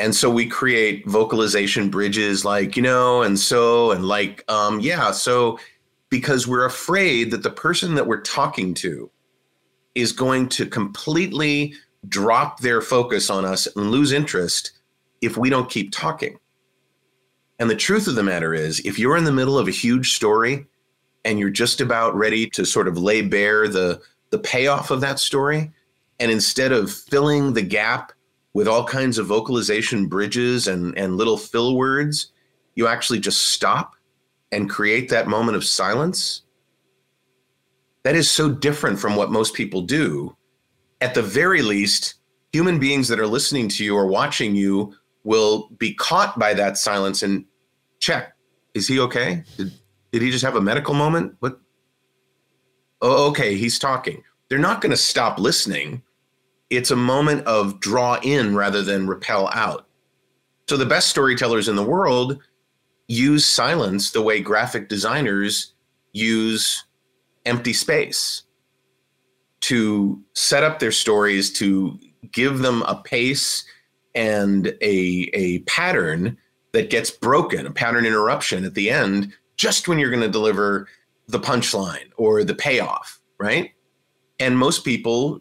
And 0.00 0.14
so 0.14 0.30
we 0.30 0.46
create 0.46 1.06
vocalization 1.06 1.90
bridges 1.90 2.44
like, 2.44 2.76
you 2.76 2.82
know, 2.82 3.22
and 3.22 3.38
so, 3.38 3.90
and 3.90 4.06
like, 4.06 4.44
um, 4.50 4.80
yeah, 4.80 5.10
so 5.10 5.58
because 6.08 6.46
we're 6.46 6.64
afraid 6.64 7.30
that 7.32 7.42
the 7.42 7.50
person 7.50 7.94
that 7.96 8.06
we're 8.06 8.20
talking 8.20 8.74
to 8.74 9.10
is 9.94 10.12
going 10.12 10.48
to 10.50 10.66
completely 10.66 11.74
drop 12.08 12.60
their 12.60 12.80
focus 12.80 13.28
on 13.28 13.44
us 13.44 13.66
and 13.74 13.90
lose 13.90 14.12
interest 14.12 14.72
if 15.20 15.36
we 15.36 15.50
don't 15.50 15.68
keep 15.68 15.90
talking. 15.90 16.38
And 17.58 17.68
the 17.68 17.76
truth 17.76 18.06
of 18.06 18.14
the 18.14 18.22
matter 18.22 18.54
is, 18.54 18.80
if 18.80 18.98
you're 18.98 19.16
in 19.16 19.24
the 19.24 19.32
middle 19.32 19.58
of 19.58 19.68
a 19.68 19.72
huge 19.72 20.14
story 20.14 20.66
and 21.24 21.38
you're 21.38 21.50
just 21.50 21.80
about 21.80 22.14
ready 22.14 22.48
to 22.50 22.64
sort 22.64 22.88
of 22.88 22.96
lay 22.96 23.22
bare 23.22 23.68
the, 23.68 24.00
the 24.30 24.38
payoff 24.38 24.90
of 24.90 25.00
that 25.00 25.18
story, 25.18 25.72
and 26.20 26.30
instead 26.30 26.72
of 26.72 26.92
filling 26.92 27.52
the 27.52 27.62
gap 27.62 28.12
with 28.54 28.68
all 28.68 28.84
kinds 28.84 29.18
of 29.18 29.26
vocalization 29.26 30.06
bridges 30.06 30.66
and, 30.68 30.96
and 30.96 31.16
little 31.16 31.36
fill 31.36 31.76
words, 31.76 32.32
you 32.74 32.86
actually 32.86 33.20
just 33.20 33.48
stop 33.48 33.94
and 34.52 34.70
create 34.70 35.08
that 35.10 35.28
moment 35.28 35.56
of 35.56 35.64
silence, 35.64 36.42
that 38.04 38.14
is 38.14 38.30
so 38.30 38.48
different 38.48 38.98
from 38.98 39.16
what 39.16 39.30
most 39.30 39.54
people 39.54 39.82
do. 39.82 40.34
At 41.00 41.14
the 41.14 41.22
very 41.22 41.62
least, 41.62 42.14
human 42.52 42.78
beings 42.78 43.08
that 43.08 43.20
are 43.20 43.26
listening 43.26 43.68
to 43.68 43.84
you 43.84 43.94
or 43.94 44.06
watching 44.06 44.54
you 44.54 44.94
will 45.28 45.68
be 45.78 45.92
caught 45.92 46.38
by 46.38 46.54
that 46.54 46.78
silence 46.78 47.22
and 47.22 47.44
check 48.00 48.32
is 48.74 48.88
he 48.88 49.00
okay? 49.00 49.42
Did, 49.56 49.72
did 50.12 50.22
he 50.22 50.30
just 50.30 50.44
have 50.44 50.56
a 50.56 50.60
medical 50.60 50.94
moment? 50.94 51.34
What? 51.40 51.60
Oh, 53.02 53.28
okay, 53.30 53.56
he's 53.56 53.78
talking. 53.78 54.22
They're 54.48 54.58
not 54.58 54.80
going 54.80 54.90
to 54.90 54.96
stop 54.96 55.38
listening. 55.38 56.02
It's 56.70 56.90
a 56.90 56.96
moment 56.96 57.46
of 57.46 57.80
draw 57.80 58.18
in 58.22 58.54
rather 58.54 58.82
than 58.82 59.06
repel 59.06 59.50
out. 59.52 59.86
So 60.68 60.76
the 60.76 60.86
best 60.86 61.08
storytellers 61.08 61.68
in 61.68 61.76
the 61.76 61.82
world 61.82 62.38
use 63.08 63.44
silence 63.44 64.10
the 64.10 64.22
way 64.22 64.40
graphic 64.40 64.88
designers 64.88 65.74
use 66.12 66.84
empty 67.46 67.72
space 67.72 68.42
to 69.60 70.22
set 70.34 70.62
up 70.62 70.78
their 70.78 70.92
stories 70.92 71.52
to 71.54 71.98
give 72.32 72.58
them 72.58 72.82
a 72.82 73.02
pace 73.02 73.64
and 74.18 74.66
a, 74.80 75.30
a 75.32 75.60
pattern 75.60 76.36
that 76.72 76.90
gets 76.90 77.08
broken, 77.08 77.66
a 77.66 77.70
pattern 77.70 78.04
interruption 78.04 78.64
at 78.64 78.74
the 78.74 78.90
end, 78.90 79.32
just 79.56 79.86
when 79.86 79.96
you're 79.96 80.10
going 80.10 80.22
to 80.22 80.28
deliver 80.28 80.88
the 81.28 81.38
punchline 81.38 82.10
or 82.16 82.42
the 82.42 82.54
payoff, 82.54 83.20
right? 83.38 83.70
And 84.40 84.58
most 84.58 84.84
people 84.84 85.40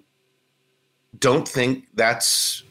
don't 1.18 1.48
think 1.48 1.88
that's 1.96 2.64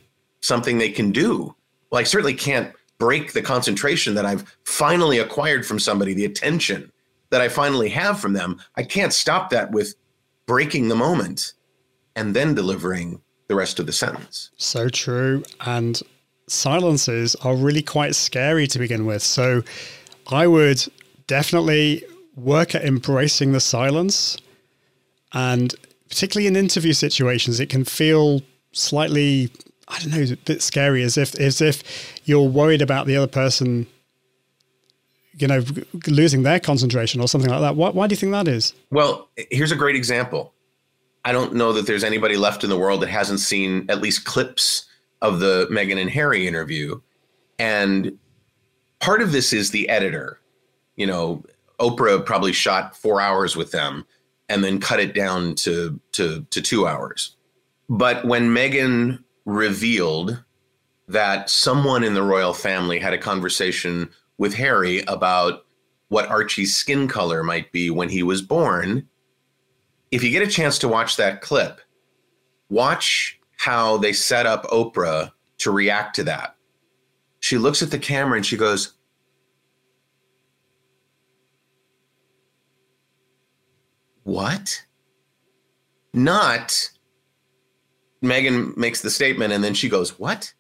something 0.42 0.78
they 0.78 0.90
can 0.90 1.10
do. 1.10 1.56
Well, 1.90 2.00
I 2.00 2.04
certainly 2.04 2.34
can't 2.34 2.72
break 2.98 3.32
the 3.32 3.42
concentration 3.42 4.14
that 4.14 4.24
I've 4.24 4.56
finally 4.64 5.18
acquired 5.18 5.66
from 5.66 5.80
somebody, 5.80 6.14
the 6.14 6.24
attention 6.24 6.92
that 7.30 7.40
I 7.40 7.48
finally 7.48 7.88
have 7.88 8.20
from 8.20 8.32
them. 8.32 8.60
I 8.76 8.84
can't 8.84 9.12
stop 9.12 9.50
that 9.50 9.72
with 9.72 9.96
breaking 10.46 10.86
the 10.86 10.94
moment 10.94 11.54
and 12.14 12.34
then 12.34 12.54
delivering 12.54 13.20
the 13.48 13.54
rest 13.54 13.78
of 13.78 13.86
the 13.86 13.92
sentence. 13.92 14.50
So 14.56 14.88
true. 14.88 15.42
And 15.64 16.00
silences 16.48 17.34
are 17.36 17.54
really 17.54 17.82
quite 17.82 18.14
scary 18.14 18.66
to 18.68 18.78
begin 18.78 19.06
with. 19.06 19.22
So 19.22 19.62
I 20.28 20.46
would 20.46 20.84
definitely 21.26 22.04
work 22.36 22.74
at 22.74 22.84
embracing 22.84 23.52
the 23.52 23.60
silence. 23.60 24.38
And 25.32 25.74
particularly 26.08 26.46
in 26.46 26.56
interview 26.56 26.92
situations, 26.92 27.60
it 27.60 27.68
can 27.68 27.84
feel 27.84 28.42
slightly 28.72 29.50
I 29.88 30.00
don't 30.00 30.10
know, 30.10 30.32
a 30.32 30.36
bit 30.36 30.62
scary 30.62 31.02
as 31.04 31.16
if 31.16 31.38
as 31.38 31.60
if 31.60 31.82
you're 32.24 32.48
worried 32.48 32.82
about 32.82 33.06
the 33.06 33.16
other 33.16 33.28
person 33.28 33.86
you 35.38 35.46
know 35.46 35.62
losing 36.08 36.42
their 36.42 36.58
concentration 36.58 37.20
or 37.20 37.28
something 37.28 37.50
like 37.50 37.60
that. 37.60 37.76
Why, 37.76 37.90
why 37.90 38.06
do 38.06 38.12
you 38.12 38.16
think 38.16 38.32
that 38.32 38.48
is? 38.48 38.74
Well, 38.90 39.28
here's 39.50 39.72
a 39.72 39.76
great 39.76 39.96
example. 39.96 40.52
I 41.26 41.32
don't 41.32 41.54
know 41.54 41.72
that 41.72 41.88
there's 41.88 42.04
anybody 42.04 42.36
left 42.36 42.62
in 42.62 42.70
the 42.70 42.78
world 42.78 43.02
that 43.02 43.08
hasn't 43.08 43.40
seen 43.40 43.84
at 43.88 44.00
least 44.00 44.24
clips 44.24 44.86
of 45.20 45.40
the 45.40 45.66
Meghan 45.72 46.00
and 46.00 46.08
Harry 46.08 46.46
interview. 46.46 47.00
And 47.58 48.16
part 49.00 49.20
of 49.20 49.32
this 49.32 49.52
is 49.52 49.72
the 49.72 49.88
editor. 49.88 50.40
You 50.94 51.08
know, 51.08 51.44
Oprah 51.80 52.24
probably 52.24 52.52
shot 52.52 52.96
four 52.96 53.20
hours 53.20 53.56
with 53.56 53.72
them 53.72 54.06
and 54.48 54.62
then 54.62 54.78
cut 54.78 55.00
it 55.00 55.14
down 55.14 55.56
to 55.56 56.00
to 56.12 56.46
to 56.50 56.62
two 56.62 56.86
hours. 56.86 57.34
But 57.88 58.24
when 58.24 58.50
Meghan 58.50 59.18
revealed 59.44 60.44
that 61.08 61.50
someone 61.50 62.04
in 62.04 62.14
the 62.14 62.22
royal 62.22 62.54
family 62.54 63.00
had 63.00 63.14
a 63.14 63.18
conversation 63.18 64.10
with 64.38 64.54
Harry 64.54 65.00
about 65.08 65.64
what 66.06 66.28
Archie's 66.28 66.76
skin 66.76 67.08
color 67.08 67.42
might 67.42 67.72
be 67.72 67.90
when 67.90 68.10
he 68.10 68.22
was 68.22 68.42
born, 68.42 69.08
if 70.10 70.22
you 70.22 70.30
get 70.30 70.42
a 70.42 70.50
chance 70.50 70.78
to 70.78 70.88
watch 70.88 71.16
that 71.16 71.40
clip, 71.40 71.80
watch 72.68 73.38
how 73.56 73.96
they 73.96 74.12
set 74.12 74.46
up 74.46 74.64
Oprah 74.64 75.32
to 75.58 75.70
react 75.70 76.16
to 76.16 76.24
that. 76.24 76.56
She 77.40 77.58
looks 77.58 77.82
at 77.82 77.90
the 77.90 77.98
camera 77.98 78.36
and 78.36 78.46
she 78.46 78.56
goes, 78.56 78.94
What? 84.24 84.84
Not 86.12 86.90
Meghan 88.22 88.76
makes 88.76 89.00
the 89.00 89.10
statement 89.10 89.52
and 89.52 89.62
then 89.62 89.74
she 89.74 89.88
goes, 89.88 90.18
What? 90.18 90.52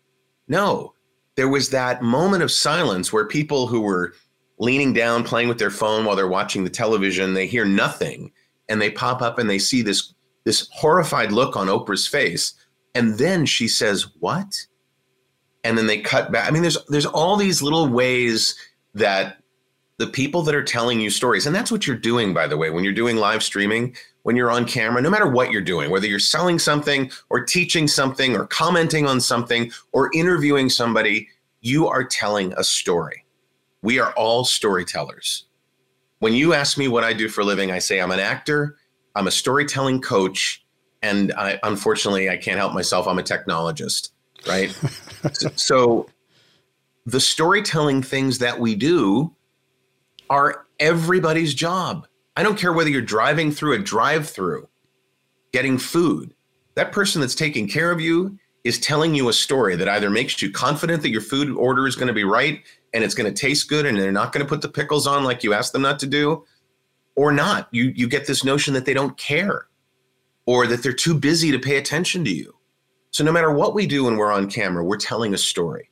No. 0.46 0.94
There 1.34 1.48
was 1.48 1.70
that 1.70 2.02
moment 2.02 2.42
of 2.42 2.50
silence 2.50 3.12
where 3.12 3.26
people 3.26 3.66
who 3.66 3.80
were 3.80 4.14
leaning 4.58 4.92
down, 4.92 5.24
playing 5.24 5.48
with 5.48 5.58
their 5.58 5.70
phone 5.70 6.04
while 6.04 6.16
they're 6.16 6.28
watching 6.28 6.64
the 6.64 6.70
television, 6.70 7.34
they 7.34 7.46
hear 7.46 7.64
nothing 7.64 8.32
and 8.68 8.80
they 8.80 8.90
pop 8.90 9.22
up 9.22 9.38
and 9.38 9.48
they 9.48 9.58
see 9.58 9.82
this 9.82 10.14
this 10.44 10.68
horrified 10.72 11.32
look 11.32 11.56
on 11.56 11.66
Oprah's 11.66 12.06
face. 12.06 12.54
And 12.94 13.18
then 13.18 13.44
she 13.44 13.68
says, 13.68 14.06
What? 14.20 14.66
And 15.64 15.76
then 15.76 15.88
they 15.88 16.00
cut 16.00 16.30
back. 16.30 16.48
I 16.48 16.52
mean, 16.52 16.62
there's 16.62 16.78
there's 16.88 17.06
all 17.06 17.36
these 17.36 17.62
little 17.62 17.88
ways 17.88 18.56
that 18.94 19.38
the 19.98 20.06
people 20.06 20.42
that 20.42 20.54
are 20.54 20.62
telling 20.62 21.00
you 21.00 21.10
stories, 21.10 21.46
and 21.46 21.54
that's 21.54 21.72
what 21.72 21.86
you're 21.86 21.96
doing, 21.96 22.32
by 22.34 22.46
the 22.46 22.56
way, 22.56 22.70
when 22.70 22.84
you're 22.84 22.92
doing 22.92 23.16
live 23.16 23.42
streaming, 23.42 23.96
when 24.22 24.36
you're 24.36 24.50
on 24.50 24.66
camera, 24.66 25.00
no 25.00 25.10
matter 25.10 25.28
what 25.28 25.50
you're 25.50 25.62
doing, 25.62 25.90
whether 25.90 26.06
you're 26.06 26.18
selling 26.18 26.58
something 26.58 27.10
or 27.30 27.44
teaching 27.44 27.88
something 27.88 28.36
or 28.36 28.46
commenting 28.46 29.06
on 29.06 29.20
something 29.20 29.72
or 29.92 30.10
interviewing 30.14 30.68
somebody, 30.68 31.28
you 31.60 31.88
are 31.88 32.04
telling 32.04 32.52
a 32.56 32.64
story. 32.64 33.24
We 33.82 33.98
are 33.98 34.12
all 34.12 34.44
storytellers. 34.44 35.45
When 36.26 36.34
you 36.34 36.54
ask 36.54 36.76
me 36.76 36.88
what 36.88 37.04
I 37.04 37.12
do 37.12 37.28
for 37.28 37.42
a 37.42 37.44
living, 37.44 37.70
I 37.70 37.78
say 37.78 38.00
I'm 38.00 38.10
an 38.10 38.18
actor, 38.18 38.78
I'm 39.14 39.28
a 39.28 39.30
storytelling 39.30 40.00
coach, 40.00 40.66
and 41.00 41.32
I, 41.34 41.60
unfortunately, 41.62 42.28
I 42.28 42.36
can't 42.36 42.58
help 42.58 42.74
myself. 42.74 43.06
I'm 43.06 43.20
a 43.20 43.22
technologist, 43.22 44.10
right? 44.44 44.76
so, 45.54 46.08
the 47.04 47.20
storytelling 47.20 48.02
things 48.02 48.38
that 48.38 48.58
we 48.58 48.74
do 48.74 49.36
are 50.28 50.66
everybody's 50.80 51.54
job. 51.54 52.08
I 52.36 52.42
don't 52.42 52.58
care 52.58 52.72
whether 52.72 52.90
you're 52.90 53.02
driving 53.02 53.52
through 53.52 53.74
a 53.74 53.78
drive 53.78 54.28
through, 54.28 54.68
getting 55.52 55.78
food. 55.78 56.34
That 56.74 56.90
person 56.90 57.20
that's 57.20 57.36
taking 57.36 57.68
care 57.68 57.92
of 57.92 58.00
you 58.00 58.36
is 58.66 58.80
telling 58.80 59.14
you 59.14 59.28
a 59.28 59.32
story 59.32 59.76
that 59.76 59.88
either 59.88 60.10
makes 60.10 60.42
you 60.42 60.50
confident 60.50 61.00
that 61.02 61.10
your 61.10 61.20
food 61.20 61.50
order 61.56 61.86
is 61.86 61.94
going 61.94 62.08
to 62.08 62.12
be 62.12 62.24
right 62.24 62.64
and 62.92 63.04
it's 63.04 63.14
going 63.14 63.32
to 63.32 63.40
taste 63.40 63.68
good 63.68 63.86
and 63.86 63.96
they're 63.96 64.10
not 64.10 64.32
going 64.32 64.44
to 64.44 64.48
put 64.48 64.60
the 64.60 64.68
pickles 64.68 65.06
on 65.06 65.22
like 65.22 65.44
you 65.44 65.54
asked 65.54 65.72
them 65.72 65.82
not 65.82 66.00
to 66.00 66.06
do 66.06 66.44
or 67.14 67.30
not. 67.30 67.68
You 67.70 67.92
you 67.94 68.08
get 68.08 68.26
this 68.26 68.42
notion 68.44 68.74
that 68.74 68.84
they 68.84 68.92
don't 68.92 69.16
care 69.16 69.66
or 70.46 70.66
that 70.66 70.82
they're 70.82 70.92
too 70.92 71.14
busy 71.14 71.52
to 71.52 71.60
pay 71.60 71.76
attention 71.76 72.24
to 72.24 72.30
you. 72.30 72.56
So 73.12 73.22
no 73.22 73.30
matter 73.30 73.52
what 73.52 73.72
we 73.72 73.86
do 73.86 74.04
when 74.04 74.16
we're 74.16 74.32
on 74.32 74.50
camera, 74.50 74.84
we're 74.84 74.96
telling 74.96 75.32
a 75.32 75.38
story. 75.38 75.88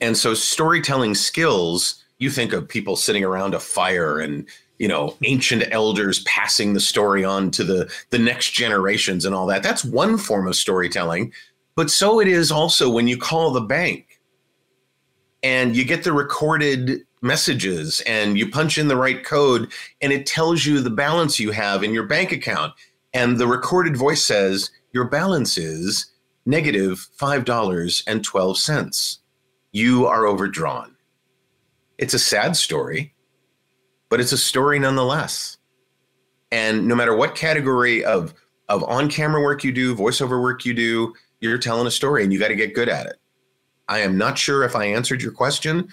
And 0.00 0.16
so 0.16 0.34
storytelling 0.34 1.14
skills 1.14 2.04
you 2.18 2.30
think 2.30 2.52
of 2.52 2.68
people 2.68 2.96
sitting 2.96 3.22
around 3.22 3.54
a 3.54 3.60
fire 3.60 4.18
and 4.18 4.48
you 4.78 4.88
know 4.88 5.16
ancient 5.24 5.64
elders 5.70 6.22
passing 6.24 6.72
the 6.72 6.80
story 6.80 7.24
on 7.24 7.50
to 7.50 7.64
the 7.64 7.92
the 8.10 8.18
next 8.18 8.52
generations 8.52 9.24
and 9.24 9.34
all 9.34 9.46
that. 9.46 9.62
That's 9.62 9.84
one 9.84 10.18
form 10.18 10.46
of 10.46 10.56
storytelling 10.56 11.32
but 11.78 11.90
so 11.90 12.18
it 12.18 12.26
is 12.26 12.50
also 12.50 12.90
when 12.90 13.06
you 13.06 13.16
call 13.16 13.52
the 13.52 13.60
bank 13.60 14.18
and 15.44 15.76
you 15.76 15.84
get 15.84 16.02
the 16.02 16.12
recorded 16.12 17.02
messages 17.22 18.00
and 18.00 18.36
you 18.36 18.50
punch 18.50 18.78
in 18.78 18.88
the 18.88 18.96
right 18.96 19.24
code 19.24 19.70
and 20.02 20.12
it 20.12 20.26
tells 20.26 20.66
you 20.66 20.80
the 20.80 20.90
balance 20.90 21.38
you 21.38 21.52
have 21.52 21.84
in 21.84 21.94
your 21.94 22.04
bank 22.04 22.32
account. 22.32 22.72
And 23.14 23.38
the 23.38 23.46
recorded 23.46 23.96
voice 23.96 24.24
says 24.24 24.72
your 24.92 25.04
balance 25.04 25.56
is 25.56 26.10
negative 26.46 27.06
$5.12 27.16 29.18
you 29.70 30.04
are 30.04 30.26
overdrawn. 30.26 30.96
It's 31.96 32.14
a 32.14 32.18
sad 32.18 32.56
story, 32.56 33.14
but 34.08 34.20
it's 34.20 34.32
a 34.32 34.38
story 34.38 34.78
nonetheless. 34.78 35.58
And 36.50 36.86
no 36.86 36.94
matter 36.94 37.14
what 37.14 37.34
category 37.34 38.04
of 38.04 38.34
of 38.68 38.84
on-camera 38.84 39.40
work 39.40 39.64
you 39.64 39.72
do, 39.72 39.94
voiceover 39.94 40.42
work 40.42 40.64
you 40.64 40.74
do, 40.74 41.14
you're 41.40 41.58
telling 41.58 41.86
a 41.86 41.90
story 41.90 42.22
and 42.22 42.32
you 42.32 42.38
got 42.38 42.48
to 42.48 42.56
get 42.56 42.74
good 42.74 42.88
at 42.88 43.06
it. 43.06 43.16
I 43.88 44.00
am 44.00 44.18
not 44.18 44.36
sure 44.36 44.62
if 44.62 44.76
I 44.76 44.84
answered 44.84 45.22
your 45.22 45.32
question, 45.32 45.88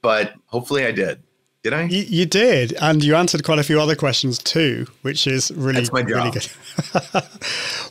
but 0.00 0.34
hopefully 0.46 0.86
I 0.86 0.92
did. 0.92 1.22
Did 1.64 1.72
I? 1.72 1.84
You, 1.84 2.02
you 2.02 2.26
did, 2.26 2.74
and 2.74 3.02
you 3.02 3.16
answered 3.16 3.42
quite 3.42 3.58
a 3.58 3.62
few 3.64 3.80
other 3.80 3.96
questions 3.96 4.38
too, 4.38 4.86
which 5.02 5.26
is 5.26 5.50
really, 5.52 5.80
That's 5.80 5.92
my 5.92 6.02
job. 6.02 6.10
really 6.10 6.30
good. 6.30 6.48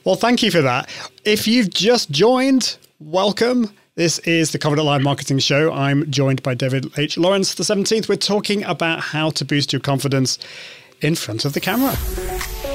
well, 0.06 0.16
thank 0.16 0.44
you 0.44 0.52
for 0.52 0.62
that. 0.62 0.90
If 1.26 1.48
you've 1.48 1.72
just 1.72 2.12
joined, 2.12 2.78
welcome. 3.00 3.74
This 3.96 4.18
is 4.20 4.50
the 4.52 4.58
Confident 4.58 4.88
Live 4.88 5.04
Marketing 5.04 5.38
Show. 5.38 5.72
I'm 5.72 6.10
joined 6.10 6.42
by 6.42 6.56
David 6.56 6.92
H. 6.98 7.16
Lawrence, 7.16 7.54
the 7.54 7.62
17th. 7.62 8.10
We're 8.10 8.16
talking 8.16 8.64
about 8.64 9.02
how 9.02 9.30
to 9.30 9.46
boost 9.46 9.72
your 9.72 9.82
confidence 9.82 10.40
in 11.02 11.14
front 11.14 11.46
of 11.46 11.54
the 11.54 11.60
camera. 11.60 11.96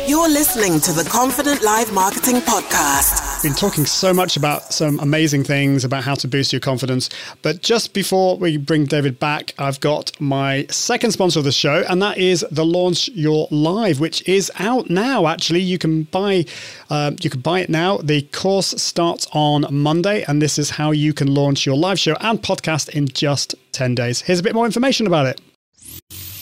You're 0.08 0.30
listening 0.30 0.80
to 0.80 0.92
the 0.94 1.04
Confident 1.04 1.62
Live 1.62 1.92
Marketing 1.92 2.36
Podcast. 2.36 3.44
We've 3.44 3.52
been 3.52 3.58
talking 3.58 3.84
so 3.84 4.14
much 4.14 4.38
about 4.38 4.72
some 4.72 4.98
amazing 5.00 5.44
things 5.44 5.84
about 5.84 6.02
how 6.02 6.14
to 6.14 6.26
boost 6.26 6.50
your 6.50 6.60
confidence. 6.60 7.10
But 7.42 7.60
just 7.60 7.92
before 7.92 8.38
we 8.38 8.56
bring 8.56 8.86
David 8.86 9.18
back, 9.18 9.52
I've 9.58 9.80
got 9.80 10.18
my 10.18 10.64
second 10.70 11.10
sponsor 11.10 11.40
of 11.40 11.44
the 11.44 11.52
show, 11.52 11.84
and 11.90 12.00
that 12.00 12.16
is 12.16 12.42
the 12.50 12.64
Launch 12.64 13.10
Your 13.10 13.48
Live, 13.50 14.00
which 14.00 14.26
is 14.26 14.50
out 14.58 14.88
now. 14.88 15.26
Actually, 15.26 15.60
you 15.60 15.76
can 15.76 16.04
buy 16.04 16.46
uh, 16.88 17.10
you 17.20 17.28
can 17.28 17.42
buy 17.42 17.60
it 17.60 17.68
now. 17.68 17.98
The 17.98 18.22
course 18.22 18.68
starts 18.82 19.26
on 19.32 19.66
Monday, 19.70 20.24
and 20.26 20.40
this 20.40 20.58
is 20.58 20.70
how 20.70 20.90
you 20.90 21.12
can 21.12 21.34
launch 21.34 21.66
your 21.66 21.76
live 21.76 21.98
show 21.98 22.16
and 22.22 22.40
podcast 22.40 22.88
in 22.88 23.08
just 23.08 23.54
10 23.72 23.94
days. 23.94 24.22
Here's 24.22 24.38
a 24.38 24.42
bit 24.42 24.54
more 24.54 24.64
information 24.64 25.06
about 25.06 25.26
it. 25.26 25.38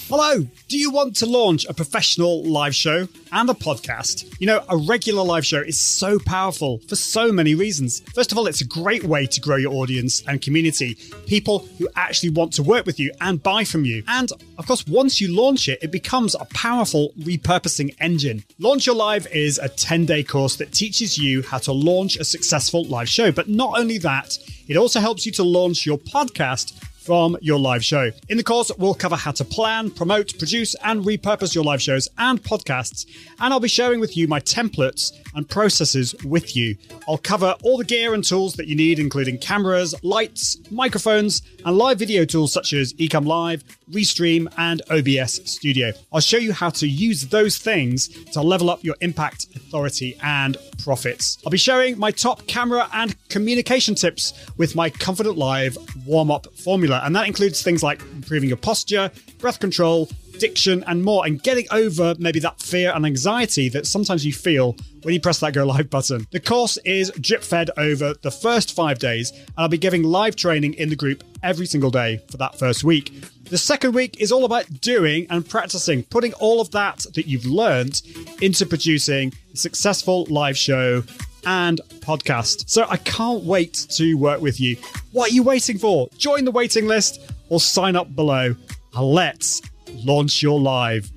Hello, 0.08 0.46
do 0.68 0.78
you 0.78 0.92
want 0.92 1.16
to 1.16 1.26
launch 1.26 1.66
a 1.66 1.74
professional 1.74 2.44
live 2.44 2.76
show 2.76 3.08
and 3.32 3.50
a 3.50 3.54
podcast? 3.54 4.36
You 4.38 4.46
know, 4.46 4.64
a 4.68 4.76
regular 4.76 5.24
live 5.24 5.44
show 5.44 5.60
is 5.60 5.80
so 5.80 6.20
powerful 6.20 6.78
for 6.86 6.94
so 6.94 7.32
many 7.32 7.56
reasons. 7.56 8.02
First 8.14 8.30
of 8.30 8.38
all, 8.38 8.46
it's 8.46 8.60
a 8.60 8.66
great 8.68 9.02
way 9.02 9.26
to 9.26 9.40
grow 9.40 9.56
your 9.56 9.72
audience 9.74 10.22
and 10.28 10.40
community, 10.40 10.94
people 11.26 11.66
who 11.78 11.88
actually 11.96 12.30
want 12.30 12.52
to 12.52 12.62
work 12.62 12.86
with 12.86 13.00
you 13.00 13.10
and 13.20 13.42
buy 13.42 13.64
from 13.64 13.84
you. 13.84 14.04
And 14.06 14.30
of 14.58 14.68
course, 14.68 14.86
once 14.86 15.20
you 15.20 15.34
launch 15.34 15.68
it, 15.68 15.80
it 15.82 15.90
becomes 15.90 16.36
a 16.36 16.44
powerful 16.54 17.12
repurposing 17.18 17.96
engine. 17.98 18.44
Launch 18.60 18.86
Your 18.86 18.94
Live 18.94 19.26
is 19.32 19.58
a 19.58 19.68
10 19.68 20.06
day 20.06 20.22
course 20.22 20.54
that 20.54 20.70
teaches 20.70 21.18
you 21.18 21.42
how 21.42 21.58
to 21.58 21.72
launch 21.72 22.16
a 22.16 22.24
successful 22.24 22.84
live 22.84 23.08
show. 23.08 23.32
But 23.32 23.48
not 23.48 23.76
only 23.76 23.98
that, 23.98 24.38
it 24.68 24.76
also 24.76 25.00
helps 25.00 25.26
you 25.26 25.32
to 25.32 25.42
launch 25.42 25.84
your 25.84 25.98
podcast 25.98 26.80
from 27.06 27.36
your 27.40 27.58
live 27.58 27.84
show. 27.84 28.10
In 28.28 28.36
the 28.36 28.42
course, 28.42 28.72
we'll 28.78 28.92
cover 28.92 29.14
how 29.14 29.30
to 29.30 29.44
plan, 29.44 29.90
promote, 29.90 30.36
produce, 30.38 30.74
and 30.82 31.04
repurpose 31.04 31.54
your 31.54 31.62
live 31.62 31.80
shows 31.80 32.08
and 32.18 32.42
podcasts. 32.42 33.06
And 33.38 33.54
I'll 33.54 33.60
be 33.60 33.68
sharing 33.68 34.00
with 34.00 34.16
you 34.16 34.26
my 34.26 34.40
templates 34.40 35.12
and 35.36 35.48
processes 35.48 36.16
with 36.24 36.56
you. 36.56 36.76
I'll 37.08 37.18
cover 37.18 37.54
all 37.62 37.78
the 37.78 37.84
gear 37.84 38.12
and 38.14 38.24
tools 38.24 38.54
that 38.54 38.66
you 38.66 38.74
need, 38.74 38.98
including 38.98 39.38
cameras, 39.38 39.94
lights, 40.02 40.58
microphones, 40.70 41.42
and 41.64 41.78
live 41.78 41.98
video 41.98 42.24
tools 42.24 42.52
such 42.52 42.72
as 42.72 42.92
Ecamm 42.94 43.24
Live, 43.26 43.62
Restream, 43.90 44.52
and 44.58 44.82
OBS 44.90 45.48
Studio. 45.48 45.92
I'll 46.12 46.20
show 46.20 46.38
you 46.38 46.52
how 46.52 46.70
to 46.70 46.88
use 46.88 47.28
those 47.28 47.58
things 47.58 48.08
to 48.32 48.42
level 48.42 48.68
up 48.68 48.82
your 48.82 48.96
impact, 49.00 49.46
authority, 49.54 50.18
and 50.22 50.56
profits. 50.82 51.38
I'll 51.44 51.50
be 51.50 51.58
sharing 51.58 51.98
my 51.98 52.10
top 52.10 52.46
camera 52.46 52.88
and 52.92 53.14
communication 53.28 53.94
tips 53.94 54.32
with 54.56 54.74
my 54.74 54.90
Confident 54.90 55.36
Live 55.36 55.76
warm 56.06 56.30
up 56.30 56.46
formula. 56.54 56.95
And 57.04 57.14
that 57.16 57.26
includes 57.26 57.62
things 57.62 57.82
like 57.82 58.00
improving 58.00 58.48
your 58.48 58.58
posture, 58.58 59.10
breath 59.38 59.60
control, 59.60 60.08
diction, 60.38 60.84
and 60.86 61.02
more, 61.02 61.26
and 61.26 61.42
getting 61.42 61.66
over 61.70 62.14
maybe 62.18 62.40
that 62.40 62.60
fear 62.60 62.92
and 62.94 63.06
anxiety 63.06 63.68
that 63.70 63.86
sometimes 63.86 64.24
you 64.24 64.32
feel 64.32 64.76
when 65.02 65.14
you 65.14 65.20
press 65.20 65.40
that 65.40 65.54
go 65.54 65.64
live 65.66 65.90
button. 65.90 66.26
The 66.30 66.40
course 66.40 66.76
is 66.78 67.10
drip 67.12 67.42
fed 67.42 67.70
over 67.76 68.14
the 68.22 68.30
first 68.30 68.74
five 68.74 68.98
days, 68.98 69.30
and 69.30 69.54
I'll 69.56 69.68
be 69.68 69.78
giving 69.78 70.02
live 70.02 70.36
training 70.36 70.74
in 70.74 70.88
the 70.88 70.96
group 70.96 71.24
every 71.42 71.66
single 71.66 71.90
day 71.90 72.20
for 72.30 72.36
that 72.38 72.58
first 72.58 72.84
week. 72.84 73.12
The 73.44 73.58
second 73.58 73.94
week 73.94 74.20
is 74.20 74.32
all 74.32 74.44
about 74.44 74.80
doing 74.80 75.26
and 75.30 75.48
practicing, 75.48 76.02
putting 76.04 76.32
all 76.34 76.60
of 76.60 76.72
that 76.72 77.06
that 77.14 77.26
you've 77.28 77.46
learned 77.46 78.02
into 78.42 78.66
producing 78.66 79.32
a 79.52 79.56
successful 79.56 80.26
live 80.28 80.58
show 80.58 81.04
and 81.46 81.80
podcast. 82.00 82.68
So 82.68 82.84
I 82.88 82.98
can't 82.98 83.44
wait 83.44 83.86
to 83.92 84.14
work 84.14 84.40
with 84.40 84.60
you. 84.60 84.76
What 85.12 85.30
are 85.30 85.34
you 85.34 85.42
waiting 85.42 85.78
for? 85.78 86.08
Join 86.18 86.44
the 86.44 86.50
waiting 86.50 86.86
list 86.86 87.20
or 87.48 87.60
sign 87.60 87.96
up 87.96 88.14
below. 88.14 88.54
Let's 88.94 89.62
launch 90.04 90.42
your 90.42 90.60
live. 90.60 91.10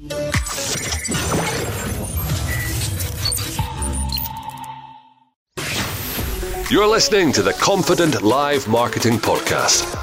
You're 6.72 6.86
listening 6.86 7.32
to 7.32 7.42
the 7.42 7.54
Confident 7.54 8.22
Live 8.22 8.68
Marketing 8.68 9.18
Podcast. 9.18 9.96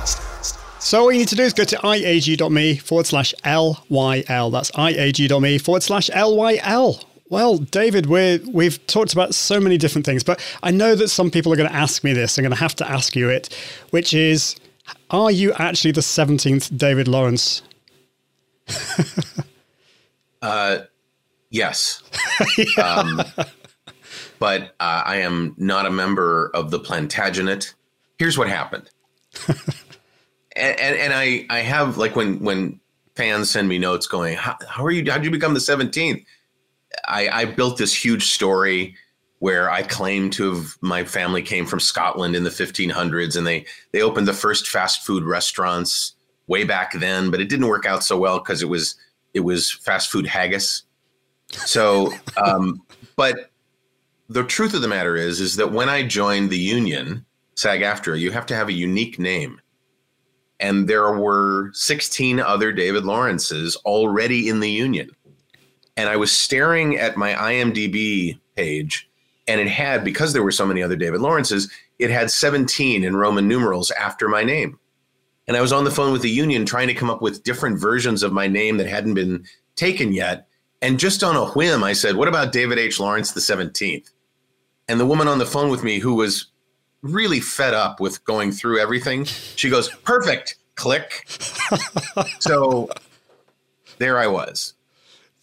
So 0.83 1.03
all 1.03 1.13
you 1.13 1.19
need 1.19 1.29
to 1.29 1.37
do 1.37 1.45
is 1.45 1.53
go 1.53 1.63
to 1.63 1.77
iag.me 1.77 2.77
forward 2.79 3.07
slash 3.07 3.33
LYL. 3.45 4.51
That's 4.51 4.73
iag.me 4.73 5.59
forward 5.59 5.85
slash 5.85 6.11
LYL. 6.11 7.05
Well, 7.29 7.59
David, 7.59 8.07
we're, 8.07 8.39
we've 8.53 8.85
talked 8.87 9.13
about 9.13 9.35
so 9.35 9.61
many 9.61 9.77
different 9.77 10.07
things, 10.07 10.23
but 10.23 10.41
I 10.63 10.71
know 10.71 10.95
that 10.95 11.09
some 11.09 11.31
people 11.31 11.53
are 11.53 11.57
going 11.57 11.69
to 11.69 11.75
ask 11.75 12.05
me 12.05 12.13
this. 12.13 12.39
I'm 12.39 12.43
going 12.43 12.53
to 12.53 12.59
have 12.59 12.77
to 12.77 12.89
ask 12.89 13.17
you 13.17 13.29
it, 13.29 13.53
which 13.91 14.15
is, 14.15 14.55
are 15.11 15.31
you 15.31 15.53
actually 15.55 15.91
the 15.91 16.03
17th 16.03 16.77
David 16.77 17.09
Lawrence? 17.09 17.63
uh, 20.43 20.79
yes. 21.51 22.03
um, 22.83 23.23
but 24.39 24.75
uh, 24.79 25.03
I 25.05 25.17
am 25.17 25.55
not 25.59 25.85
a 25.85 25.91
member 25.91 26.53
of 26.55 26.71
the 26.71 26.79
Plantagenet. 26.79 27.75
Here's 28.21 28.39
what 28.39 28.49
happened. 28.49 28.89
and, 29.49 30.81
and, 30.81 30.97
and 30.97 31.13
I, 31.13 31.45
I 31.51 31.59
have 31.59 31.97
like 31.97 32.15
when, 32.15 32.39
when 32.39 32.79
fans 33.17 33.51
send 33.51 33.69
me 33.69 33.79
notes 33.79 34.07
going, 34.07 34.37
how, 34.37 34.57
how 34.69 34.85
are 34.85 34.93
you, 34.93 35.11
how 35.11 35.19
did 35.19 35.25
you 35.25 35.33
become 35.33 35.55
the 35.55 35.61
17th? 35.61 36.25
I, 37.07 37.29
I 37.29 37.45
built 37.45 37.79
this 37.79 37.95
huge 37.95 38.27
story 38.27 38.97
where 39.39 39.71
I 39.71 39.83
claim 39.83 40.31
to 40.31 40.55
have 40.55 40.77
my 40.81 41.05
family 41.05 41.43
came 41.43 41.67
from 41.67 41.81
Scotland 41.81 42.35
in 42.35 42.45
the 42.45 42.51
1500s 42.51 43.37
and 43.37 43.47
they 43.47 43.67
they 43.93 44.03
opened 44.03 44.27
the 44.27 44.33
first 44.33 44.69
fast 44.69 45.05
food 45.05 45.25
restaurants 45.25 46.15
way 46.47 46.65
back 46.65 46.93
then, 46.95 47.31
but 47.31 47.41
it 47.41 47.49
didn't 47.49 47.69
work 47.69 47.87
out 47.87 48.05
so 48.05 48.19
well 48.19 48.39
because 48.39 48.63
it 48.63 48.69
was 48.69 48.97
it 49.35 49.41
was 49.41 49.71
fast 49.71 50.11
food 50.11 50.27
haggis. 50.27 50.85
So, 51.49 52.13
um, 52.45 52.83
but 53.17 53.51
the 54.29 54.45
truth 54.45 54.75
of 54.75 54.83
the 54.83 54.89
matter 54.89 55.17
is 55.17 55.41
is 55.41 55.57
that 55.57 55.73
when 55.73 55.89
I 55.89 56.03
joined 56.07 56.51
the 56.51 56.59
union, 56.59 57.25
SAG-AFTRA, 57.55 58.19
you 58.19 58.31
have 58.31 58.47
to 58.47 58.55
have 58.55 58.69
a 58.69 58.73
unique 58.73 59.19
name. 59.19 59.61
And 60.59 60.89
there 60.89 61.13
were 61.19 61.71
16 61.75 62.41
other 62.41 62.73
David 62.73 63.05
Lawrences 63.05 63.77
already 63.85 64.49
in 64.49 64.61
the 64.61 64.71
union. 64.71 65.11
And 65.97 66.09
I 66.09 66.17
was 66.17 66.33
staring 66.33 66.99
at 66.99 67.17
my 67.17 67.33
IMDb 67.35 68.39
page 68.55 69.09
and 69.49 69.61
it 69.61 69.69
had 69.69 70.05
because 70.05 70.33
there 70.33 70.43
were 70.43 70.51
so 70.51 70.67
many 70.67 70.83
other 70.83 70.97
David 70.97 71.21
Lawrences, 71.21 71.71
it 71.99 72.11
had 72.11 72.31
17 72.31 73.05
in 73.05 73.17
Roman 73.17 73.49
numerals 73.49 73.91
after 73.93 74.29
my 74.29 74.43
name. 74.43 74.79
And 75.49 75.57
I 75.57 75.61
was 75.61 75.73
on 75.73 75.85
the 75.85 75.91
phone 75.91 76.13
with 76.13 76.23
the 76.23 76.31
union 76.31 76.67
trying 76.67 76.89
to 76.89 76.95
come 76.95 77.11
up 77.11 77.23
with 77.23 77.45
different 77.45 77.79
versions 77.79 78.23
of 78.23 78.33
my 78.33 78.49
name 78.49 78.79
that 78.79 78.89
hadn't 78.89 79.15
been 79.15 79.45
taken 79.77 80.13
yet. 80.13 80.49
And 80.83 80.99
just 80.99 81.23
on 81.23 81.37
a 81.37 81.47
whim, 81.47 81.85
I 81.85 81.93
said, 81.93 82.17
What 82.17 82.29
about 82.29 82.53
David 82.53 82.79
H. 82.79 82.99
Lawrence 82.99 83.33
the 83.33 83.41
17th? 83.41 84.11
And 84.89 85.01
the 85.01 85.07
woman 85.07 85.29
on 85.29 85.39
the 85.39 85.47
phone 85.47 85.71
with 85.71 85.85
me, 85.85 85.99
who 85.99 86.15
was 86.15 86.47
really 87.03 87.41
fed 87.41 87.75
up 87.75 88.01
with 88.01 88.25
going 88.25 88.53
through 88.53 88.81
everything, 88.81 89.25
she 89.25 89.71
goes, 89.71 89.89
Perfect, 89.89 90.57
click. 90.75 91.29
so 92.41 92.89
there 93.99 94.19
I 94.19 94.27
was. 94.27 94.75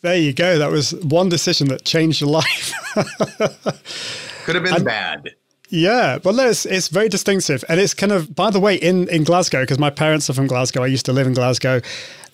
There 0.03 0.17
you 0.17 0.33
go. 0.33 0.59
That 0.59 0.69
was 0.69 0.93
one 0.95 1.29
decision 1.29 1.69
that 1.69 1.85
changed 1.85 2.19
your 2.19 2.29
life. 2.29 2.73
Could 4.43 4.55
have 4.55 4.63
been 4.65 4.75
and, 4.75 4.85
bad. 4.85 5.29
Yeah, 5.69 6.19
well, 6.25 6.37
it's, 6.41 6.65
it's 6.65 6.89
very 6.89 7.07
distinctive. 7.07 7.63
And 7.69 7.79
it's 7.79 7.93
kind 7.93 8.11
of, 8.11 8.35
by 8.35 8.49
the 8.51 8.59
way, 8.59 8.75
in, 8.75 9.07
in 9.07 9.23
Glasgow, 9.23 9.61
because 9.61 9.79
my 9.79 9.89
parents 9.89 10.29
are 10.29 10.33
from 10.33 10.47
Glasgow, 10.47 10.83
I 10.83 10.87
used 10.87 11.05
to 11.05 11.13
live 11.13 11.25
in 11.25 11.33
Glasgow, 11.33 11.79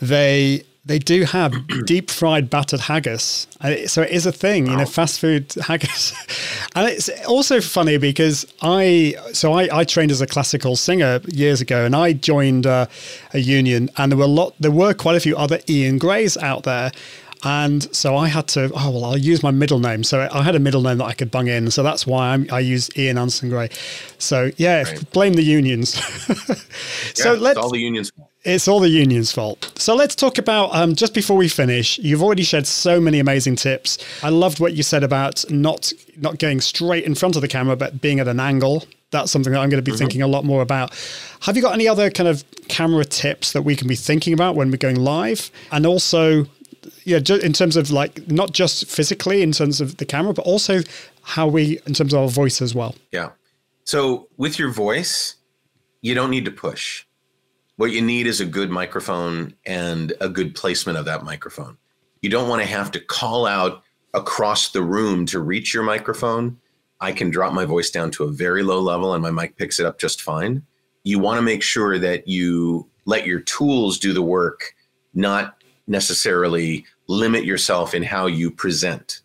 they 0.01 0.63
they 0.85 0.97
do 0.97 1.23
have 1.23 1.53
deep 1.85 2.09
fried 2.09 2.49
battered 2.49 2.79
haggis. 2.79 3.45
So 3.85 4.01
it 4.01 4.09
is 4.09 4.25
a 4.25 4.31
thing, 4.31 4.65
wow. 4.65 4.71
you 4.71 4.77
know, 4.77 4.85
fast 4.85 5.19
food 5.19 5.53
haggis. 5.67 6.13
and 6.75 6.87
it's 6.87 7.09
also 7.25 7.61
funny 7.61 7.97
because 7.97 8.51
I, 8.63 9.15
so 9.33 9.53
I, 9.53 9.69
I 9.71 9.83
trained 9.83 10.09
as 10.09 10.21
a 10.21 10.25
classical 10.25 10.75
singer 10.75 11.19
years 11.27 11.61
ago 11.61 11.85
and 11.85 11.95
I 11.95 12.13
joined 12.13 12.65
uh, 12.65 12.87
a 13.33 13.39
union 13.39 13.91
and 13.97 14.11
there 14.11 14.17
were 14.17 14.23
a 14.23 14.27
lot, 14.27 14.55
there 14.59 14.71
were 14.71 14.95
quite 14.95 15.15
a 15.15 15.19
few 15.19 15.37
other 15.37 15.59
Ian 15.69 15.99
Grays 15.99 16.37
out 16.37 16.63
there. 16.63 16.91
And 17.43 17.93
so 17.95 18.17
I 18.17 18.27
had 18.27 18.47
to, 18.49 18.71
oh, 18.75 18.89
well, 18.91 19.05
I'll 19.05 19.17
use 19.17 19.41
my 19.41 19.51
middle 19.51 19.79
name. 19.79 20.03
So 20.03 20.27
I 20.31 20.43
had 20.43 20.55
a 20.55 20.59
middle 20.59 20.81
name 20.81 20.97
that 20.97 21.05
I 21.05 21.13
could 21.13 21.31
bung 21.31 21.47
in. 21.47 21.71
So 21.71 21.83
that's 21.83 22.05
why 22.05 22.29
I'm, 22.29 22.47
i 22.51 22.59
use 22.59 22.89
Ian 22.97 23.17
Anderson 23.17 23.49
Gray. 23.49 23.69
So 24.17 24.51
yeah, 24.57 24.83
right. 24.83 25.11
blame 25.11 25.33
the 25.33 25.43
unions. 25.43 25.93
so 27.13 27.33
yeah, 27.33 27.39
let's, 27.39 27.57
all 27.57 27.69
the 27.69 27.79
unions' 27.79 28.09
fault. 28.09 28.29
It's 28.43 28.67
all 28.67 28.79
the 28.79 28.89
union's 28.89 29.31
fault. 29.31 29.71
So 29.77 29.95
let's 29.95 30.15
talk 30.15 30.37
about 30.37 30.73
um, 30.73 30.95
just 30.95 31.13
before 31.13 31.37
we 31.37 31.49
finish. 31.49 31.97
You've 31.99 32.23
already 32.23 32.43
shared 32.43 32.67
so 32.67 32.99
many 32.99 33.19
amazing 33.19 33.55
tips. 33.55 33.97
I 34.23 34.29
loved 34.29 34.59
what 34.59 34.73
you 34.73 34.83
said 34.83 35.03
about 35.03 35.49
not 35.49 35.93
not 36.17 36.39
going 36.39 36.61
straight 36.61 37.05
in 37.05 37.15
front 37.15 37.35
of 37.35 37.41
the 37.41 37.47
camera, 37.47 37.75
but 37.75 38.01
being 38.01 38.19
at 38.19 38.27
an 38.27 38.39
angle. 38.39 38.85
That's 39.11 39.31
something 39.31 39.53
that 39.53 39.59
I'm 39.59 39.69
going 39.69 39.83
to 39.83 39.83
be 39.83 39.91
mm-hmm. 39.91 39.97
thinking 39.97 40.21
a 40.21 40.27
lot 40.27 40.45
more 40.45 40.61
about. 40.61 40.95
Have 41.41 41.55
you 41.55 41.61
got 41.61 41.73
any 41.73 41.87
other 41.87 42.11
kind 42.11 42.29
of 42.29 42.43
camera 42.67 43.03
tips 43.03 43.53
that 43.53 43.63
we 43.63 43.75
can 43.75 43.87
be 43.87 43.95
thinking 43.95 44.33
about 44.33 44.55
when 44.55 44.71
we're 44.71 44.77
going 44.77 44.97
live? 44.97 45.49
And 45.71 45.85
also, 45.85 46.45
yeah, 47.09 47.35
in 47.37 47.53
terms 47.53 47.75
of 47.75 47.89
like 47.91 48.29
not 48.29 48.53
just 48.53 48.85
physically 48.85 49.41
in 49.41 49.51
terms 49.51 49.81
of 49.81 49.97
the 49.97 50.05
camera, 50.05 50.33
but 50.33 50.45
also 50.45 50.81
how 51.23 51.47
we 51.47 51.79
in 51.87 51.93
terms 51.93 52.13
of 52.13 52.19
our 52.19 52.27
voice 52.27 52.61
as 52.61 52.75
well. 52.75 52.95
Yeah. 53.11 53.31
So 53.83 54.27
with 54.37 54.59
your 54.59 54.69
voice, 54.69 55.35
you 56.01 56.13
don't 56.13 56.29
need 56.29 56.45
to 56.45 56.51
push. 56.51 57.05
What 57.77 57.91
you 57.91 58.01
need 58.01 58.27
is 58.27 58.39
a 58.39 58.45
good 58.45 58.69
microphone 58.69 59.55
and 59.65 60.13
a 60.21 60.29
good 60.29 60.53
placement 60.53 60.97
of 60.97 61.05
that 61.05 61.23
microphone. 61.23 61.77
You 62.21 62.29
don't 62.29 62.49
want 62.49 62.61
to 62.61 62.67
have 62.67 62.91
to 62.91 62.99
call 62.99 63.45
out 63.45 63.83
across 64.13 64.71
the 64.71 64.83
room 64.83 65.25
to 65.27 65.39
reach 65.39 65.73
your 65.73 65.83
microphone. 65.83 66.59
I 66.99 67.11
can 67.11 67.29
drop 67.31 67.53
my 67.53 67.65
voice 67.65 67.89
down 67.89 68.11
to 68.11 68.25
a 68.25 68.31
very 68.31 68.61
low 68.61 68.79
level 68.79 69.13
and 69.13 69.23
my 69.23 69.31
mic 69.31 69.55
picks 69.57 69.79
it 69.79 69.85
up 69.85 69.97
just 69.97 70.21
fine. 70.21 70.63
You 71.03 71.17
want 71.17 71.37
to 71.37 71.41
make 71.41 71.63
sure 71.63 71.97
that 71.97 72.27
you 72.27 72.87
let 73.05 73.25
your 73.25 73.39
tools 73.39 73.97
do 73.97 74.13
the 74.13 74.21
work, 74.21 74.75
not 75.13 75.63
necessarily 75.87 76.85
limit 77.09 77.43
yourself 77.43 77.95
in 77.95 78.03
how 78.03 78.27
you 78.27 78.51
present. 78.51 79.21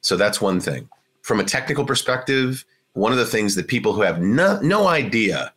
So 0.00 0.16
that's 0.16 0.40
one 0.40 0.60
thing. 0.60 0.88
From 1.22 1.40
a 1.40 1.44
technical 1.44 1.84
perspective, 1.84 2.64
one 2.92 3.10
of 3.10 3.18
the 3.18 3.26
things 3.26 3.56
that 3.56 3.66
people 3.66 3.92
who 3.92 4.02
have 4.02 4.20
no, 4.20 4.60
no 4.60 4.86
idea 4.86 5.52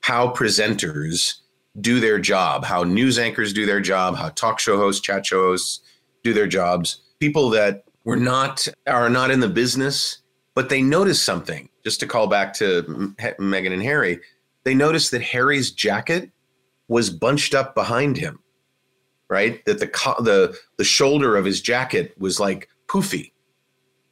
how 0.00 0.32
presenters 0.32 1.34
do 1.78 2.00
their 2.00 2.18
job, 2.18 2.64
how 2.64 2.84
news 2.84 3.18
anchors 3.18 3.52
do 3.52 3.66
their 3.66 3.82
job, 3.82 4.16
how 4.16 4.30
talk 4.30 4.58
show 4.58 4.78
hosts, 4.78 5.02
chat 5.02 5.26
show 5.26 5.42
hosts 5.42 5.80
do 6.24 6.32
their 6.32 6.46
jobs, 6.46 7.02
people 7.20 7.50
that 7.50 7.84
were 8.04 8.16
not 8.16 8.66
are 8.86 9.10
not 9.10 9.30
in 9.30 9.40
the 9.40 9.48
business, 9.48 10.22
but 10.54 10.70
they 10.70 10.80
notice 10.80 11.20
something. 11.20 11.68
Just 11.84 12.00
to 12.00 12.06
call 12.06 12.28
back 12.28 12.54
to 12.54 12.82
Meghan 13.18 13.72
and 13.72 13.82
Harry, 13.82 14.20
they 14.64 14.74
noticed 14.74 15.10
that 15.10 15.22
Harry's 15.22 15.70
jacket 15.70 16.30
was 16.88 17.10
bunched 17.10 17.54
up 17.54 17.74
behind 17.74 18.16
him 18.16 18.40
right? 19.30 19.64
That 19.64 19.78
the 19.78 19.86
the 20.22 20.58
the 20.76 20.84
shoulder 20.84 21.36
of 21.36 21.46
his 21.46 21.62
jacket 21.62 22.14
was 22.18 22.38
like 22.38 22.68
poofy. 22.88 23.32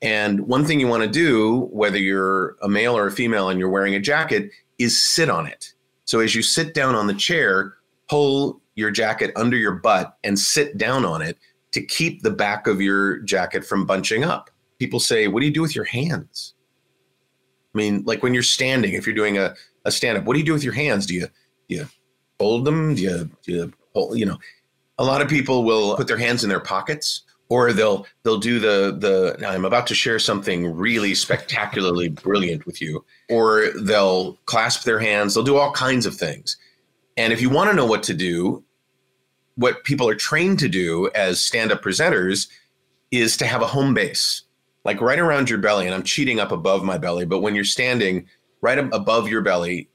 And 0.01 0.47
one 0.47 0.65
thing 0.65 0.79
you 0.79 0.87
want 0.87 1.03
to 1.03 1.09
do, 1.09 1.69
whether 1.73 1.99
you're 1.99 2.57
a 2.63 2.69
male 2.69 2.97
or 2.97 3.09
a 3.09 3.13
female 3.13 3.49
and 3.49 3.59
you're 3.59 3.69
wearing 3.69 3.97
a 3.97 4.01
jacket, 4.01 4.51
is 4.79 4.97
sit 4.97 5.29
on 5.29 5.47
it. 5.47 5.75
So 6.05 6.21
as 6.21 6.37
you 6.37 6.43
sit 6.43 6.73
down 6.73 6.95
on 6.95 7.09
the 7.09 7.15
chair, 7.15 7.75
pull 8.09 8.63
your 8.77 8.93
jacket 8.93 9.33
under 9.35 9.57
your 9.57 9.73
butt 9.73 10.17
and 10.23 10.39
sit 10.39 10.79
down 10.79 11.05
on 11.05 11.21
it 11.21 11.37
to 11.73 11.85
keep 11.85 12.23
the 12.23 12.31
back 12.31 12.69
of 12.69 12.81
your 12.81 13.19
jacket 13.23 13.65
from 13.65 13.85
bunching 13.85 14.23
up. 14.23 14.51
People 14.79 15.01
say, 15.01 15.27
What 15.27 15.41
do 15.41 15.47
you 15.47 15.53
do 15.53 15.63
with 15.63 15.75
your 15.75 15.85
hands? 15.85 16.55
I 17.75 17.79
mean, 17.79 18.05
like 18.07 18.23
when 18.23 18.35
you're 18.35 18.43
standing, 18.45 18.95
if 18.95 19.05
you're 19.05 19.17
doing 19.17 19.37
a, 19.37 19.55
a 19.85 19.91
stand 19.91 20.17
up, 20.17 20.25
what 20.25 20.35
do 20.35 20.39
you 20.39 20.47
do 20.47 20.53
with 20.53 20.65
your 20.65 20.73
hands? 20.73 21.07
Do 21.07 21.15
you, 21.15 21.27
do 21.69 21.77
you 21.77 21.89
fold 22.39 22.65
them? 22.65 22.95
Do 22.95 23.03
you, 23.03 23.31
do 23.43 23.53
you, 23.53 23.73
you 24.15 24.27
know, 24.27 24.39
a 24.99 25.05
lot 25.05 25.23
of 25.23 25.29
people 25.29 25.65
will 25.65 25.97
put 25.97 26.09
their 26.09 26.19
hands 26.19 26.43
in 26.43 26.49
their 26.49 26.61
pockets 26.61 27.23
or 27.49 27.73
they'll 27.73 28.07
they'll 28.23 28.39
do 28.39 28.59
the 28.59 28.97
the 28.99 29.47
I'm 29.47 29.65
about 29.65 29.87
to 29.89 29.95
share 29.95 30.19
something 30.19 30.75
really 30.75 31.15
spectacularly 31.15 32.09
brilliant 32.09 32.67
with 32.67 32.81
you. 32.81 33.05
Or 33.29 33.69
they'll 33.81 34.35
clasp 34.47 34.85
their 34.85 34.99
hands 34.99 35.35
they'll 35.35 35.45
do 35.45 35.57
all 35.57 35.73
kinds 35.73 36.07
of 36.07 36.17
things. 36.17 36.57
And 37.17 37.33
if 37.33 37.41
you 37.41 37.51
want 37.51 37.71
to 37.71 37.77
know 37.77 37.87
what 37.87 38.03
to 38.05 38.15
do 38.15 38.65
what 39.57 39.83
people 39.83 40.09
are 40.09 40.15
trained 40.15 40.61
to 40.61 40.69
do 40.69 41.11
as 41.17 41.41
stand-up 41.41 41.83
presenters 41.83 42.49
is 43.11 43.37
to 43.37 43.47
have 43.47 43.63
a 43.63 43.67
home 43.67 43.93
base 43.93 44.43
like 44.85 45.01
right 45.01 45.19
around 45.19 45.51
your 45.51 45.59
belly 45.59 45.87
and 45.87 45.95
I'm 45.95 46.05
cheating 46.05 46.39
up 46.39 46.53
above 46.53 46.85
my 46.85 46.99
belly 46.99 47.25
but 47.25 47.41
when 47.41 47.55
you're 47.55 47.65
standing 47.65 48.27
right 48.61 48.79
above 48.79 49.29
your 49.29 49.41
belly 49.41 49.89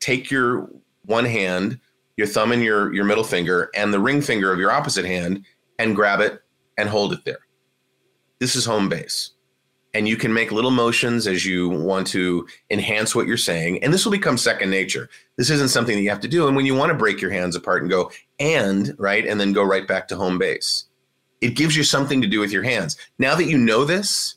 take 0.00 0.30
your 0.30 0.70
one 1.06 1.24
hand 1.24 1.80
your 2.16 2.26
thumb 2.26 2.52
and 2.52 2.62
your 2.62 2.92
your 2.94 3.04
middle 3.04 3.24
finger 3.24 3.70
and 3.74 3.92
the 3.92 4.00
ring 4.00 4.20
finger 4.22 4.52
of 4.52 4.58
your 4.58 4.70
opposite 4.70 5.04
hand 5.04 5.44
and 5.78 5.96
grab 5.96 6.20
it 6.20 6.40
and 6.78 6.88
hold 6.88 7.12
it 7.12 7.24
there. 7.24 7.38
This 8.40 8.56
is 8.56 8.64
home 8.64 8.88
base. 8.88 9.30
and 9.94 10.08
you 10.08 10.16
can 10.16 10.32
make 10.32 10.50
little 10.52 10.72
motions 10.72 11.26
as 11.26 11.46
you 11.46 11.68
want 11.68 12.06
to 12.08 12.46
enhance 12.70 13.14
what 13.14 13.26
you're 13.26 13.36
saying 13.36 13.82
and 13.82 13.92
this 13.94 14.04
will 14.04 14.12
become 14.12 14.36
second 14.36 14.68
nature 14.70 15.08
this 15.36 15.50
isn't 15.50 15.68
something 15.68 15.94
that 15.96 16.02
you 16.02 16.10
have 16.10 16.20
to 16.20 16.28
do 16.28 16.46
and 16.46 16.56
when 16.56 16.66
you 16.66 16.74
want 16.74 16.90
to 16.90 16.98
break 16.98 17.20
your 17.20 17.30
hands 17.30 17.56
apart 17.56 17.80
and 17.82 17.90
go 17.90 18.10
and 18.40 18.94
right 18.98 19.26
and 19.26 19.40
then 19.40 19.52
go 19.52 19.62
right 19.62 19.86
back 19.86 20.08
to 20.08 20.16
home 20.16 20.36
base 20.38 20.86
it 21.40 21.56
gives 21.56 21.76
you 21.76 21.84
something 21.84 22.20
to 22.20 22.26
do 22.26 22.40
with 22.40 22.50
your 22.52 22.62
hands 22.64 22.96
now 23.18 23.34
that 23.34 23.44
you 23.46 23.56
know 23.56 23.84
this 23.84 24.34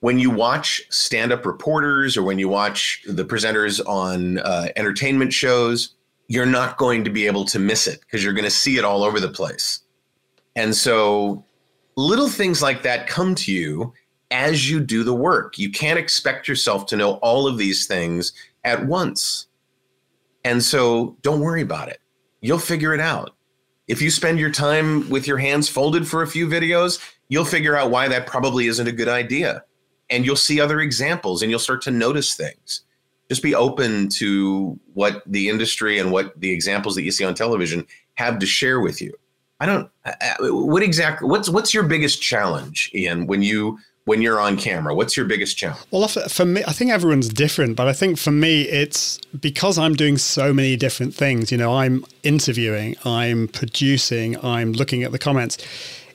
when 0.00 0.18
you 0.18 0.30
watch 0.30 0.80
stand-up 0.90 1.44
reporters 1.46 2.16
or 2.16 2.22
when 2.22 2.38
you 2.38 2.48
watch 2.48 3.02
the 3.06 3.24
presenters 3.24 3.84
on 3.86 4.38
uh, 4.38 4.68
entertainment 4.76 5.32
shows 5.32 5.94
you're 6.28 6.46
not 6.46 6.78
going 6.78 7.04
to 7.04 7.10
be 7.10 7.26
able 7.26 7.44
to 7.44 7.58
miss 7.58 7.86
it 7.86 8.00
because 8.00 8.22
you're 8.24 8.32
going 8.32 8.44
to 8.44 8.50
see 8.50 8.78
it 8.78 8.84
all 8.84 9.02
over 9.04 9.20
the 9.20 9.28
place 9.28 9.82
and 10.56 10.74
so 10.74 11.44
little 11.96 12.28
things 12.28 12.62
like 12.62 12.82
that 12.82 13.06
come 13.06 13.34
to 13.36 13.52
you 13.52 13.92
as 14.30 14.70
you 14.70 14.80
do 14.80 15.04
the 15.04 15.14
work. 15.14 15.58
You 15.58 15.70
can't 15.70 15.98
expect 15.98 16.48
yourself 16.48 16.86
to 16.86 16.96
know 16.96 17.14
all 17.14 17.46
of 17.46 17.58
these 17.58 17.86
things 17.86 18.32
at 18.64 18.86
once. 18.86 19.46
And 20.44 20.62
so 20.62 21.16
don't 21.22 21.40
worry 21.40 21.62
about 21.62 21.88
it. 21.88 22.00
You'll 22.40 22.58
figure 22.58 22.94
it 22.94 23.00
out. 23.00 23.34
If 23.88 24.00
you 24.00 24.10
spend 24.10 24.38
your 24.38 24.50
time 24.50 25.08
with 25.10 25.26
your 25.26 25.38
hands 25.38 25.68
folded 25.68 26.08
for 26.08 26.22
a 26.22 26.26
few 26.26 26.46
videos, 26.46 26.98
you'll 27.28 27.44
figure 27.44 27.76
out 27.76 27.90
why 27.90 28.08
that 28.08 28.26
probably 28.26 28.66
isn't 28.66 28.86
a 28.86 28.92
good 28.92 29.08
idea. 29.08 29.64
And 30.10 30.24
you'll 30.24 30.36
see 30.36 30.60
other 30.60 30.80
examples 30.80 31.42
and 31.42 31.50
you'll 31.50 31.60
start 31.60 31.82
to 31.82 31.90
notice 31.90 32.34
things. 32.34 32.82
Just 33.28 33.42
be 33.42 33.54
open 33.54 34.08
to 34.10 34.78
what 34.94 35.22
the 35.26 35.48
industry 35.48 35.98
and 35.98 36.10
what 36.10 36.38
the 36.38 36.50
examples 36.50 36.94
that 36.96 37.02
you 37.02 37.10
see 37.10 37.24
on 37.24 37.34
television 37.34 37.86
have 38.14 38.38
to 38.40 38.46
share 38.46 38.80
with 38.80 39.00
you. 39.00 39.12
I 39.60 39.66
don't 39.66 39.90
what 40.40 40.82
exactly 40.82 41.28
what's 41.28 41.48
what's 41.48 41.72
your 41.72 41.84
biggest 41.84 42.20
challenge 42.20 42.90
Ian 42.94 43.26
when 43.28 43.42
you 43.42 43.78
when 44.04 44.20
you're 44.20 44.40
on 44.40 44.56
camera? 44.56 44.94
What's 44.94 45.16
your 45.16 45.26
biggest 45.26 45.56
challenge? 45.56 45.84
Well, 45.90 46.08
for 46.08 46.44
me, 46.44 46.62
I 46.66 46.72
think 46.72 46.90
everyone's 46.90 47.28
different, 47.28 47.76
but 47.76 47.86
I 47.86 47.92
think 47.92 48.18
for 48.18 48.32
me, 48.32 48.62
it's 48.62 49.18
because 49.40 49.78
I'm 49.78 49.94
doing 49.94 50.18
so 50.18 50.52
many 50.52 50.76
different 50.76 51.14
things. 51.14 51.52
You 51.52 51.58
know, 51.58 51.74
I'm 51.74 52.04
interviewing, 52.22 52.96
I'm 53.04 53.48
producing, 53.48 54.42
I'm 54.44 54.72
looking 54.72 55.02
at 55.04 55.12
the 55.12 55.18
comments. 55.18 55.58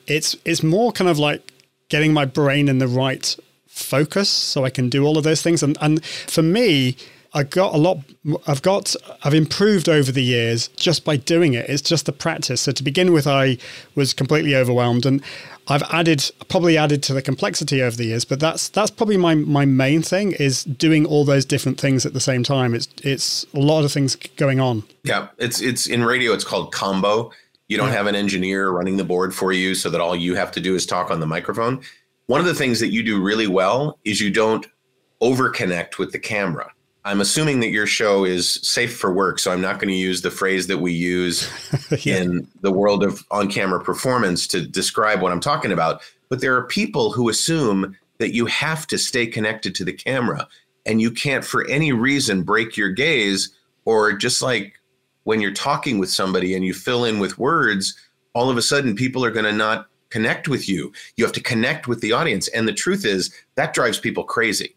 It's 0.06 0.36
it's 0.44 0.62
more 0.62 0.92
kind 0.92 1.08
of 1.08 1.18
like 1.18 1.52
getting 1.88 2.12
my 2.12 2.24
brain 2.24 2.68
in 2.68 2.78
the 2.78 2.88
right 2.88 3.34
focus 3.78 4.28
so 4.28 4.64
I 4.64 4.70
can 4.70 4.88
do 4.88 5.06
all 5.06 5.16
of 5.16 5.24
those 5.24 5.42
things. 5.42 5.62
And 5.62 5.78
and 5.80 6.04
for 6.04 6.42
me, 6.42 6.96
I 7.34 7.42
got 7.42 7.74
a 7.74 7.76
lot. 7.76 7.98
I've 8.46 8.62
got. 8.62 8.94
I've 9.22 9.34
improved 9.34 9.88
over 9.88 10.10
the 10.10 10.22
years 10.22 10.68
just 10.68 11.04
by 11.04 11.16
doing 11.16 11.54
it. 11.54 11.68
It's 11.68 11.82
just 11.82 12.06
the 12.06 12.12
practice. 12.12 12.62
So 12.62 12.72
to 12.72 12.82
begin 12.82 13.12
with, 13.12 13.26
I 13.26 13.58
was 13.94 14.14
completely 14.14 14.56
overwhelmed, 14.56 15.04
and 15.04 15.22
I've 15.68 15.82
added 15.92 16.30
probably 16.48 16.78
added 16.78 17.02
to 17.04 17.12
the 17.12 17.20
complexity 17.20 17.82
over 17.82 17.96
the 17.96 18.06
years. 18.06 18.24
But 18.24 18.40
that's 18.40 18.68
that's 18.70 18.90
probably 18.90 19.18
my 19.18 19.34
my 19.34 19.66
main 19.66 20.02
thing 20.02 20.32
is 20.32 20.64
doing 20.64 21.04
all 21.04 21.24
those 21.24 21.44
different 21.44 21.78
things 21.78 22.06
at 22.06 22.14
the 22.14 22.20
same 22.20 22.42
time. 22.42 22.74
It's 22.74 22.88
it's 23.02 23.44
a 23.52 23.60
lot 23.60 23.84
of 23.84 23.92
things 23.92 24.16
going 24.36 24.58
on. 24.58 24.84
Yeah, 25.04 25.28
it's 25.36 25.60
it's 25.60 25.86
in 25.86 26.04
radio. 26.04 26.32
It's 26.32 26.44
called 26.44 26.72
combo. 26.72 27.30
You 27.68 27.76
don't 27.76 27.88
yeah. 27.88 27.96
have 27.96 28.06
an 28.06 28.14
engineer 28.14 28.70
running 28.70 28.96
the 28.96 29.04
board 29.04 29.34
for 29.34 29.52
you, 29.52 29.74
so 29.74 29.90
that 29.90 30.00
all 30.00 30.16
you 30.16 30.34
have 30.34 30.50
to 30.52 30.60
do 30.60 30.74
is 30.74 30.86
talk 30.86 31.10
on 31.10 31.20
the 31.20 31.26
microphone. 31.26 31.82
One 32.28 32.40
of 32.40 32.46
the 32.46 32.54
things 32.54 32.78
that 32.80 32.92
you 32.92 33.02
do 33.02 33.22
really 33.22 33.46
well 33.46 33.98
is 34.04 34.20
you 34.20 34.30
don't 34.30 34.66
overconnect 35.22 35.96
with 35.96 36.12
the 36.12 36.18
camera. 36.18 36.70
I'm 37.06 37.22
assuming 37.22 37.60
that 37.60 37.70
your 37.70 37.86
show 37.86 38.24
is 38.26 38.60
safe 38.62 38.98
for 38.98 39.10
work, 39.10 39.38
so 39.38 39.50
I'm 39.50 39.62
not 39.62 39.78
going 39.78 39.88
to 39.88 39.94
use 39.94 40.20
the 40.20 40.30
phrase 40.30 40.66
that 40.66 40.76
we 40.76 40.92
use 40.92 41.50
yeah. 42.04 42.18
in 42.18 42.46
the 42.60 42.70
world 42.70 43.02
of 43.02 43.24
on 43.30 43.50
camera 43.50 43.82
performance 43.82 44.46
to 44.48 44.60
describe 44.60 45.22
what 45.22 45.32
I'm 45.32 45.40
talking 45.40 45.72
about. 45.72 46.02
But 46.28 46.42
there 46.42 46.54
are 46.54 46.66
people 46.66 47.12
who 47.12 47.30
assume 47.30 47.96
that 48.18 48.34
you 48.34 48.44
have 48.44 48.86
to 48.88 48.98
stay 48.98 49.26
connected 49.26 49.74
to 49.76 49.84
the 49.84 49.94
camera 49.94 50.46
and 50.84 51.00
you 51.00 51.10
can't, 51.10 51.46
for 51.46 51.66
any 51.66 51.92
reason, 51.92 52.42
break 52.42 52.76
your 52.76 52.90
gaze, 52.90 53.56
or 53.86 54.12
just 54.12 54.42
like 54.42 54.74
when 55.24 55.40
you're 55.40 55.50
talking 55.54 55.98
with 55.98 56.10
somebody 56.10 56.54
and 56.54 56.62
you 56.62 56.74
fill 56.74 57.06
in 57.06 57.20
with 57.20 57.38
words, 57.38 57.96
all 58.34 58.50
of 58.50 58.58
a 58.58 58.62
sudden 58.62 58.94
people 58.94 59.24
are 59.24 59.30
going 59.30 59.46
to 59.46 59.52
not 59.52 59.86
connect 60.10 60.48
with 60.48 60.68
you. 60.68 60.92
You 61.16 61.24
have 61.24 61.34
to 61.34 61.42
connect 61.42 61.88
with 61.88 62.00
the 62.00 62.12
audience. 62.12 62.48
And 62.48 62.66
the 62.66 62.72
truth 62.72 63.04
is, 63.04 63.34
that 63.54 63.74
drives 63.74 63.98
people 63.98 64.24
crazy. 64.24 64.76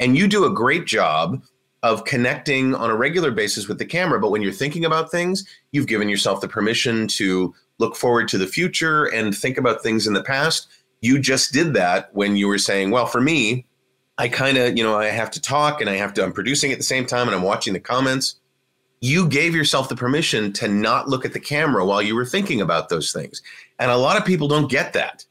And 0.00 0.16
you 0.16 0.26
do 0.26 0.44
a 0.44 0.50
great 0.50 0.86
job 0.86 1.42
of 1.82 2.04
connecting 2.04 2.74
on 2.74 2.90
a 2.90 2.96
regular 2.96 3.30
basis 3.30 3.68
with 3.68 3.78
the 3.78 3.84
camera. 3.84 4.20
But 4.20 4.30
when 4.30 4.42
you're 4.42 4.52
thinking 4.52 4.84
about 4.84 5.10
things, 5.10 5.44
you've 5.72 5.88
given 5.88 6.08
yourself 6.08 6.40
the 6.40 6.48
permission 6.48 7.08
to 7.08 7.54
look 7.78 7.96
forward 7.96 8.28
to 8.28 8.38
the 8.38 8.46
future 8.46 9.06
and 9.06 9.36
think 9.36 9.58
about 9.58 9.82
things 9.82 10.06
in 10.06 10.12
the 10.12 10.22
past. 10.22 10.68
You 11.00 11.18
just 11.18 11.52
did 11.52 11.74
that 11.74 12.14
when 12.14 12.36
you 12.36 12.46
were 12.46 12.58
saying, 12.58 12.90
well, 12.92 13.06
for 13.06 13.20
me, 13.20 13.66
I 14.18 14.28
kind 14.28 14.58
of, 14.58 14.76
you 14.76 14.84
know, 14.84 14.96
I 14.96 15.06
have 15.06 15.30
to 15.32 15.40
talk 15.40 15.80
and 15.80 15.90
I 15.90 15.96
have 15.96 16.14
to, 16.14 16.22
I'm 16.22 16.32
producing 16.32 16.70
at 16.70 16.78
the 16.78 16.84
same 16.84 17.06
time 17.06 17.26
and 17.26 17.34
I'm 17.34 17.42
watching 17.42 17.72
the 17.72 17.80
comments. 17.80 18.36
You 19.02 19.28
gave 19.28 19.54
yourself 19.54 19.90
the 19.90 19.96
permission 19.96 20.52
to 20.54 20.68
not 20.68 21.08
look 21.08 21.26
at 21.26 21.34
the 21.34 21.40
camera 21.40 21.84
while 21.84 22.00
you 22.00 22.14
were 22.14 22.24
thinking 22.24 22.62
about 22.62 22.88
those 22.88 23.12
things. 23.12 23.42
And 23.78 23.90
a 23.90 23.96
lot 23.96 24.16
of 24.16 24.24
people 24.24 24.48
don't 24.48 24.70
get 24.70 24.94
that 24.94 25.26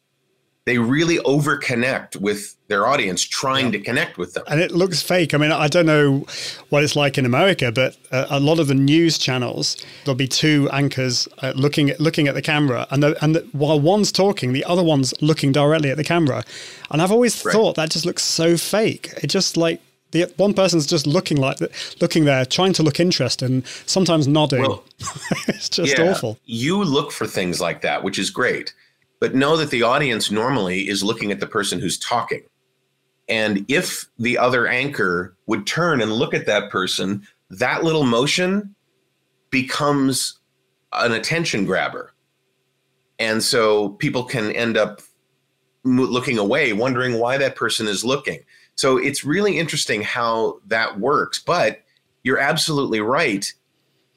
they 0.66 0.78
really 0.78 1.18
overconnect 1.20 2.18
with 2.18 2.56
their 2.68 2.86
audience 2.86 3.24
trying 3.24 3.66
yeah. 3.66 3.72
to 3.72 3.80
connect 3.80 4.18
with 4.18 4.34
them 4.34 4.44
and 4.48 4.62
it 4.62 4.72
looks 4.72 5.02
fake 5.02 5.34
i 5.34 5.38
mean 5.38 5.52
i 5.52 5.68
don't 5.68 5.86
know 5.86 6.26
what 6.70 6.84
it's 6.84 6.96
like 6.96 7.18
in 7.18 7.26
america 7.26 7.72
but 7.72 7.98
uh, 8.12 8.26
a 8.30 8.40
lot 8.40 8.60
of 8.60 8.68
the 8.68 8.74
news 8.74 9.18
channels 9.18 9.84
there'll 10.06 10.16
be 10.16 10.28
two 10.28 10.70
anchors 10.72 11.28
uh, 11.40 11.52
looking 11.56 11.90
at 11.90 12.00
looking 12.00 12.28
at 12.28 12.36
the 12.36 12.42
camera 12.42 12.88
and 12.92 13.04
the, 13.04 13.24
and 13.24 13.36
the, 13.36 13.42
while 13.52 13.80
one's 13.80 14.12
talking 14.12 14.54
the 14.54 14.64
other 14.66 14.84
one's 14.84 15.14
looking 15.22 15.52
directly 15.52 15.90
at 15.90 15.98
the 15.98 16.04
camera 16.04 16.44
and 16.92 17.02
i've 17.02 17.12
always 17.12 17.44
right. 17.44 17.54
thought 17.54 17.76
that 17.76 17.90
just 17.90 18.06
looks 18.06 18.24
so 18.24 18.56
fake 18.56 19.12
it 19.22 19.28
just 19.28 19.58
like 19.58 19.82
the 20.12 20.32
one 20.38 20.54
person's 20.54 20.86
just 20.86 21.08
looking 21.08 21.38
like 21.38 21.58
looking 22.02 22.26
there 22.26 22.46
trying 22.46 22.74
to 22.74 22.84
look 22.84 23.00
interested 23.00 23.50
and 23.50 23.66
sometimes 23.86 24.28
nodding 24.28 24.62
well, 24.62 24.84
it's 25.48 25.70
just 25.70 25.98
yeah, 25.98 26.12
awful 26.12 26.38
you 26.46 26.84
look 26.84 27.12
for 27.12 27.26
things 27.26 27.60
like 27.62 27.82
that 27.82 28.04
which 28.04 28.20
is 28.20 28.30
great 28.30 28.74
but 29.22 29.36
know 29.36 29.56
that 29.56 29.70
the 29.70 29.84
audience 29.84 30.32
normally 30.32 30.90
is 30.90 31.04
looking 31.04 31.32
at 31.32 31.40
the 31.40 31.48
person 31.48 31.80
who's 31.80 31.98
talking. 31.98 32.42
And 33.30 33.64
if 33.70 34.10
the 34.18 34.40
other 34.40 34.68
anchor 34.68 35.38
would 35.46 35.68
turn 35.68 36.02
and 36.02 36.12
look 36.12 36.34
at 36.34 36.48
that 36.48 36.72
person, 36.72 37.26
that 37.52 37.84
little 37.84 38.04
motion 38.04 38.76
becomes 39.52 40.40
an 40.92 41.12
attention 41.12 41.66
grabber. 41.66 42.14
And 43.20 43.44
so 43.44 43.90
people 43.90 44.24
can 44.24 44.52
end 44.54 44.76
up 44.76 45.02
looking 45.84 46.40
away, 46.40 46.74
wondering 46.74 47.20
why 47.20 47.38
that 47.38 47.56
person 47.56 47.88
is 47.88 48.04
looking. 48.04 48.40
So 48.82 48.98
it's 48.98 49.24
really 49.24 49.60
interesting 49.60 50.02
how 50.02 50.58
that 50.66 51.00
works. 51.00 51.38
But 51.38 51.84
you're 52.24 52.40
absolutely 52.40 53.00
right. 53.00 53.46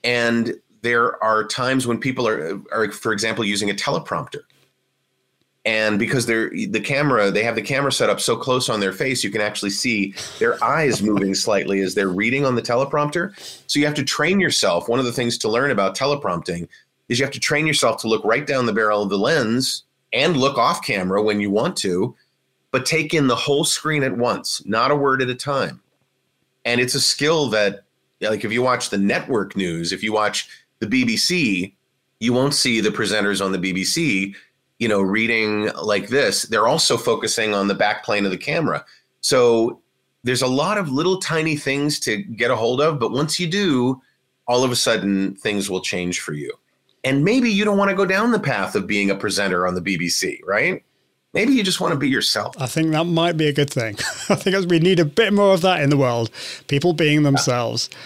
And 0.02 0.54
there 0.80 1.22
are 1.22 1.44
times 1.44 1.86
when 1.86 1.98
people 1.98 2.26
are, 2.26 2.58
are 2.72 2.90
for 2.90 3.12
example, 3.12 3.44
using 3.44 3.68
a 3.68 3.74
teleprompter 3.74 4.40
and 5.66 5.98
because 5.98 6.26
they're 6.26 6.50
the 6.50 6.80
camera 6.80 7.30
they 7.30 7.42
have 7.42 7.54
the 7.54 7.62
camera 7.62 7.90
set 7.90 8.10
up 8.10 8.20
so 8.20 8.36
close 8.36 8.68
on 8.68 8.80
their 8.80 8.92
face 8.92 9.24
you 9.24 9.30
can 9.30 9.40
actually 9.40 9.70
see 9.70 10.12
their 10.38 10.62
eyes 10.62 11.00
moving 11.00 11.34
slightly 11.46 11.80
as 11.80 11.94
they're 11.94 12.10
reading 12.10 12.44
on 12.44 12.54
the 12.54 12.60
teleprompter 12.60 13.32
so 13.66 13.78
you 13.78 13.86
have 13.86 13.94
to 13.94 14.04
train 14.04 14.38
yourself 14.38 14.90
one 14.90 14.98
of 14.98 15.06
the 15.06 15.12
things 15.12 15.38
to 15.38 15.48
learn 15.48 15.70
about 15.70 15.96
teleprompting 15.96 16.68
is 17.08 17.18
you 17.18 17.24
have 17.24 17.32
to 17.32 17.40
train 17.40 17.66
yourself 17.66 17.98
to 17.98 18.08
look 18.08 18.22
right 18.26 18.46
down 18.46 18.66
the 18.66 18.74
barrel 18.74 19.02
of 19.02 19.08
the 19.08 19.16
lens 19.16 19.84
and 20.12 20.36
look 20.36 20.58
off 20.58 20.84
camera 20.84 21.22
when 21.22 21.40
you 21.40 21.50
want 21.50 21.74
to 21.78 22.14
but 22.74 22.84
take 22.84 23.14
in 23.14 23.28
the 23.28 23.36
whole 23.36 23.62
screen 23.64 24.02
at 24.02 24.16
once 24.16 24.60
not 24.66 24.90
a 24.90 24.96
word 24.96 25.22
at 25.22 25.28
a 25.28 25.34
time 25.34 25.80
and 26.64 26.80
it's 26.80 26.96
a 26.96 27.00
skill 27.00 27.48
that 27.48 27.84
like 28.20 28.44
if 28.44 28.52
you 28.52 28.62
watch 28.62 28.90
the 28.90 28.98
network 28.98 29.56
news 29.56 29.92
if 29.92 30.02
you 30.02 30.12
watch 30.12 30.48
the 30.80 30.86
BBC 30.86 31.72
you 32.18 32.32
won't 32.32 32.54
see 32.54 32.80
the 32.80 32.90
presenters 32.90 33.44
on 33.44 33.52
the 33.52 33.58
BBC 33.58 34.34
you 34.78 34.88
know, 34.88 35.00
reading 35.00 35.70
like 35.82 36.08
this, 36.08 36.42
they're 36.42 36.66
also 36.66 36.96
focusing 36.96 37.54
on 37.54 37.68
the 37.68 37.74
back 37.74 38.04
plane 38.04 38.24
of 38.24 38.30
the 38.30 38.38
camera. 38.38 38.84
So 39.20 39.80
there's 40.24 40.42
a 40.42 40.46
lot 40.46 40.78
of 40.78 40.90
little 40.90 41.18
tiny 41.18 41.56
things 41.56 42.00
to 42.00 42.18
get 42.18 42.50
a 42.50 42.56
hold 42.56 42.80
of, 42.80 42.98
but 42.98 43.12
once 43.12 43.38
you 43.38 43.46
do, 43.46 44.00
all 44.46 44.64
of 44.64 44.70
a 44.70 44.76
sudden 44.76 45.36
things 45.36 45.70
will 45.70 45.80
change 45.80 46.20
for 46.20 46.32
you. 46.32 46.52
And 47.04 47.24
maybe 47.24 47.50
you 47.50 47.64
don't 47.64 47.78
want 47.78 47.90
to 47.90 47.96
go 47.96 48.06
down 48.06 48.32
the 48.32 48.40
path 48.40 48.74
of 48.74 48.86
being 48.86 49.10
a 49.10 49.14
presenter 49.14 49.66
on 49.66 49.74
the 49.74 49.80
BBC, 49.80 50.40
right? 50.44 50.82
Maybe 51.35 51.53
you 51.53 51.64
just 51.64 51.80
want 51.80 51.93
to 51.93 51.99
be 51.99 52.09
yourself. 52.09 52.55
I 52.61 52.66
think 52.66 52.93
that 52.93 53.05
might 53.05 53.37
be 53.37 53.49
a 53.49 53.53
good 53.53 53.70
thing. 53.70 53.97
I 54.28 54.37
think 54.37 54.70
we 54.70 54.78
need 54.78 55.01
a 55.01 55.05
bit 55.05 55.32
more 55.32 55.53
of 55.53 55.62
that 55.62 55.82
in 55.82 55.91
the 55.91 55.97
world. 55.97 56.30
People 56.68 56.93
being 56.93 57.24
themselves. 57.24 57.91
Yeah. 57.93 57.99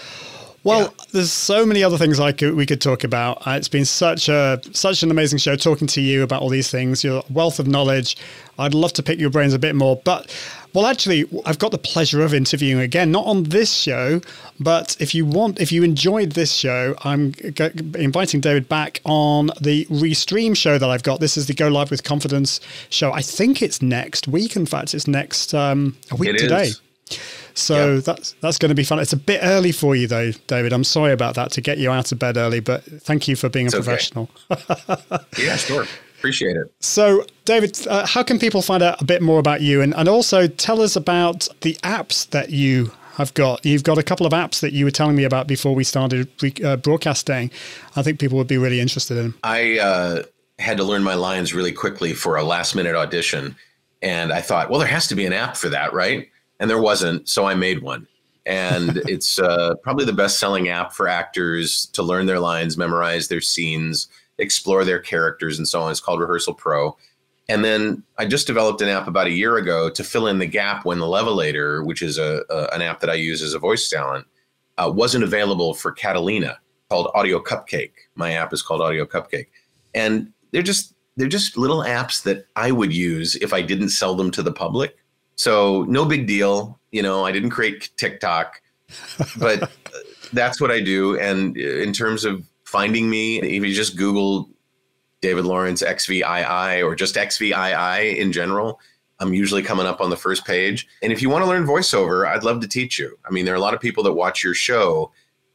Well, 0.64 0.94
there's 1.12 1.32
so 1.32 1.64
many 1.64 1.84
other 1.84 1.96
things 1.96 2.18
I 2.18 2.32
could 2.32 2.54
we 2.54 2.66
could 2.66 2.80
talk 2.80 3.04
about. 3.04 3.46
Uh, 3.46 3.52
it's 3.52 3.68
been 3.68 3.84
such 3.84 4.28
a 4.28 4.60
such 4.72 5.02
an 5.02 5.10
amazing 5.10 5.38
show 5.38 5.56
talking 5.56 5.86
to 5.88 6.00
you 6.00 6.22
about 6.22 6.42
all 6.42 6.48
these 6.48 6.70
things. 6.70 7.04
Your 7.04 7.22
wealth 7.30 7.58
of 7.58 7.68
knowledge. 7.68 8.16
I'd 8.58 8.74
love 8.74 8.92
to 8.94 9.02
pick 9.02 9.20
your 9.20 9.30
brains 9.30 9.54
a 9.54 9.58
bit 9.58 9.76
more, 9.76 10.00
but 10.04 10.34
well, 10.74 10.86
actually, 10.86 11.24
I've 11.46 11.58
got 11.58 11.70
the 11.72 11.78
pleasure 11.78 12.22
of 12.22 12.32
interviewing 12.34 12.80
again, 12.82 13.10
not 13.10 13.26
on 13.26 13.44
this 13.44 13.72
show, 13.74 14.20
but 14.60 14.96
if 15.00 15.14
you 15.14 15.24
want, 15.26 15.60
if 15.60 15.72
you 15.72 15.82
enjoyed 15.82 16.32
this 16.32 16.52
show, 16.52 16.94
I'm 17.04 17.32
g- 17.32 17.70
inviting 17.96 18.40
David 18.40 18.68
back 18.68 19.00
on 19.04 19.46
the 19.60 19.86
Restream 19.86 20.56
show 20.56 20.78
that 20.78 20.88
I've 20.88 21.02
got. 21.02 21.20
This 21.20 21.36
is 21.36 21.46
the 21.46 21.54
Go 21.54 21.68
Live 21.68 21.90
with 21.90 22.04
Confidence 22.04 22.60
show. 22.90 23.12
I 23.12 23.22
think 23.22 23.62
it's 23.62 23.80
next 23.82 24.28
week. 24.28 24.56
In 24.56 24.66
fact, 24.66 24.94
it's 24.94 25.06
next 25.08 25.54
um, 25.54 25.96
a 26.10 26.16
week 26.16 26.30
It 26.30 26.38
today. 26.38 26.62
is. 26.64 26.80
So 27.54 27.94
Yep. 27.96 28.04
that's 28.04 28.32
that's 28.40 28.58
going 28.58 28.68
to 28.68 28.74
be 28.74 28.84
fun. 28.84 28.98
It's 29.00 29.12
a 29.14 29.16
bit 29.16 29.40
early 29.42 29.72
for 29.72 29.96
you 29.96 30.06
though, 30.06 30.30
David. 30.46 30.72
I'm 30.72 30.84
sorry 30.84 31.12
about 31.12 31.34
that 31.36 31.50
to 31.52 31.60
get 31.60 31.78
you 31.78 31.90
out 31.90 32.12
of 32.12 32.18
bed 32.18 32.36
early, 32.36 32.60
but 32.60 32.84
thank 32.84 33.26
you 33.26 33.34
for 33.34 33.48
being 33.48 33.66
a 33.66 33.68
It's 33.68 33.74
okay. 33.76 33.84
professional. 33.84 34.30
Yeah, 35.38 35.56
sure. 35.56 35.86
Appreciate 36.18 36.56
it. 36.56 36.72
So, 36.80 37.24
David, 37.44 37.86
uh, 37.86 38.04
how 38.06 38.24
can 38.24 38.38
people 38.38 38.60
find 38.60 38.82
out 38.82 39.00
a 39.00 39.04
bit 39.04 39.22
more 39.22 39.38
about 39.38 39.60
you, 39.60 39.80
and 39.80 39.94
and 39.94 40.08
also 40.08 40.48
tell 40.48 40.80
us 40.82 40.96
about 40.96 41.48
the 41.60 41.74
apps 41.76 42.28
that 42.30 42.50
you 42.50 42.90
have 43.14 43.32
got? 43.34 43.64
You've 43.64 43.84
got 43.84 43.98
a 43.98 44.02
couple 44.02 44.26
of 44.26 44.32
apps 44.32 44.60
that 44.60 44.72
you 44.72 44.84
were 44.84 44.90
telling 44.90 45.14
me 45.14 45.22
about 45.22 45.46
before 45.46 45.74
we 45.74 45.84
started 45.84 46.28
re- 46.42 46.54
uh, 46.64 46.76
broadcasting. 46.76 47.52
I 47.94 48.02
think 48.02 48.18
people 48.18 48.36
would 48.38 48.48
be 48.48 48.58
really 48.58 48.80
interested 48.80 49.16
in. 49.16 49.34
I 49.44 49.78
uh, 49.78 50.22
had 50.58 50.76
to 50.78 50.84
learn 50.84 51.02
my 51.02 51.14
lines 51.14 51.54
really 51.54 51.72
quickly 51.72 52.12
for 52.12 52.36
a 52.36 52.42
last 52.42 52.74
minute 52.74 52.96
audition. 52.96 53.56
And 54.02 54.32
I 54.32 54.40
thought, 54.40 54.70
well, 54.70 54.78
there 54.78 54.88
has 54.88 55.06
to 55.08 55.14
be 55.14 55.26
an 55.26 55.32
app 55.32 55.56
for 55.56 55.68
that, 55.68 55.92
right? 55.92 56.28
And 56.60 56.68
there 56.68 56.80
wasn't. 56.80 57.28
So 57.28 57.46
I 57.46 57.54
made 57.54 57.82
one. 57.82 58.06
And 58.44 58.96
it's 59.06 59.38
uh, 59.38 59.74
probably 59.82 60.04
the 60.04 60.12
best 60.12 60.38
selling 60.38 60.68
app 60.68 60.92
for 60.92 61.08
actors 61.08 61.86
to 61.92 62.02
learn 62.02 62.26
their 62.26 62.40
lines, 62.40 62.76
memorize 62.76 63.28
their 63.28 63.40
scenes, 63.40 64.08
explore 64.38 64.84
their 64.84 65.00
characters, 65.00 65.58
and 65.58 65.68
so 65.68 65.82
on. 65.82 65.90
It's 65.90 66.00
called 66.00 66.20
Rehearsal 66.20 66.54
Pro. 66.54 66.96
And 67.48 67.64
then 67.64 68.02
I 68.18 68.26
just 68.26 68.46
developed 68.46 68.82
an 68.82 68.88
app 68.88 69.08
about 69.08 69.26
a 69.26 69.32
year 69.32 69.56
ago 69.56 69.88
to 69.90 70.04
fill 70.04 70.26
in 70.26 70.38
the 70.38 70.46
gap 70.46 70.84
when 70.84 70.98
the 70.98 71.06
Levelator, 71.06 71.84
which 71.84 72.02
is 72.02 72.18
a, 72.18 72.42
a 72.50 72.68
an 72.74 72.82
app 72.82 73.00
that 73.00 73.10
I 73.10 73.14
use 73.14 73.42
as 73.42 73.54
a 73.54 73.58
voice 73.58 73.88
talent, 73.88 74.26
uh, 74.76 74.92
wasn't 74.94 75.24
available 75.24 75.74
for 75.74 75.90
Catalina, 75.90 76.58
called 76.90 77.10
Audio 77.14 77.40
Cupcake. 77.40 77.92
My 78.14 78.32
app 78.32 78.52
is 78.52 78.62
called 78.62 78.82
Audio 78.82 79.06
Cupcake, 79.06 79.46
and 79.94 80.32
they're 80.52 80.62
just 80.62 80.94
they're 81.16 81.26
just 81.26 81.56
little 81.56 81.82
apps 81.82 82.22
that 82.22 82.46
I 82.54 82.70
would 82.70 82.92
use 82.92 83.34
if 83.36 83.52
I 83.52 83.62
didn't 83.62 83.90
sell 83.90 84.14
them 84.14 84.30
to 84.32 84.42
the 84.42 84.52
public. 84.52 84.96
So 85.36 85.84
no 85.84 86.04
big 86.04 86.26
deal, 86.26 86.78
you 86.92 87.02
know. 87.02 87.24
I 87.24 87.32
didn't 87.32 87.50
create 87.50 87.90
TikTok, 87.96 88.60
but 89.38 89.62
uh, 89.62 89.68
that's 90.32 90.60
what 90.60 90.70
I 90.70 90.80
do. 90.80 91.18
And 91.18 91.56
in 91.56 91.92
terms 91.92 92.24
of 92.24 92.44
finding 92.68 93.08
me, 93.08 93.40
if 93.40 93.64
you 93.64 93.72
just 93.72 93.96
Google 93.96 94.50
David 95.22 95.46
Lawrence 95.46 95.80
XVII 95.80 96.82
or 96.82 96.94
just 96.94 97.16
XVII 97.16 98.18
in 98.18 98.30
general, 98.30 98.78
I'm 99.20 99.32
usually 99.32 99.62
coming 99.62 99.86
up 99.86 100.02
on 100.02 100.10
the 100.10 100.16
first 100.16 100.44
page. 100.44 100.86
And 101.02 101.10
if 101.10 101.22
you 101.22 101.30
want 101.30 101.42
to 101.42 101.48
learn 101.48 101.66
voiceover, 101.66 102.28
I'd 102.28 102.44
love 102.44 102.60
to 102.60 102.68
teach 102.68 102.98
you. 102.98 103.18
I 103.24 103.30
mean, 103.30 103.46
there 103.46 103.54
are 103.54 103.56
a 103.56 103.60
lot 103.60 103.72
of 103.72 103.80
people 103.80 104.04
that 104.04 104.12
watch 104.12 104.44
your 104.44 104.52
show 104.52 105.10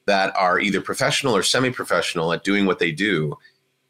that 0.08 0.36
are 0.36 0.60
either 0.60 0.82
professional 0.82 1.36
or 1.36 1.44
semi 1.44 1.70
professional 1.70 2.34
at 2.34 2.44
doing 2.44 2.66
what 2.66 2.80
they 2.80 2.92
do. 2.92 3.38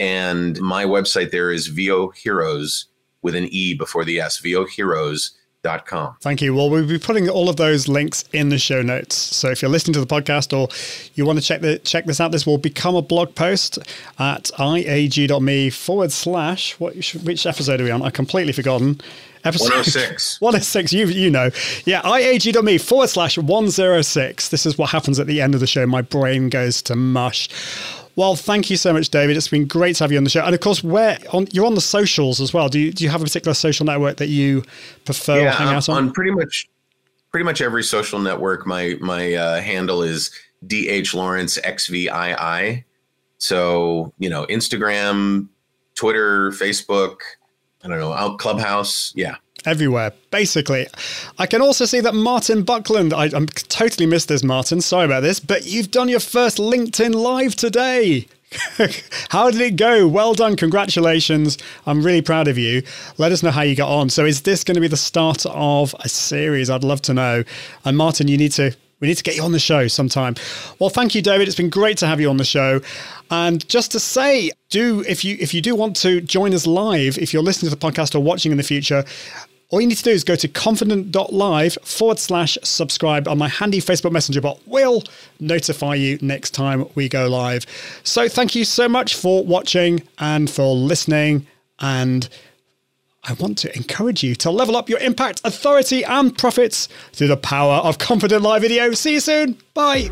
And 0.02 0.60
my 0.60 0.84
website 0.84 1.32
there 1.32 1.50
is 1.50 1.68
VO 1.68 2.10
Heroes 2.10 2.88
with 3.22 3.36
an 3.36 3.46
E 3.46 3.74
before 3.74 4.04
the 4.04 4.20
S, 4.20 4.38
VOHeroes.com. 5.64 6.18
Thank 6.22 6.42
you. 6.42 6.54
Well, 6.54 6.70
we'll 6.70 6.88
be 6.88 7.00
putting 7.00 7.30
all 7.30 7.50
of 7.50 7.56
those 7.56 7.88
links 7.88 8.26
in 8.34 8.50
the 8.50 8.58
show 8.58 8.82
notes. 8.82 9.16
So 9.16 9.50
if 9.50 9.62
you're 9.62 9.72
listening 9.72 9.94
to 9.94 10.00
the 10.00 10.06
podcast 10.06 10.58
or 10.58 10.70
you 11.16 11.26
want 11.26 11.40
to 11.40 11.46
check 11.46 11.62
the 11.62 11.80
check 11.80 12.06
this 12.06 12.20
out, 12.20 12.32
this 12.32 12.46
will 12.46 12.58
become 12.58 12.96
a 12.96 13.02
blog 13.02 13.36
post 13.36 13.80
at 14.20 14.52
iag.me 14.58 15.70
forward 15.70 16.12
slash 16.12 16.80
what 16.80 16.96
which 17.24 17.46
episode 17.46 17.82
are 17.82 17.84
we 17.84 17.92
on? 17.92 18.02
I've 18.02 18.14
completely 18.14 18.54
forgotten. 18.54 19.02
Episode 19.46 19.72
106. 19.72 20.40
106, 20.42 20.94
you 20.94 21.08
you 21.08 21.30
know. 21.30 21.50
Yeah, 21.86 22.02
iag.me 22.04 22.78
forward 22.78 23.10
slash 23.10 23.38
106. 23.38 24.50
This 24.50 24.66
is 24.66 24.78
what 24.78 24.90
happens 24.90 25.20
at 25.20 25.28
the 25.28 25.42
end 25.42 25.54
of 25.54 25.60
the 25.60 25.68
show. 25.68 25.86
My 25.86 26.02
brain 26.02 26.48
goes 26.50 26.82
to 26.84 26.96
mush. 26.96 27.50
Well, 28.16 28.36
thank 28.36 28.70
you 28.70 28.78
so 28.78 28.94
much, 28.94 29.10
David. 29.10 29.38
It's 29.38 29.48
been 29.48 29.66
great 29.66 29.96
to 29.96 30.04
have 30.04 30.12
you 30.12 30.18
on 30.18 30.24
the 30.24 30.30
show. 30.30 30.44
And 30.44 30.54
of 30.54 30.62
course, 30.62 30.84
where 30.84 31.18
on 31.32 31.48
you're 31.52 31.66
on 31.66 31.76
the 31.76 31.82
socials 31.82 32.40
as 32.40 32.54
well. 32.54 32.70
Do 32.70 32.80
you 32.80 32.92
do 32.92 33.04
you 33.04 33.10
have 33.10 33.22
a 33.22 33.24
particular 33.24 33.54
social 33.54 33.86
network 33.86 34.18
that 34.18 34.28
you 34.28 34.64
prefer 35.06 35.40
or 35.40 35.44
yeah, 35.44 35.52
hang 35.54 35.68
I'm 35.70 35.78
out 35.78 35.90
on? 35.90 35.98
on 35.98 36.12
pretty 36.14 36.32
much 36.32 36.70
pretty 37.32 37.44
much 37.44 37.62
every 37.62 37.84
social 37.84 38.20
network. 38.20 38.68
My 38.68 38.98
my 39.02 39.34
uh, 39.34 39.62
handle 39.62 40.04
is 40.04 40.32
dh 40.68 41.14
lawrence 41.14 41.58
xvii. 41.58 42.86
So 43.40 44.14
you 44.20 44.30
know, 44.30 44.46
Instagram, 44.46 45.48
Twitter, 45.96 46.52
Facebook. 46.52 47.18
I 47.84 47.90
don't 47.90 48.00
know, 48.00 48.14
out 48.14 48.40
Clubhouse. 48.40 49.12
Yeah, 49.16 49.36
everywhere, 49.66 50.14
basically. 50.32 50.88
I 51.38 51.46
can 51.46 51.62
also 51.62 51.86
see 51.86 52.00
that 52.02 52.14
Martin 52.14 52.64
Buckland, 52.64 53.14
I, 53.14 53.26
I'm 53.26 53.48
totally 53.48 54.06
missed 54.06 54.28
this, 54.28 54.44
Martin. 54.44 54.82
Sorry 54.82 55.06
about 55.06 55.22
this, 55.22 55.40
but 55.40 55.66
you've 55.66 55.92
done 55.92 56.10
your 56.10 56.20
first 56.20 56.58
LinkedIn 56.58 57.14
Live 57.16 57.56
today. 57.56 58.28
how 59.30 59.50
did 59.50 59.62
it 59.62 59.76
go? 59.76 60.08
Well 60.08 60.34
done. 60.34 60.56
Congratulations. 60.56 61.58
I'm 61.86 62.04
really 62.04 62.22
proud 62.22 62.48
of 62.48 62.58
you. 62.58 62.84
Let 63.18 63.32
us 63.32 63.44
know 63.44 63.52
how 63.52 63.62
you 63.62 63.76
got 63.76 63.90
on. 63.90 64.10
So, 64.10 64.26
is 64.26 64.42
this 64.44 64.64
going 64.64 64.76
to 64.76 64.82
be 64.82 64.88
the 64.88 64.98
start 64.98 65.46
of 65.48 65.96
a 66.02 66.10
series? 66.10 66.70
I'd 66.70 66.84
love 66.84 67.02
to 67.04 67.14
know. 67.14 67.44
And, 67.86 67.98
Martin, 67.98 68.28
you 68.28 68.38
need 68.38 68.52
to. 68.54 68.76
We 69.00 69.08
need 69.08 69.18
to 69.18 69.24
get 69.24 69.36
you 69.36 69.44
on 69.44 69.52
the 69.52 69.60
show 69.60 69.90
sometime. 69.90 70.36
Well, 70.80 70.90
thank 70.90 71.14
you, 71.14 71.22
David. 71.22 71.50
It's 71.50 71.58
been 71.58 71.70
great 71.70 71.98
to 71.98 72.08
have 72.08 72.22
you 72.22 72.30
on 72.30 72.38
the 72.38 72.46
show. 72.46 72.80
And 73.30 73.68
just 73.68 73.92
to 73.92 74.00
say, 74.00 74.52
do 74.70 75.04
if 75.06 75.26
you 75.26 75.36
if 75.42 75.54
you 75.54 75.62
do 75.62 75.76
want 75.76 75.98
to 75.98 76.22
join 76.22 76.54
us 76.54 76.66
live, 76.66 77.18
if 77.18 77.34
you're 77.34 77.44
listening 77.44 77.70
to 77.70 77.76
the 77.76 77.86
podcast 77.86 78.16
or 78.16 78.22
watching 78.22 78.54
in 78.54 78.58
the 78.58 78.64
future, 78.64 79.04
all 79.74 79.82
you 79.82 79.88
need 79.88 79.98
to 79.98 80.04
do 80.04 80.12
is 80.12 80.24
go 80.24 80.36
to 80.36 80.48
confident.live 80.48 81.80
forward 81.82 82.20
slash 82.20 82.60
subscribe 82.62 83.28
on 83.28 83.40
my 83.40 83.48
handy 83.48 83.80
Facebook 83.80 84.12
Messenger 84.12 84.40
bot 84.40 84.60
will 84.68 85.04
notify 85.40 85.96
you 85.96 86.20
next 86.22 86.52
time 86.52 86.86
we 86.94 87.10
go 87.10 87.28
live. 87.28 87.66
So 88.04 88.30
thank 88.30 88.54
you 88.54 88.66
so 88.66 88.88
much 88.88 89.16
for 89.16 89.44
watching 89.44 90.04
and 90.20 90.48
for 90.48 90.76
listening. 90.76 91.48
And 91.80 92.30
I 93.24 93.34
want 93.34 93.58
to 93.60 93.76
encourage 93.76 94.24
you 94.24 94.36
to 94.36 94.52
level 94.52 94.78
up 94.78 94.90
your 94.90 95.00
impact, 95.00 95.42
authority, 95.44 96.06
and 96.06 96.38
profits 96.38 96.88
through 97.12 97.30
the 97.30 97.38
power 97.38 97.78
of 97.78 97.98
Confident 97.98 98.44
Live 98.44 98.62
Video. 98.62 98.92
See 98.92 99.14
you 99.14 99.22
soon. 99.22 99.58
Bye. 99.74 100.12